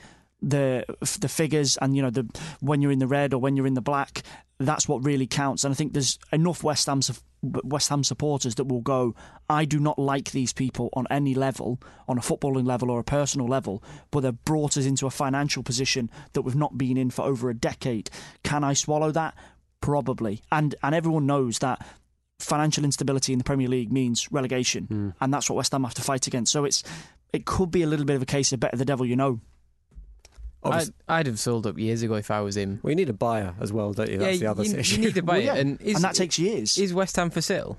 the 0.46 0.86
the 1.20 1.28
figures 1.28 1.76
and 1.78 1.96
you 1.96 2.02
know 2.02 2.12
the 2.12 2.26
when 2.62 2.82
you're 2.82 2.92
in 2.92 3.00
the 3.00 3.08
red 3.08 3.34
or 3.34 3.40
when 3.40 3.58
you're 3.58 3.68
in 3.68 3.74
the 3.74 3.82
black, 3.82 4.22
that's 4.60 4.88
what 4.88 5.04
really 5.04 5.28
counts. 5.28 5.64
And 5.64 5.74
I 5.74 5.76
think 5.76 5.94
there's 5.94 6.20
enough 6.32 6.64
West 6.64 6.86
Ham 6.86 7.02
West 7.42 7.90
Ham 7.90 8.04
supporters 8.04 8.56
that 8.56 8.66
will 8.66 8.82
go, 8.82 9.16
I 9.50 9.66
do 9.66 9.80
not 9.80 10.00
like 10.00 10.32
these 10.32 10.54
people 10.54 10.90
on 10.94 11.08
any 11.10 11.34
level, 11.34 11.82
on 12.08 12.18
a 12.18 12.22
footballing 12.22 12.66
level 12.66 12.90
or 12.90 13.00
a 13.00 13.04
personal 13.04 13.48
level, 13.48 13.84
but 14.12 14.22
they've 14.22 14.46
brought 14.46 14.78
us 14.78 14.86
into 14.86 15.08
a 15.08 15.12
financial 15.12 15.64
position 15.64 16.10
that 16.34 16.44
we've 16.44 16.56
not 16.56 16.78
been 16.78 16.98
in 16.98 17.10
for 17.10 17.24
over 17.24 17.50
a 17.50 17.56
decade. 17.56 18.10
Can 18.44 18.64
I 18.64 18.74
swallow 18.74 19.12
that? 19.12 19.36
Probably. 19.82 20.42
And 20.52 20.76
and 20.84 20.94
everyone 20.94 21.26
knows 21.26 21.60
that 21.60 21.86
financial 22.40 22.84
instability 22.84 23.34
in 23.34 23.40
the 23.40 23.46
Premier 23.46 23.68
League 23.68 23.92
means 23.92 24.32
relegation, 24.32 24.88
mm. 24.88 25.14
and 25.20 25.34
that's 25.34 25.50
what 25.50 25.56
West 25.58 25.72
Ham 25.72 25.84
have 25.84 25.96
to 25.96 26.04
fight 26.04 26.28
against. 26.28 26.52
So 26.52 26.66
it's 26.66 26.84
it 27.34 27.46
could 27.46 27.72
be 27.72 27.82
a 27.82 27.88
little 27.88 28.06
bit 28.06 28.16
of 28.16 28.22
a 28.22 28.28
case 28.28 28.54
of 28.54 28.60
better 28.60 28.78
the 28.78 28.86
devil 28.86 29.06
you 29.06 29.16
know. 29.16 29.40
I'd, 30.72 30.90
I'd, 31.08 31.28
have 31.28 31.40
sold 31.40 31.68
up 31.68 31.78
years 31.78 32.02
ago 32.02 32.16
if 32.16 32.32
I 32.32 32.42
was 32.42 32.58
him. 32.58 32.80
Well, 32.82 32.92
you 32.92 32.96
need 32.96 33.10
a 33.10 33.14
buyer 33.14 33.56
as 33.60 33.72
well, 33.72 33.94
don't 33.94 34.10
you? 34.10 34.18
That's 34.18 34.40
yeah, 34.40 34.40
the 34.40 34.52
other 34.52 34.64
you, 34.64 34.78
issue. 34.78 34.96
You 34.96 35.08
need 35.08 35.16
to 35.16 35.24
buy 35.24 35.38
well, 35.38 35.42
yeah. 35.44 35.56
and, 35.56 35.82
is, 35.82 35.96
and, 35.96 36.04
that 36.04 36.16
takes 36.16 36.40
years. 36.40 36.78
Is 36.78 36.94
West 36.94 37.16
Ham 37.16 37.30
for 37.30 37.42
sale? 37.42 37.78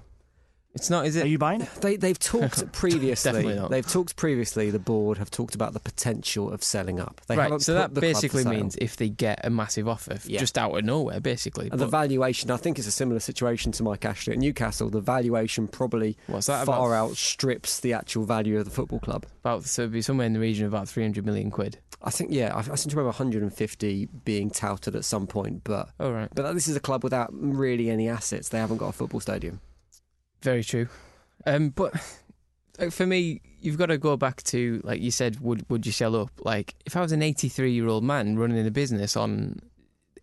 It's 0.77 0.91
not, 0.91 1.07
is 1.07 1.17
it? 1.17 1.25
Are 1.25 1.29
you 1.29 1.39
buying 1.39 1.63
it? 1.63 1.71
They, 1.81 1.97
they've 1.97 2.19
talked 2.19 2.71
previously. 2.73 3.33
Definitely 3.33 3.55
not. 3.55 3.71
They've 3.71 3.87
talked 3.87 4.15
previously. 4.15 4.69
The 4.71 4.79
board 4.79 5.17
have 5.17 5.31
talked 5.31 5.55
about 5.55 5.73
the 5.73 5.81
potential 5.81 6.53
of 6.53 6.63
selling 6.63 7.01
up. 7.01 7.23
They 7.29 7.37
right. 7.37 7.61
So 7.63 7.73
that 7.73 7.95
basically 7.95 8.45
means 8.45 8.77
if 8.77 8.97
they 8.97 9.09
get 9.09 9.41
a 9.43 9.49
massive 9.49 9.89
offer, 9.89 10.19
yeah. 10.27 10.39
just 10.39 10.59
out 10.59 10.77
of 10.77 10.85
nowhere, 10.85 11.19
basically. 11.19 11.71
And 11.71 11.81
the 11.81 11.87
valuation, 11.87 12.51
I 12.51 12.59
think, 12.59 12.79
is 12.79 12.87
a 12.87 12.93
similar 12.93 13.21
situation 13.21 13.73
to 13.73 13.83
Mike 13.83 14.05
Ashley 14.05 14.35
at 14.35 14.39
Newcastle. 14.39 14.91
The 14.91 15.01
valuation 15.01 15.67
probably 15.67 16.19
What's 16.27 16.47
that 16.49 16.67
far 16.67 16.91
about? 16.91 17.11
outstrips 17.11 17.81
the 17.81 17.95
actual 17.95 18.25
value 18.25 18.59
of 18.59 18.67
the 18.67 18.71
football 18.71 19.01
club. 19.01 19.25
About 19.41 19.65
so 19.65 19.83
it'd 19.83 19.93
be 19.93 20.03
somewhere 20.03 20.27
in 20.27 20.35
the 20.35 20.41
region 20.41 20.67
of 20.67 20.75
about 20.75 20.89
three 20.89 21.03
hundred 21.03 21.25
million 21.25 21.51
quid. 21.51 21.79
I 22.07 22.11
think 22.11 22.31
yeah, 22.33 22.55
I, 22.55 22.59
I 22.59 22.77
seem 22.77 22.91
to 22.91 22.97
remember 22.97 23.09
150 23.09 24.09
being 24.25 24.49
touted 24.49 24.95
at 24.95 25.05
some 25.05 25.27
point, 25.27 25.65
but 25.65 25.91
oh 25.99 26.13
right. 26.13 26.29
But 26.33 26.53
this 26.53 26.69
is 26.69 26.77
a 26.77 26.81
club 26.81 27.03
without 27.03 27.31
really 27.33 27.91
any 27.91 28.09
assets. 28.09 28.49
They 28.49 28.59
haven't 28.59 28.77
got 28.77 28.89
a 28.89 28.93
football 28.93 29.19
stadium. 29.19 29.61
Very 30.41 30.63
true. 30.63 30.89
Um, 31.47 31.71
but 31.71 31.93
for 32.91 33.07
me, 33.07 33.41
you've 33.61 33.77
got 33.77 33.87
to 33.87 33.99
go 33.99 34.17
back 34.17 34.45
to 34.45 34.81
like 34.85 35.01
you 35.01 35.11
said. 35.11 35.41
Would 35.41 35.69
would 35.69 35.85
you 35.85 35.91
sell 35.91 36.15
up? 36.15 36.31
Like 36.39 36.77
if 36.87 36.97
I 36.97 37.01
was 37.01 37.11
an 37.11 37.23
83 37.23 37.73
year 37.73 37.89
old 37.89 38.05
man 38.05 38.39
running 38.39 38.65
a 38.65 38.71
business 38.71 39.17
on 39.17 39.59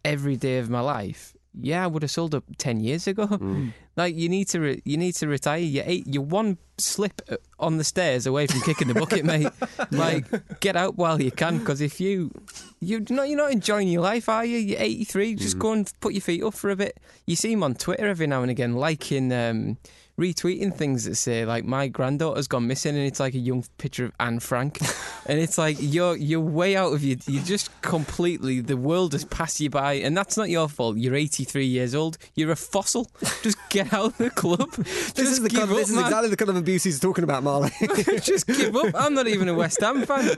every 0.05 0.37
day 0.37 0.59
of 0.59 0.69
my 0.69 0.79
life, 0.79 1.35
yeah, 1.59 1.83
I 1.83 1.87
would 1.87 2.01
have 2.03 2.11
sold 2.11 2.33
up 2.33 2.45
10 2.57 2.79
years 2.79 3.07
ago. 3.07 3.27
Mm. 3.27 3.73
Like 3.95 4.15
you 4.15 4.27
need 4.27 4.47
to 4.49 4.59
re- 4.59 4.81
you 4.85 4.97
need 4.97 5.13
to 5.15 5.27
retire. 5.27 5.59
You're 5.59 5.83
eight, 5.85 6.07
you're 6.07 6.23
one 6.23 6.57
slip 6.79 7.21
uh, 7.29 7.37
on 7.59 7.77
the 7.77 7.83
stairs 7.83 8.25
away 8.25 8.47
from 8.47 8.61
kicking 8.61 8.87
the 8.87 8.95
bucket, 8.95 9.23
mate. 9.25 9.47
Like 9.91 10.25
get 10.59 10.75
out 10.75 10.97
while 10.97 11.21
you 11.21 11.31
can, 11.31 11.59
because 11.59 11.81
if 11.81 11.99
you 12.01 12.31
you 12.79 13.05
not 13.09 13.29
you're 13.29 13.37
not 13.37 13.51
enjoying 13.51 13.87
your 13.87 14.01
life, 14.01 14.27
are 14.29 14.45
you? 14.45 14.57
You're 14.57 14.79
83. 14.79 15.35
Just 15.35 15.57
mm. 15.57 15.59
go 15.59 15.71
and 15.73 15.93
put 15.99 16.13
your 16.13 16.21
feet 16.21 16.43
up 16.43 16.55
for 16.55 16.71
a 16.71 16.75
bit. 16.75 16.99
You 17.27 17.35
see 17.35 17.51
him 17.51 17.63
on 17.63 17.75
Twitter 17.75 18.07
every 18.07 18.27
now 18.27 18.41
and 18.41 18.49
again, 18.49 18.73
liking. 18.73 19.31
Um, 19.31 19.77
retweeting 20.17 20.75
things 20.75 21.05
that 21.05 21.15
say 21.15 21.43
like 21.43 21.65
my 21.65 21.87
granddaughter's 21.87 22.47
gone 22.47 22.67
missing 22.67 22.95
and 22.95 23.05
it's 23.05 23.19
like 23.19 23.33
a 23.33 23.39
young 23.39 23.65
picture 23.77 24.05
of 24.05 24.11
Anne 24.19 24.39
Frank. 24.39 24.79
And 25.25 25.39
it's 25.39 25.57
like 25.57 25.77
you're 25.79 26.17
you're 26.17 26.41
way 26.41 26.75
out 26.75 26.91
of 26.91 27.01
your 27.01 27.17
you're 27.27 27.43
just 27.43 27.69
completely 27.81 28.59
the 28.59 28.75
world 28.75 29.13
has 29.13 29.23
passed 29.23 29.61
you 29.61 29.69
by 29.69 29.93
and 29.93 30.17
that's 30.17 30.35
not 30.35 30.49
your 30.49 30.67
fault. 30.67 30.97
You're 30.97 31.15
83 31.15 31.65
years 31.65 31.95
old. 31.95 32.17
You're 32.35 32.51
a 32.51 32.57
fossil. 32.57 33.09
Just 33.41 33.57
get 33.69 33.93
out 33.93 34.07
of 34.07 34.17
the 34.17 34.29
club. 34.29 34.71
This 34.73 35.19
is 35.19 35.41
the 35.41 35.49
kind 35.49 35.71
of, 35.71 35.77
this 35.77 35.89
is 35.89 35.97
exactly 35.97 36.29
the 36.29 36.35
kind 36.35 36.49
of 36.49 36.57
abuse 36.57 36.83
he's 36.83 36.99
talking 36.99 37.23
about 37.23 37.41
Marley. 37.41 37.71
Just 38.21 38.47
give 38.47 38.75
up. 38.75 38.93
I'm 38.95 39.13
not 39.13 39.29
even 39.29 39.47
a 39.47 39.53
West 39.53 39.79
Ham 39.79 40.05
fan. 40.05 40.29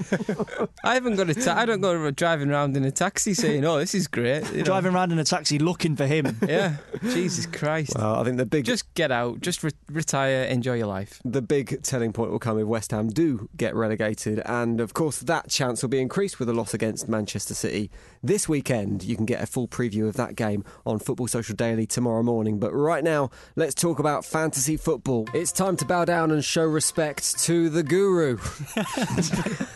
I 0.84 0.94
haven't 0.94 1.16
got 1.16 1.32
a 1.32 1.34
ta- 1.34 1.58
I 1.58 1.66
don't 1.66 1.82
go 1.82 2.12
driving 2.12 2.52
around 2.52 2.78
in 2.78 2.86
a 2.86 2.92
taxi 2.92 3.34
saying 3.34 3.66
oh 3.66 3.80
this 3.80 3.96
is 3.96 4.08
great 4.08 4.48
you 4.52 4.60
know. 4.60 4.64
driving 4.66 4.94
around 4.94 5.14
in 5.14 5.18
a 5.20 5.24
taxi 5.24 5.58
looking 5.58 5.96
for 5.96 6.06
him. 6.06 6.38
Yeah. 6.48 6.76
Jesus 7.02 7.48
Christ. 7.48 7.94
Well 7.98 8.18
I 8.18 8.24
think 8.24 8.38
the 8.38 8.46
big 8.46 8.66
just 8.66 8.94
get 8.94 9.12
out. 9.12 9.42
Just 9.42 9.64
re- 9.66 9.72
retire, 9.90 10.44
enjoy 10.44 10.76
your 10.76 10.88
life. 10.88 11.22
The 11.26 11.42
big 11.42 11.84
telling 11.84 12.14
point 12.14 12.32
will 12.32 12.40
come 12.40 12.58
if 12.60 12.66
West 12.68 12.92
Ham 12.92 13.10
do 13.10 13.50
get 13.58 13.76
relegated, 13.76 14.42
and 14.46 14.80
of 14.80 14.94
course 14.94 15.20
that 15.20 15.50
chance 15.50 15.82
will 15.82 15.90
be 15.90 16.00
increased 16.00 16.40
with 16.40 16.48
a 16.50 16.54
loss 16.54 16.74
against 16.74 17.10
Manchester 17.10 17.54
City 17.54 17.92
this 18.24 18.48
weekend. 18.48 19.04
You 19.04 19.16
can 19.16 19.26
get 19.26 19.42
a 19.42 19.46
full 19.46 19.68
preview 19.68 20.08
of 20.08 20.16
that 20.16 20.36
game 20.36 20.64
on 20.86 21.00
Football 21.00 21.28
Social 21.28 21.56
Daily 21.56 21.86
tomorrow 21.86 22.24
morning. 22.24 22.60
But 22.60 22.72
right 22.74 23.04
now, 23.04 23.30
let's 23.56 23.74
talk 23.74 24.00
about 24.00 24.24
fantasy 24.26 24.78
football. 24.78 25.28
It's 25.34 25.52
time 25.52 25.76
to 25.78 25.86
bow 25.86 26.06
down 26.06 26.32
and 26.32 26.44
show 26.44 26.64
respect 26.64 27.40
to 27.42 27.70
the 27.70 27.84
guru. 27.84 28.38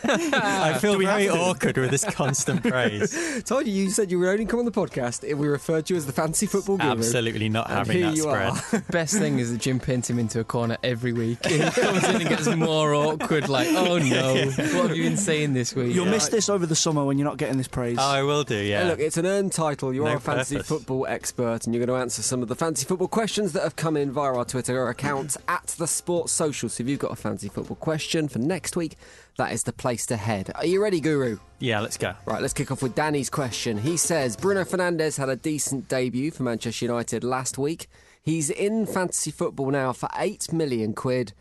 I 0.04 0.78
feel 0.80 0.98
very 0.98 1.28
awkward 1.28 1.76
with 1.76 1.90
this 1.90 2.04
constant 2.04 2.62
praise. 2.68 3.42
Told 3.44 3.66
you, 3.66 3.72
you 3.72 3.90
said 3.90 4.10
you 4.10 4.18
would 4.20 4.28
only 4.28 4.46
come 4.46 4.58
on 4.60 4.64
the 4.64 4.70
podcast 4.72 5.24
if 5.24 5.36
we 5.38 5.48
referred 5.48 5.86
to 5.86 5.94
you 5.94 5.98
as 5.98 6.06
the 6.06 6.12
fantasy 6.12 6.46
football 6.46 6.76
guru. 6.76 6.90
Absolutely 6.90 7.48
not 7.48 7.68
having 7.68 8.00
that 8.02 8.16
spread. 8.16 8.86
Best 8.90 9.18
thing 9.18 9.38
is 9.38 9.52
that 9.52 9.60
Jim 9.60 9.79
pins 9.80 10.08
him 10.08 10.18
into 10.18 10.40
a 10.40 10.44
corner 10.44 10.76
every 10.82 11.12
week. 11.12 11.38
He 11.50 11.58
comes 11.58 12.08
in 12.08 12.16
and 12.16 12.28
gets 12.28 12.46
more 12.54 12.94
awkward, 12.94 13.48
like, 13.48 13.68
oh 13.68 13.98
no, 13.98 14.34
what 14.46 14.88
have 14.88 14.96
you 14.96 15.02
been 15.02 15.16
saying 15.16 15.52
this 15.52 15.74
week? 15.74 15.94
You'll 15.94 16.06
miss 16.06 16.28
this 16.28 16.48
over 16.48 16.64
the 16.64 16.76
summer 16.76 17.04
when 17.04 17.18
you're 17.18 17.28
not 17.28 17.36
getting 17.36 17.58
this 17.58 17.68
praise. 17.68 17.96
Oh, 17.98 18.02
I 18.02 18.22
will 18.22 18.44
do, 18.44 18.56
yeah. 18.56 18.82
Hey, 18.82 18.88
look, 18.88 18.98
it's 19.00 19.16
an 19.16 19.26
earned 19.26 19.52
title. 19.52 19.92
You 19.92 20.04
no 20.04 20.12
are 20.12 20.16
a 20.16 20.20
fantasy 20.20 20.56
purpose. 20.56 20.68
football 20.68 21.06
expert, 21.06 21.64
and 21.66 21.74
you're 21.74 21.84
going 21.84 21.96
to 21.96 22.00
answer 22.00 22.22
some 22.22 22.42
of 22.42 22.48
the 22.48 22.54
fantasy 22.54 22.86
football 22.86 23.08
questions 23.08 23.52
that 23.52 23.62
have 23.62 23.76
come 23.76 23.96
in 23.96 24.12
via 24.12 24.32
our 24.34 24.44
Twitter 24.44 24.88
account 24.88 25.36
at 25.48 25.66
the 25.78 25.86
Sports 25.86 26.32
Social. 26.32 26.68
So 26.68 26.82
if 26.82 26.88
you've 26.88 26.98
got 27.00 27.12
a 27.12 27.16
fantasy 27.16 27.48
football 27.48 27.76
question 27.76 28.28
for 28.28 28.38
next 28.38 28.76
week, 28.76 28.96
that 29.36 29.52
is 29.52 29.62
the 29.64 29.72
place 29.72 30.06
to 30.06 30.16
head. 30.16 30.50
Are 30.54 30.66
you 30.66 30.82
ready, 30.82 31.00
Guru? 31.00 31.38
Yeah, 31.58 31.80
let's 31.80 31.96
go. 31.96 32.14
Right, 32.26 32.42
let's 32.42 32.52
kick 32.54 32.70
off 32.70 32.82
with 32.82 32.94
Danny's 32.94 33.30
question. 33.30 33.78
He 33.78 33.96
says 33.96 34.36
Bruno 34.36 34.64
Fernandes 34.64 35.16
had 35.18 35.28
a 35.28 35.36
decent 35.36 35.88
debut 35.88 36.30
for 36.30 36.42
Manchester 36.42 36.84
United 36.84 37.24
last 37.24 37.56
week. 37.58 37.88
He's 38.22 38.50
in 38.50 38.86
fantasy 38.86 39.30
football 39.30 39.70
now 39.70 39.92
for 39.92 40.08
8 40.16 40.52
million 40.52 40.94
quid. 40.94 41.32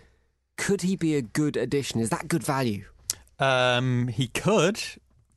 Could 0.57 0.81
he 0.81 0.95
be 0.95 1.15
a 1.15 1.21
good 1.21 1.57
addition? 1.57 1.99
Is 1.99 2.09
that 2.09 2.27
good 2.27 2.43
value? 2.43 2.85
Um, 3.39 4.07
he 4.07 4.27
could, 4.27 4.81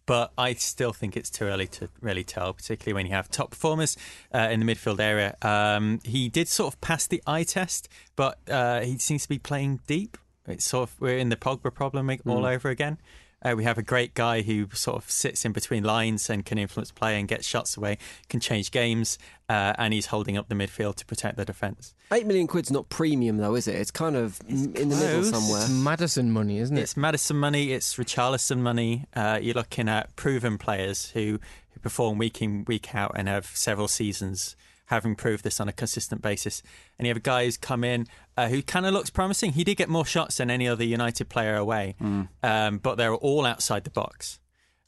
but 0.06 0.32
I 0.36 0.54
still 0.54 0.92
think 0.92 1.16
it's 1.16 1.30
too 1.30 1.44
early 1.44 1.66
to 1.68 1.88
really 2.00 2.24
tell, 2.24 2.52
particularly 2.52 2.94
when 2.94 3.06
you 3.06 3.12
have 3.12 3.28
top 3.28 3.50
performers 3.50 3.96
uh, 4.34 4.48
in 4.50 4.60
the 4.60 4.66
midfield 4.66 5.00
area. 5.00 5.36
Um, 5.42 6.00
he 6.04 6.28
did 6.28 6.48
sort 6.48 6.74
of 6.74 6.80
pass 6.80 7.06
the 7.06 7.22
eye 7.26 7.44
test, 7.44 7.88
but 8.16 8.38
uh, 8.48 8.80
he 8.80 8.98
seems 8.98 9.22
to 9.22 9.28
be 9.28 9.38
playing 9.38 9.80
deep. 9.86 10.18
It's 10.46 10.64
sort 10.64 10.88
of 10.88 11.00
we're 11.00 11.18
in 11.18 11.28
the 11.28 11.36
Pogba 11.36 11.72
problem 11.72 12.10
all 12.26 12.42
mm. 12.42 12.54
over 12.54 12.68
again. 12.68 12.98
Uh, 13.44 13.54
we 13.56 13.64
have 13.64 13.78
a 13.78 13.82
great 13.82 14.14
guy 14.14 14.42
who 14.42 14.68
sort 14.72 14.96
of 14.96 15.10
sits 15.10 15.44
in 15.44 15.52
between 15.52 15.82
lines 15.82 16.30
and 16.30 16.44
can 16.44 16.58
influence 16.58 16.90
play 16.90 17.18
and 17.18 17.28
get 17.28 17.44
shots 17.44 17.76
away, 17.76 17.98
can 18.28 18.40
change 18.40 18.70
games, 18.70 19.18
uh, 19.48 19.72
and 19.78 19.92
he's 19.92 20.06
holding 20.06 20.36
up 20.36 20.48
the 20.48 20.54
midfield 20.54 20.94
to 20.96 21.06
protect 21.06 21.36
the 21.36 21.44
defence. 21.44 21.94
Eight 22.12 22.26
million 22.26 22.46
quid's 22.46 22.70
not 22.70 22.88
premium 22.88 23.38
though, 23.38 23.54
is 23.54 23.66
it? 23.66 23.74
It's 23.74 23.90
kind 23.90 24.16
of 24.16 24.40
it's 24.48 24.64
in 24.64 24.88
the 24.88 24.96
middle 24.96 25.24
somewhere. 25.24 25.62
It's 25.62 25.70
Maddison 25.70 26.30
money, 26.30 26.58
isn't 26.58 26.76
it? 26.76 26.82
It's 26.82 26.96
Maddison 26.96 27.36
money. 27.36 27.72
It's 27.72 27.96
Richarlison 27.96 28.58
money. 28.58 29.06
Uh, 29.14 29.38
you're 29.42 29.54
looking 29.54 29.88
at 29.88 30.14
proven 30.16 30.58
players 30.58 31.10
who, 31.10 31.40
who 31.70 31.80
perform 31.80 32.18
week 32.18 32.40
in 32.40 32.64
week 32.66 32.94
out 32.94 33.12
and 33.14 33.28
have 33.28 33.46
several 33.46 33.88
seasons 33.88 34.56
having 34.92 35.16
proved 35.16 35.42
this 35.42 35.58
on 35.58 35.68
a 35.68 35.72
consistent 35.72 36.20
basis. 36.20 36.62
And 36.98 37.06
you 37.06 37.10
have 37.10 37.16
a 37.16 37.20
guy 37.20 37.46
who's 37.46 37.56
come 37.56 37.82
in 37.82 38.06
uh, 38.36 38.48
who 38.48 38.62
kind 38.62 38.84
of 38.84 38.92
looks 38.92 39.08
promising. 39.08 39.52
He 39.52 39.64
did 39.64 39.76
get 39.76 39.88
more 39.88 40.04
shots 40.04 40.36
than 40.36 40.50
any 40.50 40.68
other 40.68 40.84
United 40.84 41.30
player 41.30 41.56
away, 41.56 41.96
mm. 42.00 42.28
um, 42.42 42.78
but 42.78 42.96
they're 42.96 43.14
all 43.14 43.46
outside 43.46 43.84
the 43.84 43.90
box. 43.90 44.38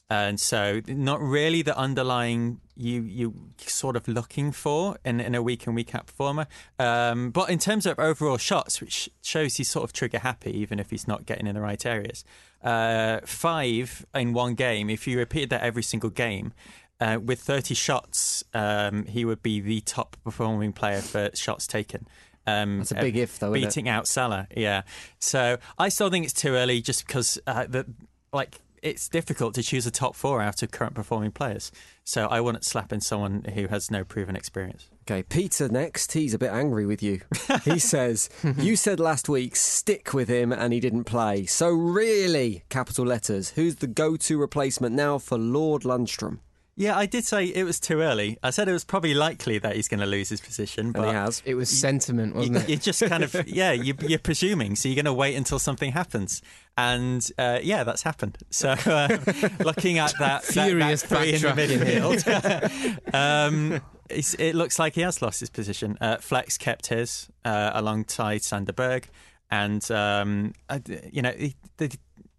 And 0.07 0.39
so, 0.39 0.81
not 0.87 1.19
really 1.19 1.63
the 1.63 1.75
underlying 1.75 2.61
you 2.77 3.01
you 3.01 3.33
sort 3.57 3.95
of 3.95 4.07
looking 4.07 4.51
for 4.51 4.97
in, 5.03 5.19
in 5.19 5.33
a 5.33 5.41
week 5.41 5.65
in 5.65 5.73
week 5.73 5.95
out 5.95 6.05
performer. 6.05 6.45
Um, 6.77 7.31
but 7.31 7.49
in 7.49 7.57
terms 7.57 7.87
of 7.87 7.97
overall 7.97 8.37
shots, 8.37 8.79
which 8.79 9.09
shows 9.23 9.55
he's 9.55 9.69
sort 9.69 9.83
of 9.83 9.93
trigger 9.93 10.19
happy, 10.19 10.51
even 10.55 10.79
if 10.79 10.91
he's 10.91 11.07
not 11.07 11.25
getting 11.25 11.47
in 11.47 11.55
the 11.55 11.61
right 11.61 11.83
areas. 11.83 12.23
Uh, 12.61 13.19
five 13.25 14.05
in 14.13 14.33
one 14.33 14.53
game. 14.53 14.89
If 14.89 15.07
you 15.07 15.17
repeated 15.17 15.49
that 15.51 15.61
every 15.61 15.83
single 15.83 16.09
game, 16.09 16.53
uh, 16.99 17.19
with 17.23 17.41
30 17.41 17.73
shots, 17.73 18.43
um, 18.53 19.05
he 19.05 19.25
would 19.25 19.43
be 19.43 19.59
the 19.59 19.81
top 19.81 20.15
performing 20.23 20.73
player 20.73 21.01
for 21.01 21.29
shots 21.33 21.67
taken. 21.67 22.07
Um, 22.47 22.79
That's 22.79 22.91
a 22.91 22.95
big 22.95 23.17
uh, 23.17 23.21
if, 23.21 23.39
though. 23.39 23.53
Beating 23.53 23.89
out 23.89 24.07
Salah, 24.07 24.47
yeah. 24.55 24.83
So 25.19 25.57
I 25.77 25.89
still 25.89 26.09
think 26.09 26.25
it's 26.25 26.33
too 26.33 26.53
early, 26.53 26.81
just 26.81 27.05
because 27.07 27.39
uh, 27.47 27.65
the 27.67 27.85
like 28.31 28.59
it's 28.85 29.09
difficult 29.09 29.55
to 29.55 29.63
choose 29.63 29.87
a 29.87 29.91
top 29.91 30.15
four 30.15 30.43
out 30.43 30.61
of 30.61 30.69
current 30.69 30.93
performing 30.93 31.31
players. 31.31 31.71
So 32.03 32.27
I 32.27 32.39
wouldn't 32.39 32.63
slap 32.63 32.93
in 32.93 33.01
someone 33.01 33.43
who 33.55 33.67
has 33.67 33.89
no 33.89 34.03
proven 34.03 34.35
experience. 34.35 34.89
Okay, 35.09 35.23
Peter 35.23 35.67
next. 35.67 36.11
He's 36.11 36.35
a 36.35 36.37
bit 36.37 36.51
angry 36.51 36.85
with 36.85 37.01
you. 37.01 37.21
he 37.63 37.79
says, 37.79 38.29
You 38.57 38.75
said 38.75 38.99
last 38.99 39.27
week, 39.27 39.55
stick 39.55 40.13
with 40.13 40.27
him, 40.27 40.51
and 40.51 40.71
he 40.71 40.79
didn't 40.79 41.05
play. 41.05 41.47
So, 41.47 41.69
really, 41.69 42.63
capital 42.69 43.05
letters, 43.05 43.51
who's 43.51 43.77
the 43.77 43.87
go 43.87 44.17
to 44.17 44.37
replacement 44.37 44.93
now 44.93 45.17
for 45.17 45.37
Lord 45.37 45.81
Lundstram? 45.81 46.39
Yeah, 46.77 46.97
I 46.97 47.05
did 47.05 47.25
say 47.25 47.45
it 47.45 47.63
was 47.63 47.79
too 47.79 48.01
early. 48.01 48.37
I 48.43 48.49
said 48.49 48.67
it 48.67 48.73
was 48.73 48.83
probably 48.83 49.13
likely 49.13 49.57
that 49.59 49.77
he's 49.77 49.87
going 49.87 50.01
to 50.01 50.05
lose 50.05 50.27
his 50.27 50.41
position, 50.41 50.91
but 50.91 51.07
he 51.07 51.13
has. 51.13 51.41
It 51.45 51.55
was 51.55 51.69
sentiment, 51.69 52.35
wasn't 52.35 52.57
you, 52.57 52.61
it? 52.63 52.69
You're 52.69 52.79
just 52.79 53.01
kind 53.05 53.23
of 53.23 53.33
yeah, 53.47 53.71
you, 53.71 53.93
you're 54.01 54.19
presuming, 54.19 54.75
so 54.75 54.89
you're 54.89 54.95
going 54.97 55.05
to 55.05 55.13
wait 55.13 55.35
until 55.35 55.57
something 55.57 55.93
happens, 55.93 56.41
and 56.77 57.25
uh, 57.37 57.59
yeah, 57.63 57.85
that's 57.85 58.03
happened. 58.03 58.39
So 58.49 58.71
uh, 58.71 59.07
looking 59.63 59.99
at 59.99 60.13
that, 60.19 60.43
Furious 60.43 61.03
that, 61.03 61.09
that 61.09 61.17
three 61.17 61.33
in 61.33 61.41
the 61.41 62.17
midfield, 62.19 63.13
um, 63.13 63.79
it's, 64.09 64.33
it 64.33 64.53
looks 64.53 64.77
like 64.77 64.95
he 64.95 65.01
has 65.01 65.21
lost 65.21 65.39
his 65.39 65.49
position. 65.49 65.97
Uh, 66.01 66.17
Flex 66.17 66.57
kept 66.57 66.87
his 66.87 67.29
uh, 67.45 67.71
alongside 67.73 68.43
Sander 68.43 68.73
Berge, 68.73 69.07
and 69.49 69.89
um, 69.91 70.51
I- 70.69 70.81
you 71.09 71.21
know 71.21 71.31
he, 71.31 71.55
the 71.77 71.95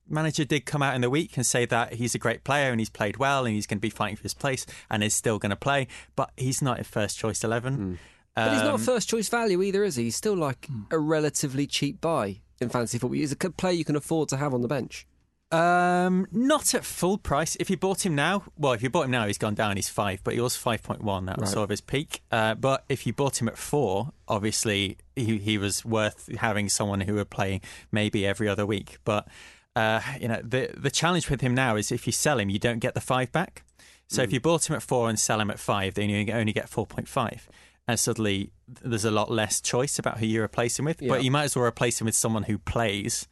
manager 0.08 0.44
did 0.44 0.66
come 0.66 0.82
out 0.82 0.94
in 0.94 1.00
the 1.00 1.10
week 1.10 1.36
and 1.36 1.44
say 1.46 1.64
that 1.66 1.94
he's 1.94 2.14
a 2.14 2.18
great 2.18 2.44
player 2.44 2.70
and 2.70 2.80
he's 2.80 2.90
played 2.90 3.16
well 3.16 3.44
and 3.44 3.54
he's 3.54 3.66
going 3.66 3.78
to 3.78 3.82
be 3.82 3.90
fighting 3.90 4.16
for 4.16 4.22
his 4.22 4.34
place 4.34 4.64
and 4.90 5.02
is 5.02 5.14
still 5.14 5.38
going 5.38 5.50
to 5.50 5.56
play, 5.56 5.86
but 6.14 6.30
he's 6.36 6.60
not 6.62 6.80
a 6.80 6.84
first 6.84 7.18
choice 7.18 7.42
eleven. 7.44 7.98
But 8.34 8.52
he's 8.52 8.62
not 8.62 8.74
Um, 8.74 8.80
first 8.80 9.08
choice 9.08 9.28
value 9.28 9.62
either, 9.62 9.82
is 9.82 9.96
he? 9.96 10.04
He's 10.04 10.16
still 10.16 10.36
like 10.36 10.68
a 10.90 10.98
relatively 10.98 11.66
cheap 11.66 12.00
buy 12.00 12.40
in 12.60 12.68
fantasy 12.68 12.98
football. 12.98 13.16
He's 13.18 13.32
a 13.32 13.36
good 13.36 13.56
player 13.56 13.72
you 13.72 13.84
can 13.84 13.96
afford 13.96 14.28
to 14.30 14.36
have 14.36 14.52
on 14.52 14.60
the 14.60 14.68
bench. 14.68 15.06
Um, 15.52 16.26
not 16.32 16.74
at 16.74 16.84
full 16.84 17.18
price. 17.18 17.56
If 17.60 17.70
you 17.70 17.76
bought 17.76 18.04
him 18.04 18.14
now, 18.16 18.42
well, 18.58 18.72
if 18.72 18.82
you 18.82 18.90
bought 18.90 19.04
him 19.04 19.12
now, 19.12 19.26
he's 19.28 19.38
gone 19.38 19.54
down. 19.54 19.76
He's 19.76 19.88
five, 19.88 20.20
but 20.24 20.34
he 20.34 20.40
was 20.40 20.56
five 20.56 20.82
point 20.82 21.02
one. 21.02 21.26
That 21.26 21.38
was 21.38 21.50
Right. 21.50 21.54
sort 21.54 21.64
of 21.64 21.70
his 21.70 21.80
peak. 21.80 22.20
Uh, 22.32 22.56
but 22.56 22.84
if 22.88 23.06
you 23.06 23.12
bought 23.12 23.40
him 23.40 23.46
at 23.48 23.56
four, 23.56 24.12
obviously 24.26 24.98
he 25.14 25.38
he 25.38 25.56
was 25.56 25.84
worth 25.84 26.28
having 26.38 26.68
someone 26.68 27.02
who 27.02 27.14
would 27.14 27.30
play 27.30 27.60
maybe 27.92 28.26
every 28.26 28.48
other 28.48 28.66
week. 28.66 28.98
But 29.04 29.28
uh, 29.76 30.00
you 30.20 30.26
know, 30.26 30.40
the 30.42 30.70
the 30.76 30.90
challenge 30.90 31.30
with 31.30 31.42
him 31.42 31.54
now 31.54 31.76
is 31.76 31.92
if 31.92 32.06
you 32.06 32.12
sell 32.12 32.40
him, 32.40 32.48
you 32.50 32.58
don't 32.58 32.80
get 32.80 32.94
the 32.94 33.00
five 33.00 33.30
back. 33.30 33.62
So 34.08 34.22
if 34.22 34.32
you 34.32 34.40
bought 34.40 34.70
him 34.70 34.76
at 34.76 34.82
four 34.82 35.08
and 35.08 35.18
sell 35.18 35.40
him 35.40 35.50
at 35.50 35.58
five, 35.58 35.94
then 35.94 36.08
you 36.08 36.32
only 36.32 36.52
get 36.52 36.68
four 36.68 36.86
point 36.86 37.08
five. 37.08 37.48
And 37.88 38.00
suddenly, 38.00 38.50
there's 38.66 39.04
a 39.04 39.10
lot 39.10 39.30
less 39.30 39.60
choice 39.60 39.98
about 39.98 40.18
who 40.18 40.26
you 40.26 40.42
replace 40.42 40.78
him 40.78 40.86
with. 40.86 41.02
Yeah. 41.02 41.08
But 41.08 41.24
you 41.24 41.30
might 41.30 41.44
as 41.44 41.56
well 41.56 41.64
replace 41.64 42.00
him 42.00 42.06
with 42.06 42.14
someone 42.14 42.44
who 42.44 42.58
plays 42.58 43.28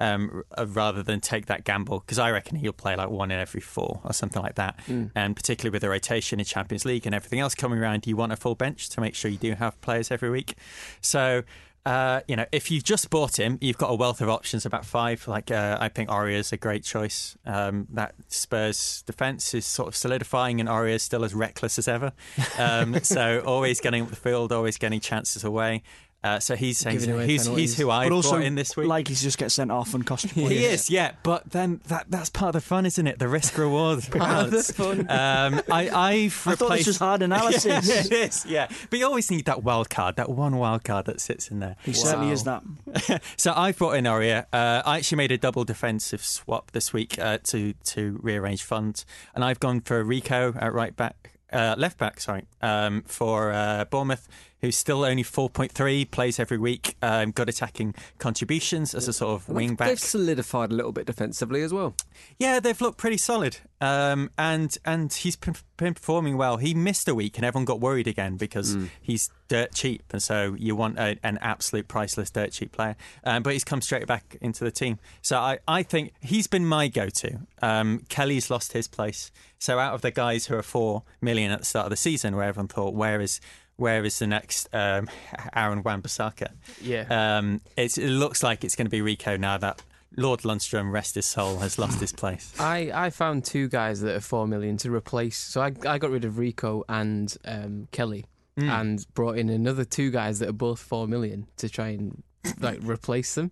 um, 0.00 0.42
rather 0.66 1.02
than 1.02 1.20
take 1.20 1.46
that 1.46 1.64
gamble 1.64 2.00
because 2.00 2.18
I 2.18 2.30
reckon 2.30 2.56
he'll 2.56 2.72
play 2.72 2.96
like 2.96 3.10
one 3.10 3.30
in 3.30 3.38
every 3.38 3.60
four 3.60 4.00
or 4.02 4.12
something 4.12 4.42
like 4.42 4.56
that. 4.56 4.80
And 5.14 5.36
particularly 5.36 5.72
with 5.72 5.82
the 5.82 5.90
rotation 5.90 6.38
in 6.38 6.44
Champions 6.44 6.84
League 6.84 7.06
and 7.06 7.14
everything 7.14 7.40
else 7.40 7.54
coming 7.54 7.78
around, 7.78 8.06
you 8.06 8.16
want 8.16 8.32
a 8.32 8.36
full 8.36 8.54
bench 8.54 8.88
to 8.90 9.00
make 9.00 9.14
sure 9.14 9.30
you 9.30 9.38
do 9.38 9.52
have 9.54 9.80
players 9.80 10.10
every 10.10 10.30
week. 10.30 10.56
So. 11.00 11.42
Uh, 11.86 12.20
you 12.26 12.34
know, 12.34 12.46
if 12.50 12.70
you've 12.70 12.84
just 12.84 13.10
bought 13.10 13.38
him, 13.38 13.58
you've 13.60 13.76
got 13.76 13.90
a 13.90 13.94
wealth 13.94 14.22
of 14.22 14.28
options. 14.28 14.64
About 14.64 14.86
five, 14.86 15.26
like 15.28 15.50
uh, 15.50 15.76
I 15.78 15.88
think 15.88 16.10
Aurier's 16.10 16.52
a 16.52 16.56
great 16.56 16.82
choice. 16.82 17.36
Um, 17.44 17.86
that 17.92 18.14
Spurs 18.28 19.02
defense 19.06 19.52
is 19.52 19.66
sort 19.66 19.88
of 19.88 19.96
solidifying, 19.96 20.60
and 20.60 20.68
Aria 20.68 20.94
is 20.94 21.02
still 21.02 21.24
as 21.24 21.34
reckless 21.34 21.78
as 21.78 21.86
ever. 21.86 22.12
Um, 22.58 23.00
so 23.02 23.42
always 23.44 23.80
getting 23.80 24.02
up 24.02 24.08
the 24.08 24.16
field, 24.16 24.50
always 24.50 24.78
getting 24.78 25.00
chances 25.00 25.44
away. 25.44 25.82
Uh, 26.24 26.40
so 26.40 26.56
he's 26.56 26.82
Giving 26.82 27.10
away 27.10 27.26
he's, 27.26 27.46
he's 27.46 27.76
who 27.76 27.90
I 27.90 28.04
but 28.06 28.12
also 28.14 28.30
brought 28.30 28.44
in 28.44 28.54
this 28.54 28.76
week. 28.78 28.86
likely 28.88 29.14
to 29.14 29.20
just 29.20 29.36
get 29.36 29.52
sent 29.52 29.70
off 29.70 29.92
and 29.92 30.06
cost 30.06 30.34
you 30.34 30.48
He 30.48 30.64
is, 30.64 30.88
yeah, 30.88 31.12
but 31.22 31.50
then 31.50 31.82
that 31.88 32.06
that's 32.08 32.30
part 32.30 32.56
of 32.56 32.62
the 32.62 32.66
fun, 32.66 32.86
isn't 32.86 33.06
it? 33.06 33.18
The 33.18 33.28
risk 33.28 33.58
reward 33.58 34.02
Part 34.10 34.46
of 34.46 34.50
the 34.50 34.62
fun. 34.62 35.00
Um, 35.10 35.60
I, 35.70 35.90
I've 35.90 36.46
I 36.46 36.54
thought 36.54 36.72
this 36.72 36.86
was 36.86 36.96
hard 36.96 37.20
analysis. 37.22 37.64
Yeah, 37.86 38.00
it 38.00 38.12
is, 38.12 38.46
yeah. 38.46 38.68
But 38.88 38.98
you 38.98 39.04
always 39.04 39.30
need 39.30 39.44
that 39.44 39.62
wild 39.62 39.90
card, 39.90 40.16
that 40.16 40.30
one 40.30 40.56
wild 40.56 40.82
card 40.82 41.04
that 41.04 41.20
sits 41.20 41.48
in 41.50 41.58
there. 41.60 41.76
He 41.84 41.92
certainly 41.92 42.32
is 42.32 42.44
that. 42.44 42.62
So 43.36 43.52
I 43.54 43.72
brought 43.72 43.96
in 43.96 44.04
Aurier. 44.04 44.46
Uh, 44.52 44.82
I 44.86 44.96
actually 44.98 45.16
made 45.16 45.32
a 45.32 45.38
double 45.38 45.64
defensive 45.64 46.24
swap 46.24 46.70
this 46.70 46.92
week 46.94 47.18
uh, 47.18 47.38
to 47.44 47.74
to 47.84 48.18
rearrange 48.22 48.62
funds, 48.62 49.04
and 49.34 49.44
I've 49.44 49.60
gone 49.60 49.82
for 49.82 50.02
Rico 50.02 50.54
at 50.58 50.72
right 50.72 50.96
back, 50.96 51.32
uh, 51.52 51.74
left 51.76 51.98
back, 51.98 52.20
sorry, 52.20 52.44
um, 52.62 53.02
for 53.06 53.52
uh, 53.52 53.84
Bournemouth, 53.84 54.26
who's 54.64 54.76
still 54.76 55.04
only 55.04 55.22
four 55.22 55.50
point 55.50 55.72
three, 55.72 56.06
plays 56.06 56.40
every 56.40 56.56
week, 56.56 56.96
um, 57.02 57.30
good 57.30 57.50
attacking 57.50 57.94
contributions 58.18 58.94
as 58.94 59.06
a 59.08 59.12
sort 59.12 59.34
of 59.34 59.48
wing 59.48 59.74
back. 59.74 59.88
They've 59.88 60.00
solidified 60.00 60.72
a 60.72 60.74
little 60.74 60.92
bit 60.92 61.06
defensively 61.06 61.62
as 61.62 61.72
well. 61.72 61.94
Yeah, 62.38 62.60
they've 62.60 62.80
looked 62.80 62.96
pretty 62.96 63.18
solid, 63.18 63.58
um, 63.80 64.30
and 64.38 64.76
and 64.84 65.12
he's 65.12 65.36
been, 65.36 65.56
been 65.76 65.94
performing 65.94 66.38
well. 66.38 66.56
He 66.56 66.72
missed 66.72 67.08
a 67.08 67.14
week, 67.14 67.36
and 67.36 67.44
everyone 67.44 67.66
got 67.66 67.80
worried 67.80 68.06
again 68.06 68.36
because 68.36 68.76
he's 69.02 69.28
dirt 69.48 69.74
cheap, 69.74 70.02
and 70.10 70.22
so 70.22 70.56
you 70.58 70.74
want 70.74 70.98
a, 70.98 71.18
an 71.22 71.38
absolute 71.42 71.86
priceless 71.86 72.30
dirt 72.30 72.52
cheap 72.52 72.72
player. 72.72 72.96
Um, 73.24 73.42
but 73.42 73.52
he's 73.52 73.64
come 73.64 73.82
straight 73.82 74.06
back 74.06 74.38
into 74.40 74.64
the 74.64 74.70
team, 74.70 74.98
so 75.20 75.38
I, 75.38 75.58
I 75.68 75.82
think 75.82 76.14
he's 76.22 76.46
been 76.46 76.64
my 76.64 76.88
go-to. 76.88 77.40
Um, 77.60 78.04
Kelly's 78.08 78.50
lost 78.50 78.72
his 78.72 78.88
place, 78.88 79.30
so 79.58 79.78
out 79.78 79.92
of 79.92 80.00
the 80.00 80.10
guys 80.10 80.46
who 80.46 80.56
are 80.56 80.62
four 80.62 81.02
million 81.20 81.50
at 81.52 81.58
the 81.58 81.64
start 81.66 81.86
of 81.86 81.90
the 81.90 81.96
season, 81.96 82.34
where 82.34 82.46
everyone 82.46 82.68
thought, 82.68 82.94
where 82.94 83.20
is 83.20 83.40
where 83.76 84.04
is 84.04 84.18
the 84.18 84.26
next 84.26 84.68
um, 84.72 85.08
Aaron 85.54 85.82
Wan-Bissaka? 85.82 86.48
Yeah. 86.82 87.06
Um, 87.38 87.60
it's, 87.76 87.98
it 87.98 88.08
looks 88.10 88.42
like 88.42 88.64
it's 88.64 88.76
going 88.76 88.86
to 88.86 88.90
be 88.90 89.00
Rico 89.02 89.36
now 89.36 89.58
that 89.58 89.82
Lord 90.16 90.40
Lundstram, 90.40 90.92
rest 90.92 91.16
his 91.16 91.26
soul, 91.26 91.58
has 91.58 91.78
lost 91.78 92.00
his 92.00 92.12
place. 92.12 92.54
I, 92.60 92.90
I 92.94 93.10
found 93.10 93.44
two 93.44 93.68
guys 93.68 94.00
that 94.02 94.14
are 94.14 94.20
four 94.20 94.46
million 94.46 94.76
to 94.78 94.92
replace. 94.94 95.36
So 95.36 95.60
I 95.60 95.72
I 95.88 95.98
got 95.98 96.10
rid 96.10 96.24
of 96.24 96.38
Rico 96.38 96.84
and 96.88 97.36
um, 97.44 97.88
Kelly, 97.92 98.26
Mm. 98.56 98.68
and 98.80 99.06
brought 99.14 99.36
in 99.36 99.48
another 99.48 99.84
two 99.84 100.12
guys 100.12 100.38
that 100.38 100.48
are 100.48 100.52
both 100.52 100.78
four 100.78 101.08
million 101.08 101.48
to 101.56 101.68
try 101.68 101.88
and 101.88 102.22
like 102.60 102.78
replace 102.84 103.34
them. 103.34 103.50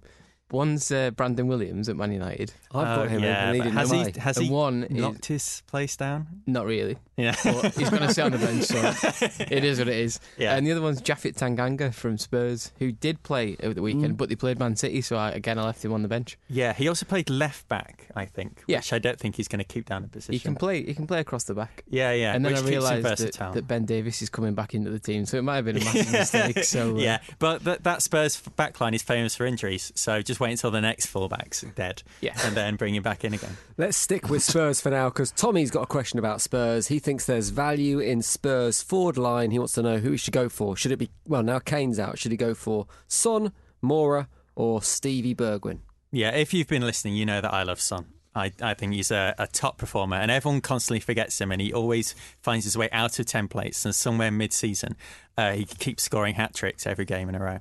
One's 0.52 0.90
uh, 0.92 1.10
Brandon 1.12 1.46
Williams 1.48 1.88
at 1.88 1.96
Man 1.96 2.12
United. 2.12 2.52
I've 2.74 2.84
got 2.84 2.98
Oh, 2.98 3.08
him 3.08 3.22
yeah, 3.22 3.48
in. 3.48 3.54
he 3.54 3.58
but 3.60 3.64
didn't 3.64 3.76
has 3.78 3.90
he 3.90 4.20
has 4.20 4.36
And 4.36 4.46
he 4.46 4.52
one 4.52 4.84
is- 4.84 4.90
knocked 4.90 5.26
his 5.26 5.62
place 5.66 5.96
down? 5.96 6.26
Not 6.46 6.66
really. 6.66 6.96
Yeah, 7.16 7.36
But 7.44 7.74
he's 7.74 7.90
going 7.90 8.02
to 8.02 8.12
sit 8.12 8.24
on 8.24 8.32
the 8.32 8.38
bench, 8.38 8.64
so 8.64 8.78
it 9.50 9.64
is 9.64 9.78
what 9.78 9.86
it 9.88 9.96
is. 9.96 10.18
Yeah. 10.38 10.56
And 10.56 10.66
the 10.66 10.72
other 10.72 10.80
one's 10.80 11.00
Japhet 11.02 11.36
Tanganga 11.36 11.92
from 11.92 12.16
Spurs, 12.18 12.72
who 12.78 12.90
did 12.90 13.22
play 13.22 13.56
over 13.62 13.74
the 13.74 13.82
weekend, 13.82 14.14
Mm. 14.14 14.16
but 14.16 14.28
they 14.30 14.34
played 14.34 14.58
Man 14.58 14.76
City, 14.76 15.02
so 15.02 15.16
I, 15.16 15.30
again 15.30 15.58
I 15.58 15.64
left 15.64 15.84
him 15.84 15.92
on 15.92 16.02
the 16.02 16.08
bench. 16.08 16.38
yeah. 16.48 16.72
He 16.72 16.88
also 16.88 17.04
played 17.06 17.28
left 17.30 17.68
back, 17.68 18.08
I 18.16 18.24
think, 18.24 18.62
Yeah. 18.66 18.78
which 18.78 18.92
I 18.92 18.98
don't 18.98 19.18
think 19.18 19.36
he's 19.36 19.46
going 19.48 19.58
to 19.58 19.64
keep 19.64 19.86
down 19.86 20.04
a 20.04 20.08
position. 20.08 20.32
He 20.32 20.38
can 20.38 20.54
play. 20.56 20.82
He 20.84 20.94
can 20.94 21.06
play 21.06 21.20
across 21.20 21.44
the 21.44 21.54
back. 21.54 21.84
Yeah, 21.88 22.12
yeah. 22.12 22.34
and 22.34 22.44
then 22.44 22.52
which 22.52 22.58
I 22.58 22.62
keeps 22.62 22.68
him 22.68 22.80
realised 22.80 23.04
that, 23.04 23.18
versatile. 23.18 23.52
that 23.52 23.68
Ben 23.68 23.84
Davies 23.84 24.22
is 24.22 24.30
coming 24.30 24.54
back 24.54 24.74
into 24.74 24.90
the 24.90 24.98
team, 24.98 25.24
so 25.26 25.36
it 25.38 25.42
might 25.42 25.56
have 25.56 25.64
been 25.66 25.76
a 25.76 25.84
massive 25.84 26.12
mistake. 26.12 26.64
So 26.64 26.96
uh, 26.96 27.00
yeah, 27.00 27.18
but 27.38 27.62
that, 27.64 27.84
that 27.84 28.02
Spurs 28.02 28.40
backline 28.58 28.94
is 28.94 29.02
famous 29.02 29.34
for 29.36 29.44
injuries, 29.46 29.92
so 29.94 30.22
just 30.22 30.40
wait 30.42 30.50
until 30.52 30.70
the 30.70 30.80
next 30.80 31.06
fullback's 31.06 31.62
dead, 31.74 32.02
Yeah. 32.20 32.34
and 32.44 32.54
then 32.54 32.76
bring 32.76 32.94
him 32.94 33.02
back 33.02 33.24
in 33.24 33.32
again. 33.34 33.56
Let's 33.78 33.96
stick 33.96 34.28
with 34.28 34.42
Spurs 34.42 34.80
for 34.80 34.90
now 34.90 35.08
because 35.08 35.30
Tommy's 35.32 35.70
got 35.70 35.82
a 35.82 35.86
question 35.86 36.18
about 36.18 36.40
Spurs. 36.40 36.88
He 36.88 36.98
thinks 36.98 37.24
there's 37.26 37.48
value 37.50 37.98
in 37.98 38.20
Spurs 38.22 38.82
forward 38.82 39.16
line. 39.16 39.50
He 39.50 39.58
wants 39.58 39.72
to 39.74 39.82
know 39.82 39.98
who 39.98 40.10
he 40.12 40.16
should 40.16 40.34
go 40.34 40.48
for. 40.48 40.76
Should 40.76 40.92
it 40.92 40.98
be 40.98 41.10
well 41.26 41.42
now 41.42 41.58
Kane's 41.58 41.98
out? 41.98 42.18
Should 42.18 42.32
he 42.32 42.36
go 42.36 42.54
for 42.54 42.86
Son, 43.08 43.52
Moura, 43.82 44.26
or 44.54 44.82
Stevie 44.82 45.34
Bergwijn? 45.34 45.78
Yeah, 46.10 46.30
if 46.30 46.52
you've 46.52 46.68
been 46.68 46.82
listening, 46.82 47.14
you 47.16 47.24
know 47.24 47.40
that 47.40 47.52
I 47.54 47.62
love 47.62 47.80
Son. 47.80 48.06
I, 48.34 48.50
I 48.62 48.72
think 48.72 48.94
he's 48.94 49.10
a, 49.10 49.34
a 49.38 49.46
top 49.46 49.76
performer, 49.76 50.16
and 50.16 50.30
everyone 50.30 50.62
constantly 50.62 51.00
forgets 51.00 51.38
him, 51.38 51.52
and 51.52 51.60
he 51.60 51.70
always 51.72 52.14
finds 52.40 52.64
his 52.64 52.78
way 52.78 52.88
out 52.90 53.18
of 53.18 53.26
templates. 53.26 53.84
And 53.84 53.94
somewhere 53.94 54.30
mid-season, 54.30 54.96
uh, 55.36 55.52
he 55.52 55.66
keeps 55.66 56.02
scoring 56.02 56.34
hat 56.34 56.54
tricks 56.54 56.86
every 56.86 57.04
game 57.04 57.28
in 57.28 57.34
a 57.34 57.40
row. 57.40 57.58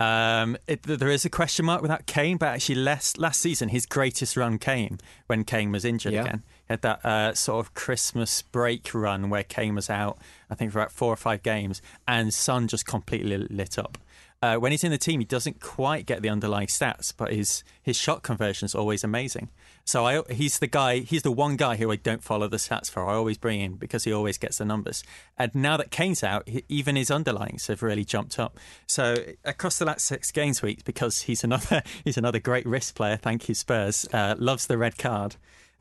Um, 0.00 0.56
it, 0.66 0.82
there 0.82 1.08
is 1.10 1.24
a 1.24 1.30
question 1.30 1.64
mark 1.64 1.80
without 1.80 2.06
Kane, 2.06 2.36
but 2.36 2.46
actually, 2.46 2.74
last 2.76 3.16
last 3.16 3.40
season 3.40 3.68
his 3.68 3.86
greatest 3.86 4.36
run 4.36 4.58
came 4.58 4.98
when 5.28 5.44
Kane 5.44 5.70
was 5.70 5.84
injured 5.84 6.12
Yeah. 6.14 6.22
again. 6.22 6.42
He 6.66 6.72
had 6.72 6.82
that 6.82 7.04
uh, 7.04 7.34
sort 7.34 7.64
of 7.64 7.74
Christmas 7.74 8.42
break 8.42 8.92
run 8.92 9.30
where 9.30 9.44
Kane 9.44 9.74
was 9.74 9.88
out, 9.88 10.18
I 10.50 10.54
think 10.56 10.72
for 10.72 10.80
about 10.80 10.90
four 10.92 11.12
or 11.12 11.16
five 11.16 11.42
games, 11.42 11.80
and 12.08 12.34
Son 12.34 12.66
just 12.66 12.86
completely 12.86 13.36
lit 13.38 13.78
up. 13.78 13.98
Uh, 14.42 14.56
when 14.56 14.72
he's 14.72 14.84
in 14.84 14.90
the 14.90 14.98
team, 14.98 15.20
he 15.20 15.24
doesn't 15.26 15.60
quite 15.60 16.04
get 16.06 16.20
the 16.22 16.28
underlying 16.28 16.66
stats, 16.66 17.12
but 17.16 17.32
his 17.32 17.62
his 17.80 17.96
shot 17.96 18.22
conversion 18.22 18.66
is 18.66 18.74
always 18.74 19.04
amazing. 19.04 19.48
So 19.86 20.06
I, 20.06 20.22
he's 20.32 20.58
the 20.58 20.66
guy, 20.66 21.00
he's 21.00 21.22
the 21.22 21.30
one 21.30 21.56
guy 21.56 21.76
who 21.76 21.90
I 21.90 21.96
don't 21.96 22.22
follow 22.22 22.48
the 22.48 22.56
stats 22.56 22.90
for. 22.90 23.06
I 23.06 23.14
always 23.14 23.36
bring 23.36 23.60
in 23.60 23.74
because 23.74 24.04
he 24.04 24.12
always 24.12 24.38
gets 24.38 24.58
the 24.58 24.64
numbers. 24.64 25.04
And 25.38 25.54
now 25.54 25.76
that 25.76 25.90
Kane's 25.90 26.24
out, 26.24 26.48
he, 26.48 26.64
even 26.68 26.96
his 26.96 27.10
underlyings 27.10 27.68
have 27.68 27.82
really 27.82 28.04
jumped 28.04 28.38
up. 28.38 28.58
So 28.86 29.14
across 29.44 29.78
the 29.78 29.84
last 29.84 30.06
six 30.06 30.30
games 30.30 30.62
weeks, 30.62 30.82
because 30.82 31.22
he's 31.22 31.44
another 31.44 31.82
he's 32.04 32.16
another 32.16 32.38
great 32.38 32.66
risk 32.66 32.94
player. 32.94 33.16
Thank 33.16 33.48
you 33.48 33.54
Spurs. 33.54 34.06
Uh, 34.12 34.34
loves 34.38 34.66
the 34.66 34.78
red 34.78 34.96
card. 34.96 35.36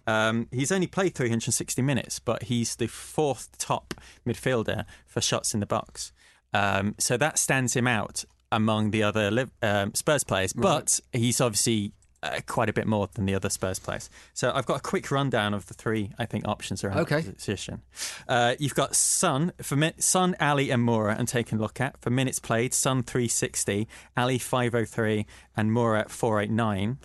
Um, 0.06 0.48
he's 0.52 0.72
only 0.72 0.88
played 0.88 1.16
360 1.16 1.82
minutes, 1.82 2.20
but 2.20 2.44
he's 2.44 2.76
the 2.76 2.88
fourth 2.88 3.58
top 3.58 3.94
midfielder 4.28 4.84
for 5.06 5.22
shots 5.22 5.54
in 5.54 5.62
the 5.62 5.66
box. 5.66 6.12
Um, 6.54 6.96
so 7.00 7.16
that 7.18 7.40
stands 7.40 7.74
him 7.74 7.88
out 7.88 8.26
among 8.52 8.92
the 8.92 9.02
other 9.02 9.48
um, 9.62 9.94
Spurs 9.94 10.26
players. 10.26 10.52
But 10.54 11.00
he's 11.14 11.40
obviously 11.40 11.94
uh, 12.24 12.40
quite 12.48 12.70
a 12.70 12.74
bit 12.74 12.88
more 12.88 13.08
than 13.14 13.26
the 13.26 13.36
other 13.36 13.50
Spurs 13.50 13.78
players. 13.80 14.10
So 14.34 14.52
I've 14.56 14.66
got 14.66 14.78
a 14.78 14.82
quick 14.82 15.12
rundown 15.12 15.54
of 15.54 15.66
the 15.68 15.74
three, 15.74 16.12
I 16.18 16.26
think, 16.26 16.48
options 16.48 16.84
around 16.84 17.00
Okay. 17.00 17.22
the 17.22 17.34
position. 17.34 17.82
Uh, 18.28 18.56
you've 18.58 18.76
got 18.76 18.96
Son 18.96 19.52
for 19.62 19.76
min- 19.76 20.00
Son, 20.00 20.36
Alli, 20.40 20.72
and 20.72 20.82
Moura, 20.88 21.18
and 21.20 21.28
taking 21.28 21.60
a 21.60 21.62
look 21.62 21.80
at 21.82 22.00
for 22.02 22.10
minutes 22.10 22.40
played. 22.40 22.74
Son 22.74 23.04
360, 23.04 23.88
Alli 24.18 24.38
503, 24.40 25.26
and 25.58 25.70
Moura 25.72 26.10
489. 26.10 26.98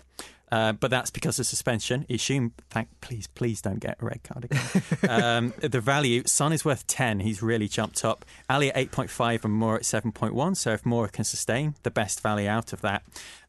Uh, 0.51 0.73
but 0.73 0.89
that's 0.89 1.11
because 1.11 1.39
of 1.39 1.45
suspension. 1.45 2.05
Assume, 2.09 2.53
thank, 2.69 2.89
please, 3.01 3.27
please 3.27 3.61
don't 3.61 3.79
get 3.79 3.97
a 4.01 4.05
red 4.05 4.23
card 4.23 4.45
again. 4.45 5.09
um, 5.09 5.53
the 5.61 5.79
value, 5.79 6.23
Son 6.25 6.51
is 6.51 6.65
worth 6.65 6.87
10. 6.87 7.19
He's 7.19 7.41
really 7.41 7.67
jumped 7.67 8.03
up. 8.03 8.25
Alli 8.49 8.71
at 8.71 8.91
8.5 8.91 9.45
and 9.45 9.61
Moura 9.61 9.75
at 9.75 9.81
7.1. 9.83 10.57
So 10.57 10.71
if 10.71 10.83
Moura 10.83 11.11
can 11.11 11.23
sustain, 11.23 11.75
the 11.83 11.91
best 11.91 12.21
value 12.21 12.49
out 12.49 12.73
of 12.73 12.81
that. 12.81 13.03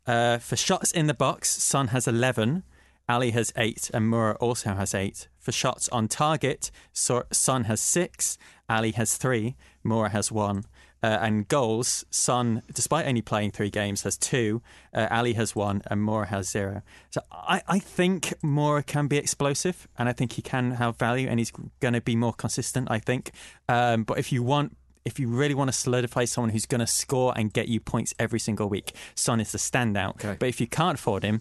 Uh, 0.06 0.38
for 0.38 0.56
shots 0.56 0.92
in 0.92 1.06
the 1.06 1.14
box, 1.14 1.48
Son 1.48 1.88
has 1.88 2.06
11. 2.06 2.64
Alli 3.08 3.30
has 3.30 3.52
8 3.56 3.90
and 3.94 4.06
Moura 4.06 4.36
also 4.38 4.74
has 4.74 4.94
8. 4.94 5.28
For 5.38 5.52
shots 5.52 5.88
on 5.88 6.06
target, 6.06 6.70
Son 6.92 7.64
has 7.64 7.80
6. 7.80 8.38
Alli 8.68 8.92
has 8.92 9.16
3. 9.16 9.56
Moura 9.84 10.10
has 10.10 10.30
1. 10.30 10.64
Uh, 11.02 11.18
and 11.22 11.48
goals, 11.48 12.04
Son, 12.10 12.62
despite 12.74 13.06
only 13.06 13.22
playing 13.22 13.52
three 13.52 13.70
games, 13.70 14.02
has 14.02 14.18
two. 14.18 14.60
Uh, 14.92 15.06
Alli 15.10 15.32
has 15.32 15.56
one, 15.56 15.80
and 15.86 16.00
Moura 16.00 16.26
has 16.26 16.50
zero. 16.50 16.82
So 17.08 17.22
I, 17.32 17.62
I 17.66 17.78
think 17.78 18.34
Moura 18.42 18.84
can 18.84 19.06
be 19.06 19.16
explosive, 19.16 19.88
and 19.98 20.08
I 20.08 20.12
think 20.12 20.32
he 20.32 20.42
can 20.42 20.72
have 20.72 20.96
value, 20.98 21.26
and 21.28 21.40
he's 21.40 21.52
going 21.80 21.94
to 21.94 22.02
be 22.02 22.16
more 22.16 22.34
consistent. 22.34 22.88
I 22.90 22.98
think. 22.98 23.32
Um, 23.68 24.04
but 24.04 24.18
if 24.18 24.30
you 24.30 24.42
want 24.42 24.76
if 25.04 25.18
you 25.18 25.28
really 25.28 25.54
want 25.54 25.68
to 25.68 25.76
solidify 25.76 26.24
someone 26.24 26.50
who's 26.50 26.66
going 26.66 26.80
to 26.80 26.86
score 26.86 27.32
and 27.36 27.52
get 27.52 27.68
you 27.68 27.80
points 27.80 28.14
every 28.18 28.38
single 28.38 28.68
week, 28.68 28.92
Son 29.14 29.40
is 29.40 29.52
the 29.52 29.58
standout. 29.58 30.16
Okay. 30.16 30.36
But 30.38 30.48
if 30.48 30.60
you 30.60 30.66
can't 30.66 30.98
afford 30.98 31.22
him, 31.22 31.40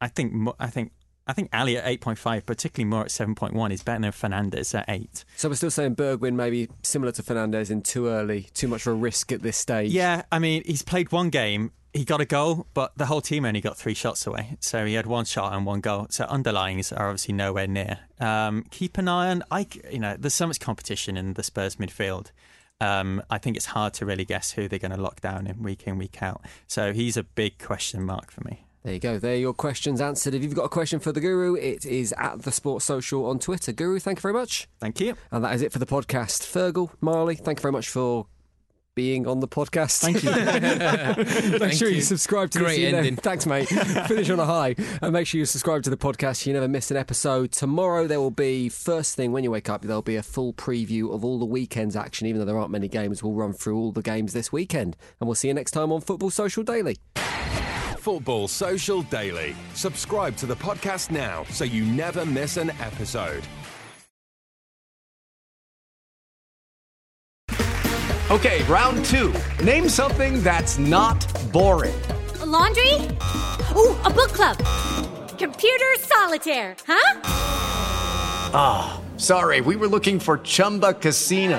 I 0.00 0.08
think 0.08 0.48
I 0.58 0.68
think 0.68 0.92
I 1.26 1.32
think 1.32 1.48
Alli 1.52 1.78
at 1.78 1.84
8.5, 2.00 2.44
particularly 2.44 2.90
Moura 2.90 3.04
at 3.04 3.08
7.1, 3.08 3.72
is 3.72 3.82
better 3.82 4.00
than 4.00 4.12
Fernandes 4.12 4.74
at 4.74 4.84
8. 4.88 5.24
So 5.36 5.48
we're 5.48 5.54
still 5.54 5.70
saying 5.70 5.96
Bergwijn 5.96 6.34
maybe 6.34 6.68
similar 6.82 7.12
to 7.12 7.22
Fernandes 7.22 7.70
in 7.70 7.82
too 7.82 8.08
early, 8.08 8.48
too 8.54 8.68
much 8.68 8.86
of 8.86 8.92
a 8.92 8.96
risk 8.96 9.32
at 9.32 9.42
this 9.42 9.56
stage. 9.56 9.90
Yeah, 9.90 10.22
I 10.30 10.38
mean, 10.38 10.62
he's 10.66 10.82
played 10.82 11.12
one 11.12 11.30
game, 11.30 11.70
he 11.94 12.04
got 12.04 12.20
a 12.20 12.24
goal, 12.24 12.66
but 12.74 12.92
the 12.98 13.06
whole 13.06 13.20
team 13.20 13.44
only 13.44 13.60
got 13.60 13.78
three 13.78 13.94
shots 13.94 14.26
away. 14.26 14.56
So 14.58 14.84
he 14.84 14.94
had 14.94 15.06
one 15.06 15.24
shot 15.24 15.52
and 15.52 15.64
one 15.64 15.80
goal. 15.80 16.08
So 16.10 16.26
underlyings 16.26 16.92
are 16.92 17.06
obviously 17.08 17.34
nowhere 17.34 17.68
near. 17.68 18.00
Um, 18.18 18.64
keep 18.70 18.98
an 18.98 19.06
eye 19.06 19.30
on, 19.30 19.44
I, 19.50 19.66
you 19.90 20.00
know, 20.00 20.16
there's 20.18 20.34
so 20.34 20.48
much 20.48 20.58
competition 20.58 21.16
in 21.16 21.34
the 21.34 21.44
Spurs 21.44 21.76
midfield. 21.76 22.32
Um, 22.80 23.22
I 23.30 23.38
think 23.38 23.56
it's 23.56 23.66
hard 23.66 23.94
to 23.94 24.06
really 24.06 24.24
guess 24.24 24.50
who 24.50 24.66
they're 24.66 24.80
going 24.80 24.90
to 24.90 25.00
lock 25.00 25.20
down 25.20 25.46
in 25.46 25.62
week 25.62 25.86
in, 25.86 25.96
week 25.96 26.20
out. 26.20 26.42
So 26.66 26.92
he's 26.92 27.16
a 27.16 27.22
big 27.22 27.58
question 27.60 28.02
mark 28.02 28.32
for 28.32 28.42
me. 28.44 28.66
There 28.84 28.92
you 28.92 29.00
go. 29.00 29.18
There 29.18 29.32
are 29.32 29.36
your 29.38 29.54
questions 29.54 30.00
answered. 30.02 30.34
If 30.34 30.42
you've 30.42 30.54
got 30.54 30.64
a 30.64 30.68
question 30.68 31.00
for 31.00 31.10
the 31.10 31.20
Guru, 31.20 31.54
it 31.54 31.86
is 31.86 32.12
at 32.18 32.42
the 32.42 32.52
Sports 32.52 32.84
Social 32.84 33.24
on 33.26 33.38
Twitter. 33.38 33.72
Guru, 33.72 33.98
thank 33.98 34.18
you 34.18 34.22
very 34.22 34.34
much. 34.34 34.68
Thank 34.78 35.00
you. 35.00 35.16
And 35.30 35.42
that 35.42 35.54
is 35.54 35.62
it 35.62 35.72
for 35.72 35.78
the 35.78 35.86
podcast. 35.86 36.42
Fergal, 36.42 36.90
Marley, 37.00 37.34
thank 37.34 37.58
you 37.60 37.62
very 37.62 37.72
much 37.72 37.88
for 37.88 38.26
being 38.94 39.26
on 39.26 39.40
the 39.40 39.48
podcast. 39.48 40.00
Thank 40.00 40.22
you. 40.22 40.30
make 41.50 41.58
Thank 41.60 41.72
sure 41.72 41.88
you. 41.88 41.96
you. 41.96 42.00
subscribe 42.02 42.50
to 42.50 42.58
Great 42.58 42.76
this. 42.82 42.92
know- 42.92 42.98
ending. 42.98 43.16
Thanks, 43.16 43.46
mate. 43.46 43.68
Finish 44.06 44.28
on 44.28 44.38
a 44.38 44.44
high. 44.44 44.76
And 45.00 45.14
make 45.14 45.26
sure 45.26 45.38
you 45.38 45.46
subscribe 45.46 45.82
to 45.84 45.90
the 45.90 45.96
podcast. 45.96 46.42
so 46.44 46.50
You 46.50 46.54
never 46.54 46.68
miss 46.68 46.90
an 46.90 46.98
episode. 46.98 47.52
Tomorrow 47.52 48.06
there 48.06 48.20
will 48.20 48.30
be 48.30 48.68
first 48.68 49.16
thing 49.16 49.32
when 49.32 49.42
you 49.44 49.50
wake 49.50 49.70
up. 49.70 49.80
There'll 49.80 50.02
be 50.02 50.16
a 50.16 50.22
full 50.22 50.52
preview 50.52 51.12
of 51.12 51.24
all 51.24 51.38
the 51.38 51.44
weekend's 51.46 51.96
action. 51.96 52.26
Even 52.26 52.38
though 52.40 52.44
there 52.44 52.58
aren't 52.58 52.70
many 52.70 52.86
games, 52.88 53.22
we'll 53.22 53.32
run 53.32 53.54
through 53.54 53.78
all 53.78 53.92
the 53.92 54.02
games 54.02 54.34
this 54.34 54.52
weekend. 54.52 54.94
And 55.20 55.26
we'll 55.26 55.34
see 55.36 55.48
you 55.48 55.54
next 55.54 55.70
time 55.70 55.90
on 55.90 56.02
Football 56.02 56.28
Social 56.30 56.62
Daily. 56.62 56.98
Football 58.04 58.48
Social 58.48 59.00
Daily. 59.00 59.56
Subscribe 59.72 60.36
to 60.36 60.44
the 60.44 60.56
podcast 60.56 61.10
now 61.10 61.44
so 61.44 61.64
you 61.64 61.86
never 61.86 62.26
miss 62.26 62.58
an 62.58 62.68
episode. 62.72 63.42
Okay, 68.30 68.62
round 68.64 69.02
two. 69.06 69.32
Name 69.64 69.88
something 69.88 70.42
that's 70.42 70.78
not 70.78 71.26
boring. 71.50 71.94
A 72.40 72.44
laundry? 72.44 72.92
Ooh, 73.74 73.96
a 74.04 74.10
book 74.10 74.34
club. 74.34 74.58
Computer 75.38 75.94
solitaire, 76.00 76.76
huh? 76.86 77.20
Ah, 78.52 79.00
sorry, 79.16 79.62
we 79.62 79.76
were 79.76 79.88
looking 79.88 80.20
for 80.20 80.36
Chumba 80.36 80.92
Casino. 80.92 81.58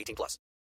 18 0.01 0.15
plus. 0.15 0.39